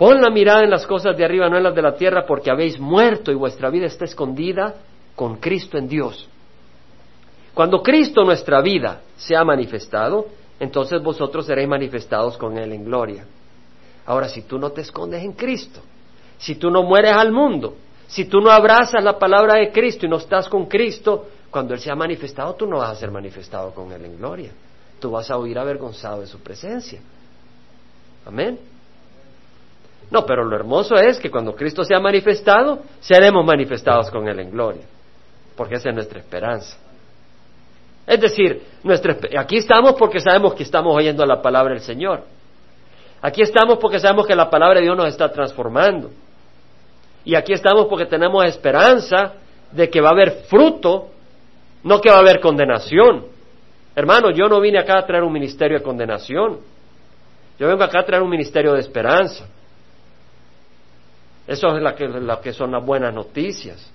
Pon 0.00 0.18
la 0.18 0.30
mirada 0.30 0.64
en 0.64 0.70
las 0.70 0.86
cosas 0.86 1.14
de 1.14 1.26
arriba, 1.26 1.50
no 1.50 1.58
en 1.58 1.62
las 1.62 1.74
de 1.74 1.82
la 1.82 1.94
tierra, 1.94 2.24
porque 2.24 2.50
habéis 2.50 2.80
muerto 2.80 3.30
y 3.30 3.34
vuestra 3.34 3.68
vida 3.68 3.84
está 3.84 4.06
escondida 4.06 4.76
con 5.14 5.36
Cristo 5.36 5.76
en 5.76 5.88
Dios. 5.88 6.26
Cuando 7.52 7.82
Cristo 7.82 8.24
nuestra 8.24 8.62
vida 8.62 9.02
se 9.18 9.36
ha 9.36 9.44
manifestado, 9.44 10.28
entonces 10.58 11.02
vosotros 11.02 11.44
seréis 11.44 11.68
manifestados 11.68 12.38
con 12.38 12.56
Él 12.56 12.72
en 12.72 12.86
gloria. 12.86 13.26
Ahora, 14.06 14.26
si 14.30 14.40
tú 14.40 14.58
no 14.58 14.70
te 14.72 14.80
escondes 14.80 15.22
en 15.22 15.34
Cristo, 15.34 15.82
si 16.40 16.56
tú 16.56 16.70
no 16.70 16.82
mueres 16.82 17.12
al 17.12 17.30
mundo, 17.32 17.76
si 18.08 18.24
tú 18.24 18.40
no 18.40 18.50
abrazas 18.50 19.04
la 19.04 19.18
palabra 19.18 19.54
de 19.54 19.70
Cristo 19.70 20.06
y 20.06 20.08
no 20.08 20.16
estás 20.16 20.48
con 20.48 20.66
Cristo, 20.66 21.26
cuando 21.50 21.74
Él 21.74 21.80
se 21.80 21.90
ha 21.90 21.94
manifestado, 21.94 22.54
tú 22.54 22.66
no 22.66 22.78
vas 22.78 22.90
a 22.90 22.94
ser 22.94 23.10
manifestado 23.10 23.72
con 23.72 23.92
Él 23.92 24.04
en 24.04 24.16
gloria. 24.16 24.50
Tú 24.98 25.10
vas 25.10 25.30
a 25.30 25.36
huir 25.36 25.58
avergonzado 25.58 26.22
de 26.22 26.26
su 26.26 26.40
presencia. 26.40 27.00
Amén. 28.26 28.58
No, 30.10 30.24
pero 30.26 30.44
lo 30.44 30.56
hermoso 30.56 30.96
es 30.96 31.18
que 31.18 31.30
cuando 31.30 31.54
Cristo 31.54 31.84
se 31.84 31.94
ha 31.94 32.00
manifestado, 32.00 32.80
seremos 33.00 33.44
manifestados 33.44 34.10
con 34.10 34.26
Él 34.26 34.40
en 34.40 34.50
gloria, 34.50 34.82
porque 35.56 35.74
esa 35.74 35.90
es 35.90 35.94
nuestra 35.94 36.18
esperanza. 36.18 36.76
Es 38.06 38.20
decir, 38.20 38.62
aquí 39.38 39.58
estamos 39.58 39.94
porque 39.94 40.20
sabemos 40.20 40.54
que 40.54 40.62
estamos 40.62 40.96
oyendo 40.96 41.24
la 41.26 41.40
palabra 41.40 41.74
del 41.74 41.82
Señor. 41.82 42.24
Aquí 43.22 43.42
estamos 43.42 43.78
porque 43.78 44.00
sabemos 44.00 44.26
que 44.26 44.34
la 44.34 44.48
palabra 44.48 44.80
de 44.80 44.86
Dios 44.86 44.96
nos 44.96 45.08
está 45.08 45.30
transformando. 45.30 46.10
Y 47.24 47.34
aquí 47.34 47.52
estamos 47.52 47.86
porque 47.86 48.06
tenemos 48.06 48.44
esperanza 48.44 49.34
de 49.72 49.88
que 49.88 50.00
va 50.00 50.08
a 50.08 50.12
haber 50.12 50.44
fruto, 50.48 51.10
no 51.84 52.00
que 52.00 52.10
va 52.10 52.16
a 52.16 52.20
haber 52.20 52.40
condenación. 52.40 53.26
Hermano, 53.94 54.30
yo 54.30 54.48
no 54.48 54.60
vine 54.60 54.78
acá 54.78 54.98
a 54.98 55.06
traer 55.06 55.22
un 55.22 55.32
ministerio 55.32 55.78
de 55.78 55.84
condenación. 55.84 56.58
Yo 57.58 57.68
vengo 57.68 57.82
acá 57.82 58.00
a 58.00 58.04
traer 58.04 58.22
un 58.22 58.30
ministerio 58.30 58.72
de 58.72 58.80
esperanza. 58.80 59.46
Eso 61.46 61.76
es 61.76 61.82
lo 61.82 61.94
que, 61.94 62.08
que 62.42 62.52
son 62.52 62.70
las 62.70 62.84
buenas 62.84 63.12
noticias. 63.12 63.90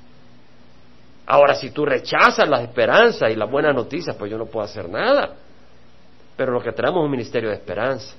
Ahora, 1.26 1.56
si 1.56 1.72
tú 1.72 1.86
rechazas 1.86 2.48
la 2.48 2.62
esperanza 2.62 3.30
y 3.30 3.36
las 3.36 3.50
buenas 3.50 3.74
noticias, 3.74 4.16
pues 4.16 4.30
yo 4.30 4.38
no 4.38 4.46
puedo 4.46 4.66
hacer 4.66 4.88
nada. 4.88 5.36
Pero 6.38 6.52
lo 6.52 6.62
que 6.62 6.72
tenemos 6.72 7.00
es 7.00 7.06
un 7.06 7.12
ministerio 7.12 7.50
de 7.50 7.56
esperanza. 7.56 8.14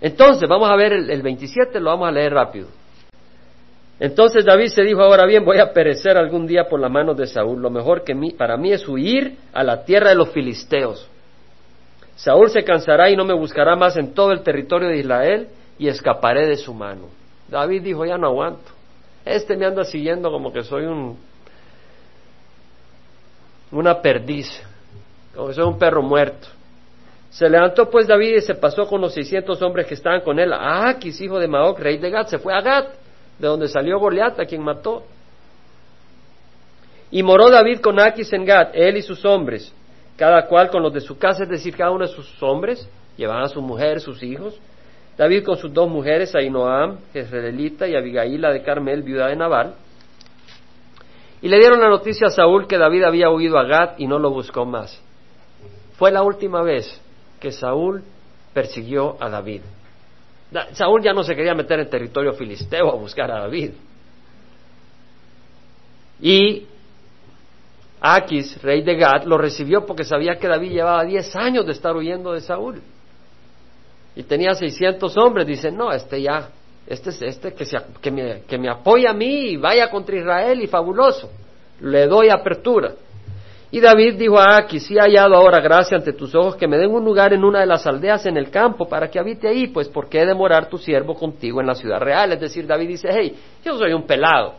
Entonces, 0.00 0.48
vamos 0.48 0.70
a 0.70 0.76
ver 0.76 0.92
el, 0.92 1.10
el 1.10 1.22
27, 1.22 1.80
lo 1.80 1.90
vamos 1.90 2.08
a 2.08 2.12
leer 2.12 2.32
rápido. 2.32 2.68
Entonces 4.00 4.46
David 4.46 4.68
se 4.68 4.82
dijo, 4.82 5.02
ahora 5.02 5.26
bien, 5.26 5.44
voy 5.44 5.58
a 5.58 5.74
perecer 5.74 6.16
algún 6.16 6.46
día 6.46 6.66
por 6.66 6.80
las 6.80 6.90
manos 6.90 7.18
de 7.18 7.26
Saúl. 7.26 7.60
Lo 7.60 7.68
mejor 7.68 8.02
que 8.02 8.14
para 8.36 8.56
mí 8.56 8.72
es 8.72 8.88
huir 8.88 9.36
a 9.52 9.62
la 9.62 9.84
tierra 9.84 10.08
de 10.08 10.14
los 10.14 10.30
filisteos. 10.30 11.06
Saúl 12.16 12.50
se 12.50 12.64
cansará 12.64 13.10
y 13.10 13.16
no 13.16 13.26
me 13.26 13.34
buscará 13.34 13.76
más 13.76 13.98
en 13.98 14.14
todo 14.14 14.32
el 14.32 14.42
territorio 14.42 14.88
de 14.88 14.98
Israel 14.98 15.48
y 15.78 15.88
escaparé 15.88 16.46
de 16.46 16.56
su 16.56 16.72
mano. 16.72 17.08
David 17.48 17.82
dijo, 17.82 18.06
ya 18.06 18.16
no 18.16 18.28
aguanto. 18.28 18.70
Este 19.22 19.54
me 19.54 19.66
anda 19.66 19.84
siguiendo 19.84 20.30
como 20.30 20.50
que 20.50 20.62
soy 20.62 20.86
un 20.86 21.18
una 23.70 24.00
perdiz, 24.00 24.48
como 25.34 25.48
que 25.48 25.54
soy 25.54 25.64
un 25.64 25.78
perro 25.78 26.02
muerto. 26.02 26.48
Se 27.30 27.48
levantó 27.48 27.88
pues 27.88 28.08
David 28.08 28.36
y 28.36 28.40
se 28.40 28.56
pasó 28.56 28.86
con 28.86 29.00
los 29.00 29.14
seiscientos 29.14 29.62
hombres 29.62 29.86
que 29.86 29.94
estaban 29.94 30.20
con 30.20 30.38
él 30.38 30.52
a 30.52 30.88
Aquis, 30.88 31.20
hijo 31.20 31.38
de 31.38 31.46
Maoc, 31.46 31.78
rey 31.78 31.96
de 31.98 32.10
Gat. 32.10 32.26
Se 32.26 32.38
fue 32.38 32.52
a 32.52 32.60
Gat, 32.60 32.88
de 33.38 33.46
donde 33.46 33.68
salió 33.68 33.98
Goliat, 34.00 34.38
a 34.40 34.44
quien 34.44 34.62
mató. 34.62 35.04
Y 37.12 37.22
moró 37.22 37.48
David 37.48 37.80
con 37.80 38.00
Aquis 38.00 38.32
en 38.32 38.44
Gat, 38.44 38.70
él 38.74 38.96
y 38.96 39.02
sus 39.02 39.24
hombres, 39.24 39.72
cada 40.16 40.46
cual 40.46 40.70
con 40.70 40.82
los 40.82 40.92
de 40.92 41.00
su 41.00 41.18
casa, 41.18 41.44
es 41.44 41.48
decir, 41.48 41.76
cada 41.76 41.92
uno 41.92 42.06
de 42.06 42.12
sus 42.12 42.42
hombres, 42.42 42.88
llevaban 43.16 43.44
a 43.44 43.48
su 43.48 43.62
mujer, 43.62 44.00
sus 44.00 44.22
hijos. 44.22 44.60
David 45.16 45.44
con 45.44 45.56
sus 45.56 45.72
dos 45.72 45.88
mujeres, 45.88 46.34
Ainoam, 46.34 46.98
Jezreelita, 47.12 47.86
y 47.86 47.94
Abigaila 47.94 48.50
de 48.52 48.62
Carmel, 48.62 49.02
viuda 49.02 49.28
de 49.28 49.36
Nabal. 49.36 49.74
Y 51.42 51.48
le 51.48 51.58
dieron 51.58 51.80
la 51.80 51.88
noticia 51.88 52.26
a 52.26 52.30
Saúl 52.30 52.66
que 52.66 52.76
David 52.76 53.04
había 53.04 53.30
huido 53.30 53.58
a 53.58 53.64
Gat 53.64 54.00
y 54.00 54.06
no 54.06 54.18
lo 54.18 54.30
buscó 54.30 54.64
más. 54.64 55.00
Fue 55.96 56.10
la 56.10 56.22
última 56.22 56.62
vez 56.62 57.00
que 57.40 57.50
Saúl 57.50 58.02
persiguió 58.52 59.16
a 59.20 59.28
David. 59.28 59.62
Saúl 60.72 61.02
ya 61.02 61.12
no 61.12 61.22
se 61.22 61.34
quería 61.34 61.54
meter 61.54 61.80
en 61.80 61.88
territorio 61.88 62.32
filisteo 62.34 62.90
a 62.90 62.96
buscar 62.96 63.30
a 63.30 63.40
David. 63.40 63.70
Y 66.20 66.66
Aquis, 68.00 68.60
rey 68.62 68.82
de 68.82 68.96
Gad, 68.96 69.24
lo 69.24 69.36
recibió 69.36 69.84
porque 69.84 70.04
sabía 70.04 70.36
que 70.36 70.48
David 70.48 70.70
llevaba 70.70 71.04
diez 71.04 71.36
años 71.36 71.66
de 71.66 71.72
estar 71.72 71.94
huyendo 71.94 72.32
de 72.32 72.40
Saúl. 72.40 72.80
Y 74.16 74.22
tenía 74.22 74.54
seiscientos 74.54 75.16
hombres. 75.18 75.46
Dice, 75.46 75.70
no, 75.70 75.92
este 75.92 76.22
ya, 76.22 76.48
este 76.86 77.10
es 77.10 77.22
este 77.22 77.52
que, 77.52 77.66
que, 78.00 78.10
me, 78.10 78.42
que 78.42 78.58
me 78.58 78.70
apoya 78.70 79.10
a 79.10 79.14
mí 79.14 79.50
y 79.50 79.56
vaya 79.56 79.90
contra 79.90 80.16
Israel 80.16 80.62
y 80.62 80.66
fabuloso. 80.66 81.30
Le 81.80 82.06
doy 82.06 82.30
apertura. 82.30 82.94
Y 83.72 83.80
David 83.80 84.16
dijo 84.16 84.38
a 84.38 84.56
Aquis, 84.56 84.84
si 84.84 84.96
he 84.96 85.00
hallado 85.00 85.36
ahora 85.36 85.60
gracia 85.60 85.96
ante 85.96 86.12
tus 86.12 86.34
ojos 86.34 86.56
que 86.56 86.66
me 86.66 86.76
den 86.76 86.90
un 86.90 87.04
lugar 87.04 87.32
en 87.32 87.44
una 87.44 87.60
de 87.60 87.66
las 87.66 87.86
aldeas 87.86 88.26
en 88.26 88.36
el 88.36 88.50
campo 88.50 88.88
para 88.88 89.08
que 89.08 89.18
habite 89.18 89.46
ahí, 89.46 89.68
pues 89.68 89.88
¿por 89.88 90.08
qué 90.08 90.26
demorar 90.26 90.68
tu 90.68 90.76
siervo 90.76 91.14
contigo 91.14 91.60
en 91.60 91.68
la 91.68 91.76
ciudad 91.76 92.00
real? 92.00 92.32
Es 92.32 92.40
decir, 92.40 92.66
David 92.66 92.88
dice, 92.88 93.08
hey, 93.12 93.36
yo 93.64 93.78
soy 93.78 93.92
un 93.92 94.06
pelado, 94.06 94.54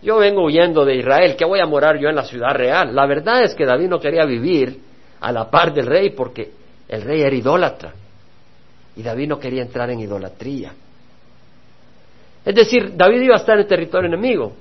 yo 0.00 0.18
vengo 0.18 0.44
huyendo 0.44 0.84
de 0.84 0.94
Israel, 0.94 1.34
¿qué 1.36 1.44
voy 1.44 1.58
a 1.58 1.66
morar 1.66 1.98
yo 1.98 2.08
en 2.08 2.14
la 2.14 2.22
ciudad 2.22 2.54
real? 2.54 2.94
La 2.94 3.04
verdad 3.06 3.42
es 3.42 3.52
que 3.56 3.66
David 3.66 3.88
no 3.88 3.98
quería 3.98 4.24
vivir 4.24 4.78
a 5.20 5.32
la 5.32 5.50
par 5.50 5.74
del 5.74 5.86
rey 5.86 6.10
porque 6.10 6.52
el 6.86 7.02
rey 7.02 7.20
era 7.20 7.34
idólatra 7.34 7.92
y 8.94 9.02
David 9.02 9.28
no 9.28 9.40
quería 9.40 9.62
entrar 9.62 9.90
en 9.90 9.98
idolatría. 9.98 10.72
Es 12.44 12.54
decir, 12.54 12.96
David 12.96 13.22
iba 13.22 13.34
a 13.34 13.38
estar 13.38 13.58
en 13.58 13.66
territorio 13.66 14.08
enemigo, 14.08 14.52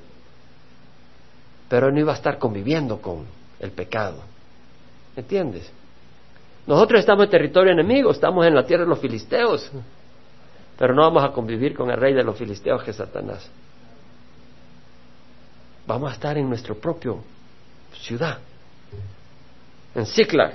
pero 1.69 1.91
no 1.91 1.99
iba 1.99 2.13
a 2.13 2.15
estar 2.15 2.39
conviviendo 2.39 2.99
con 2.99 3.40
el 3.61 3.71
pecado. 3.71 4.17
¿Entiendes? 5.15 5.71
Nosotros 6.67 6.99
estamos 6.99 7.25
en 7.25 7.31
territorio 7.31 7.71
enemigo, 7.71 8.11
estamos 8.11 8.45
en 8.45 8.55
la 8.55 8.65
tierra 8.65 8.83
de 8.83 8.89
los 8.89 8.99
filisteos, 8.99 9.71
pero 10.77 10.93
no 10.93 11.03
vamos 11.03 11.23
a 11.23 11.31
convivir 11.31 11.75
con 11.75 11.89
el 11.89 11.97
rey 11.97 12.13
de 12.13 12.23
los 12.23 12.37
filisteos 12.37 12.83
que 12.83 12.91
es 12.91 12.97
Satanás. 12.97 13.49
Vamos 15.87 16.11
a 16.11 16.13
estar 16.13 16.37
en 16.37 16.47
nuestro 16.47 16.75
propio 16.75 17.23
ciudad, 17.93 18.39
en 19.95 20.05
Ziklag. 20.05 20.53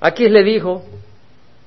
Aquí 0.00 0.28
le 0.28 0.42
dijo, 0.42 0.82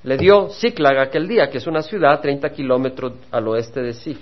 le 0.03 0.17
dio 0.17 0.49
Ziklag 0.49 0.99
aquel 0.99 1.27
día, 1.27 1.49
que 1.49 1.57
es 1.57 1.67
una 1.67 1.81
ciudad 1.81 2.21
30 2.21 2.49
kilómetros 2.51 3.13
al 3.31 3.47
oeste 3.47 3.81
de 3.81 3.93
Sif. 3.93 4.19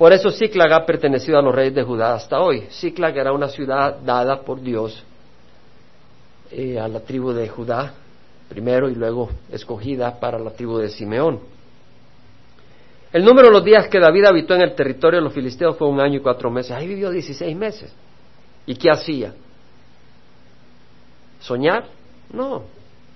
Por 0.00 0.14
eso 0.14 0.30
Ziklag 0.30 0.72
ha 0.72 0.86
pertenecido 0.86 1.38
a 1.38 1.42
los 1.42 1.54
reyes 1.54 1.74
de 1.74 1.82
Judá 1.82 2.14
hasta 2.14 2.40
hoy. 2.40 2.62
Ziklag 2.70 3.14
era 3.18 3.34
una 3.34 3.48
ciudad 3.48 3.98
dada 3.98 4.40
por 4.40 4.62
Dios 4.62 5.04
eh, 6.50 6.80
a 6.80 6.88
la 6.88 7.00
tribu 7.00 7.32
de 7.32 7.46
Judá 7.46 7.92
primero 8.48 8.88
y 8.88 8.94
luego 8.94 9.28
escogida 9.52 10.18
para 10.18 10.38
la 10.38 10.52
tribu 10.52 10.78
de 10.78 10.88
Simeón. 10.88 11.40
El 13.12 13.26
número 13.26 13.48
de 13.48 13.52
los 13.52 13.62
días 13.62 13.88
que 13.88 14.00
David 14.00 14.24
habitó 14.24 14.54
en 14.54 14.62
el 14.62 14.74
territorio 14.74 15.18
de 15.18 15.24
los 15.24 15.34
filisteos 15.34 15.76
fue 15.76 15.86
un 15.86 16.00
año 16.00 16.16
y 16.16 16.22
cuatro 16.22 16.50
meses. 16.50 16.72
Ahí 16.72 16.86
vivió 16.86 17.10
16 17.10 17.54
meses. 17.54 17.92
¿Y 18.64 18.76
qué 18.76 18.90
hacía? 18.90 19.34
¿Soñar? 21.40 21.84
No, 22.32 22.62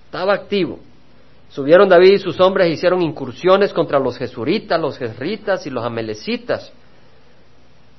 estaba 0.05 0.35
activo. 0.35 0.77
Subieron 1.55 1.87
David 1.87 2.15
y 2.15 2.19
sus 2.19 2.37
hombres 2.41 2.67
e 2.67 2.71
hicieron 2.71 3.01
incursiones 3.01 3.71
contra 3.71 3.97
los 3.97 4.17
jesuritas, 4.17 4.77
los 4.77 4.97
jezritas 4.97 5.65
y 5.65 5.69
los 5.69 5.85
amelecitas, 5.85 6.69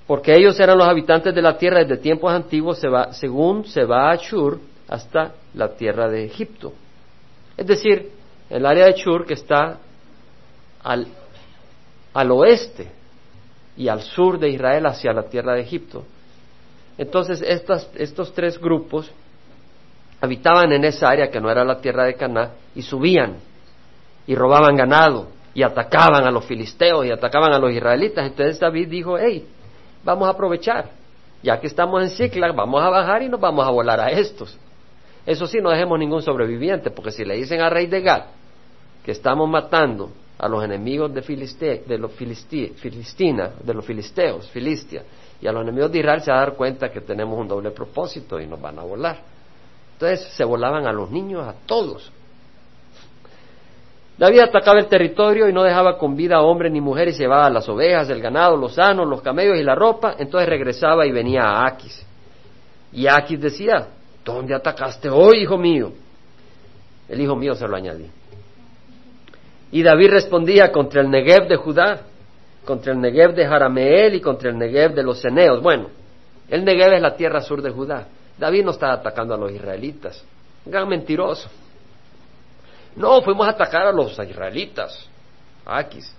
porque 0.06 0.34
ellos 0.34 0.60
eran 0.60 0.76
los 0.76 0.86
habitantes 0.86 1.34
de 1.34 1.40
la 1.40 1.56
tierra 1.56 1.78
desde 1.78 1.96
tiempos 1.96 2.30
antiguos, 2.30 2.82
según 3.12 3.64
se 3.64 3.84
va 3.84 4.10
a 4.10 4.12
Ashur 4.12 4.60
hasta 4.86 5.32
la 5.54 5.74
tierra 5.74 6.06
de 6.06 6.26
Egipto. 6.26 6.74
Es 7.56 7.66
decir, 7.66 8.10
el 8.50 8.66
área 8.66 8.84
de 8.84 8.92
Ashur 8.92 9.24
que 9.24 9.32
está 9.32 9.78
al, 10.82 11.06
al 12.12 12.30
oeste 12.32 12.90
y 13.74 13.88
al 13.88 14.02
sur 14.02 14.38
de 14.38 14.50
Israel 14.50 14.84
hacia 14.84 15.14
la 15.14 15.30
tierra 15.30 15.54
de 15.54 15.62
Egipto. 15.62 16.04
Entonces, 16.98 17.40
estos 17.40 18.34
tres 18.34 18.60
grupos 18.60 19.10
habitaban 20.26 20.72
en 20.72 20.84
esa 20.84 21.08
área 21.08 21.30
que 21.30 21.40
no 21.40 21.50
era 21.50 21.64
la 21.64 21.80
tierra 21.80 22.04
de 22.04 22.14
Caná 22.14 22.50
y 22.74 22.82
subían 22.82 23.36
y 24.26 24.34
robaban 24.34 24.76
ganado 24.76 25.28
y 25.54 25.62
atacaban 25.62 26.26
a 26.26 26.30
los 26.30 26.44
filisteos 26.44 27.06
y 27.06 27.10
atacaban 27.10 27.52
a 27.52 27.58
los 27.58 27.72
israelitas. 27.72 28.26
Entonces 28.26 28.60
David 28.60 28.88
dijo, 28.88 29.16
hey, 29.18 29.46
vamos 30.04 30.28
a 30.28 30.32
aprovechar, 30.32 30.90
ya 31.42 31.58
que 31.58 31.66
estamos 31.66 32.02
en 32.02 32.10
Cicla, 32.10 32.52
vamos 32.52 32.82
a 32.82 32.90
bajar 32.90 33.22
y 33.22 33.28
nos 33.28 33.40
vamos 33.40 33.66
a 33.66 33.70
volar 33.70 34.00
a 34.00 34.10
estos. 34.10 34.58
Eso 35.24 35.46
sí, 35.46 35.58
no 35.60 35.70
dejemos 35.70 35.98
ningún 35.98 36.22
sobreviviente, 36.22 36.90
porque 36.90 37.10
si 37.10 37.24
le 37.24 37.36
dicen 37.36 37.60
al 37.60 37.70
rey 37.70 37.86
de 37.86 38.00
Gad 38.00 38.24
que 39.04 39.12
estamos 39.12 39.48
matando 39.48 40.10
a 40.38 40.48
los 40.48 40.62
enemigos 40.62 41.12
de, 41.14 41.22
Filiste, 41.22 41.84
de 41.86 41.98
los 41.98 42.12
Filistina, 42.12 43.52
de 43.62 43.74
los 43.74 43.84
filisteos, 43.84 44.50
Filistia, 44.50 45.02
y 45.40 45.46
a 45.46 45.52
los 45.52 45.62
enemigos 45.62 45.90
de 45.92 46.00
Israel 46.00 46.20
se 46.20 46.30
va 46.30 46.38
a 46.38 46.40
dar 46.40 46.54
cuenta 46.54 46.90
que 46.90 47.00
tenemos 47.00 47.38
un 47.38 47.48
doble 47.48 47.70
propósito 47.70 48.40
y 48.40 48.46
nos 48.46 48.60
van 48.60 48.78
a 48.78 48.82
volar. 48.82 49.35
Entonces 49.96 50.28
se 50.34 50.44
volaban 50.44 50.86
a 50.86 50.92
los 50.92 51.10
niños, 51.10 51.42
a 51.48 51.54
todos. 51.64 52.12
David 54.18 54.40
atacaba 54.40 54.78
el 54.78 54.88
territorio 54.88 55.48
y 55.48 55.54
no 55.54 55.62
dejaba 55.62 55.96
con 55.96 56.16
vida 56.16 56.36
a 56.36 56.42
hombre 56.42 56.68
ni 56.68 56.82
mujer 56.82 57.08
y 57.08 57.12
llevaba 57.12 57.48
las 57.48 57.66
ovejas, 57.66 58.10
el 58.10 58.20
ganado, 58.20 58.58
los 58.58 58.74
sanos, 58.74 59.08
los 59.08 59.22
camellos 59.22 59.56
y 59.56 59.62
la 59.62 59.74
ropa. 59.74 60.16
Entonces 60.18 60.50
regresaba 60.50 61.06
y 61.06 61.12
venía 61.12 61.44
a 61.44 61.66
Aquis. 61.66 62.04
Y 62.92 63.06
Aquis 63.06 63.40
decía, 63.40 63.88
¿dónde 64.22 64.54
atacaste 64.54 65.08
hoy, 65.08 65.42
hijo 65.42 65.56
mío? 65.56 65.92
El 67.08 67.20
hijo 67.22 67.34
mío 67.34 67.54
se 67.54 67.66
lo 67.66 67.74
añadí. 67.74 68.10
Y 69.72 69.82
David 69.82 70.10
respondía 70.10 70.70
contra 70.72 71.00
el 71.00 71.10
Negev 71.10 71.48
de 71.48 71.56
Judá, 71.56 72.02
contra 72.66 72.92
el 72.92 73.00
Negev 73.00 73.34
de 73.34 73.46
Jarameel 73.46 74.14
y 74.14 74.20
contra 74.20 74.50
el 74.50 74.58
Negev 74.58 74.94
de 74.94 75.02
los 75.02 75.22
Ceneos. 75.22 75.62
Bueno, 75.62 75.88
el 76.50 76.66
Negev 76.66 76.92
es 76.92 77.00
la 77.00 77.16
tierra 77.16 77.40
sur 77.40 77.62
de 77.62 77.70
Judá. 77.70 78.08
David 78.38 78.64
no 78.64 78.70
estaba 78.72 78.94
atacando 78.94 79.34
a 79.34 79.38
los 79.38 79.52
israelitas. 79.52 80.22
Un 80.64 80.72
gran 80.72 80.88
mentiroso. 80.88 81.48
No, 82.94 83.22
fuimos 83.22 83.46
a 83.46 83.50
atacar 83.50 83.86
a 83.86 83.92
los 83.92 84.18
israelitas. 84.18 85.08
Aquis. 85.64 86.14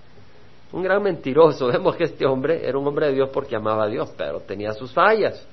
Un 0.71 0.83
gran 0.83 1.01
mentiroso. 1.01 1.67
Vemos 1.71 1.95
que 1.95 2.05
este 2.05 2.25
hombre 2.25 2.67
era 2.67 2.77
un 2.77 2.87
hombre 2.87 3.07
de 3.07 3.13
Dios 3.13 3.29
porque 3.31 3.55
amaba 3.55 3.85
a 3.85 3.87
Dios, 3.87 4.11
pero 4.17 4.39
tenía 4.39 4.73
sus 4.73 4.91
fallas. 4.91 5.45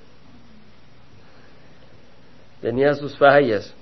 Tenía 2.61 2.95
sus 2.95 3.17
fallas. 3.19 3.75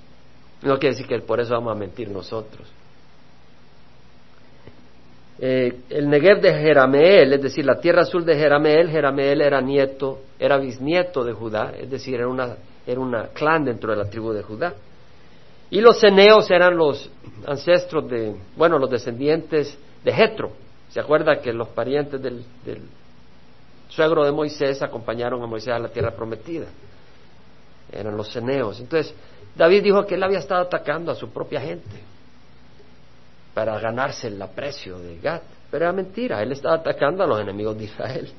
No 0.61 0.77
quiere 0.77 0.95
decir 0.95 1.07
que 1.07 1.19
por 1.19 1.39
eso 1.39 1.53
vamos 1.53 1.75
a 1.75 1.79
mentir 1.79 2.09
nosotros. 2.09 2.67
Eh, 5.39 5.81
el 5.89 6.09
Negev 6.09 6.41
de 6.41 6.53
Jerameel, 6.53 7.33
es 7.33 7.41
decir, 7.41 7.65
la 7.65 7.79
tierra 7.79 8.03
azul 8.03 8.23
de 8.23 8.35
Jerameel, 8.35 8.89
Jerameel 8.89 9.41
era 9.41 9.59
nieto, 9.61 10.21
era 10.39 10.57
bisnieto 10.57 11.23
de 11.23 11.33
Judá, 11.33 11.73
es 11.77 11.89
decir, 11.89 12.15
era 12.15 12.27
una 12.27 12.55
era 12.85 12.99
un 12.99 13.15
clan 13.33 13.65
dentro 13.65 13.91
de 13.91 13.97
la 13.97 14.09
tribu 14.09 14.31
de 14.31 14.43
Judá. 14.43 14.73
Y 15.69 15.81
los 15.81 15.99
ceneos 15.99 16.49
eran 16.51 16.77
los 16.77 17.09
ancestros 17.47 18.07
de, 18.09 18.35
bueno, 18.55 18.77
los 18.77 18.89
descendientes 18.89 19.77
de 20.03 20.13
Jetro. 20.13 20.51
¿Se 20.89 20.99
acuerda 20.99 21.41
que 21.41 21.51
los 21.51 21.69
parientes 21.69 22.21
del, 22.21 22.45
del 22.63 22.81
suegro 23.89 24.25
de 24.25 24.31
Moisés 24.31 24.81
acompañaron 24.81 25.41
a 25.41 25.47
Moisés 25.47 25.73
a 25.73 25.79
la 25.79 25.89
tierra 25.89 26.11
prometida? 26.11 26.67
Eran 27.91 28.15
los 28.15 28.31
ceneos. 28.31 28.79
Entonces, 28.79 29.15
David 29.55 29.83
dijo 29.83 30.05
que 30.05 30.15
él 30.15 30.23
había 30.23 30.39
estado 30.39 30.61
atacando 30.61 31.11
a 31.11 31.15
su 31.15 31.29
propia 31.29 31.61
gente 31.61 32.13
para 33.53 33.79
ganarse 33.79 34.27
el 34.27 34.41
aprecio 34.41 34.99
de 34.99 35.17
Gad. 35.19 35.41
Pero 35.71 35.85
era 35.85 35.93
mentira, 35.93 36.41
él 36.43 36.51
estaba 36.51 36.75
atacando 36.75 37.23
a 37.23 37.27
los 37.27 37.39
enemigos 37.39 37.77
de 37.77 37.85
Israel. 37.85 38.31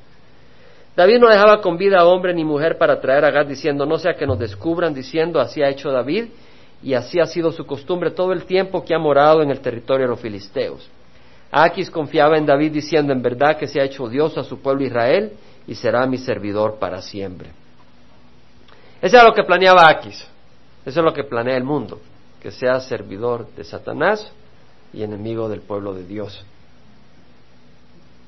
David 0.96 1.18
no 1.18 1.28
dejaba 1.28 1.60
con 1.60 1.76
vida 1.76 1.98
a 1.98 2.06
hombre 2.06 2.32
ni 2.32 2.44
mujer 2.44 2.78
para 2.78 3.00
traer 3.00 3.24
a 3.24 3.30
Gad 3.30 3.46
diciendo, 3.46 3.84
no 3.84 3.98
sea 3.98 4.14
que 4.14 4.26
nos 4.26 4.38
descubran 4.38 4.94
diciendo, 4.94 5.40
así 5.40 5.62
ha 5.62 5.68
hecho 5.68 5.90
David 5.90 6.26
y 6.82 6.94
así 6.94 7.18
ha 7.18 7.26
sido 7.26 7.50
su 7.50 7.66
costumbre 7.66 8.10
todo 8.10 8.32
el 8.32 8.44
tiempo 8.44 8.84
que 8.84 8.94
ha 8.94 8.98
morado 8.98 9.42
en 9.42 9.50
el 9.50 9.60
territorio 9.60 10.06
de 10.06 10.10
los 10.10 10.20
filisteos. 10.20 10.88
Aquis 11.50 11.90
confiaba 11.90 12.36
en 12.36 12.46
David 12.46 12.72
diciendo, 12.72 13.12
en 13.12 13.22
verdad 13.22 13.56
que 13.56 13.66
se 13.66 13.80
ha 13.80 13.84
hecho 13.84 14.08
Dios 14.08 14.36
a 14.38 14.44
su 14.44 14.60
pueblo 14.60 14.84
Israel 14.84 15.32
y 15.66 15.74
será 15.74 16.06
mi 16.06 16.18
servidor 16.18 16.78
para 16.78 17.00
siempre. 17.00 17.50
Eso 19.00 19.16
es 19.16 19.24
lo 19.24 19.32
que 19.32 19.44
planeaba 19.44 19.88
Aquis. 19.88 20.26
Eso 20.84 21.00
es 21.00 21.04
lo 21.04 21.12
que 21.12 21.24
planea 21.24 21.56
el 21.56 21.64
mundo, 21.64 22.00
que 22.40 22.50
sea 22.50 22.78
servidor 22.80 23.48
de 23.56 23.64
Satanás 23.64 24.30
y 24.92 25.02
enemigo 25.02 25.48
del 25.48 25.60
pueblo 25.60 25.94
de 25.94 26.04
Dios. 26.04 26.44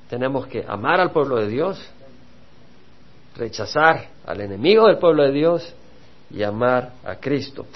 Tenemos 0.08 0.46
que 0.46 0.64
amar 0.66 1.00
al 1.00 1.10
pueblo 1.10 1.36
de 1.36 1.48
Dios, 1.48 1.78
rechazar 3.36 4.08
al 4.24 4.40
enemigo 4.40 4.86
del 4.86 4.98
pueblo 4.98 5.24
de 5.24 5.32
Dios 5.32 5.74
y 6.30 6.42
amar 6.42 6.92
a 7.04 7.16
Cristo. 7.16 7.66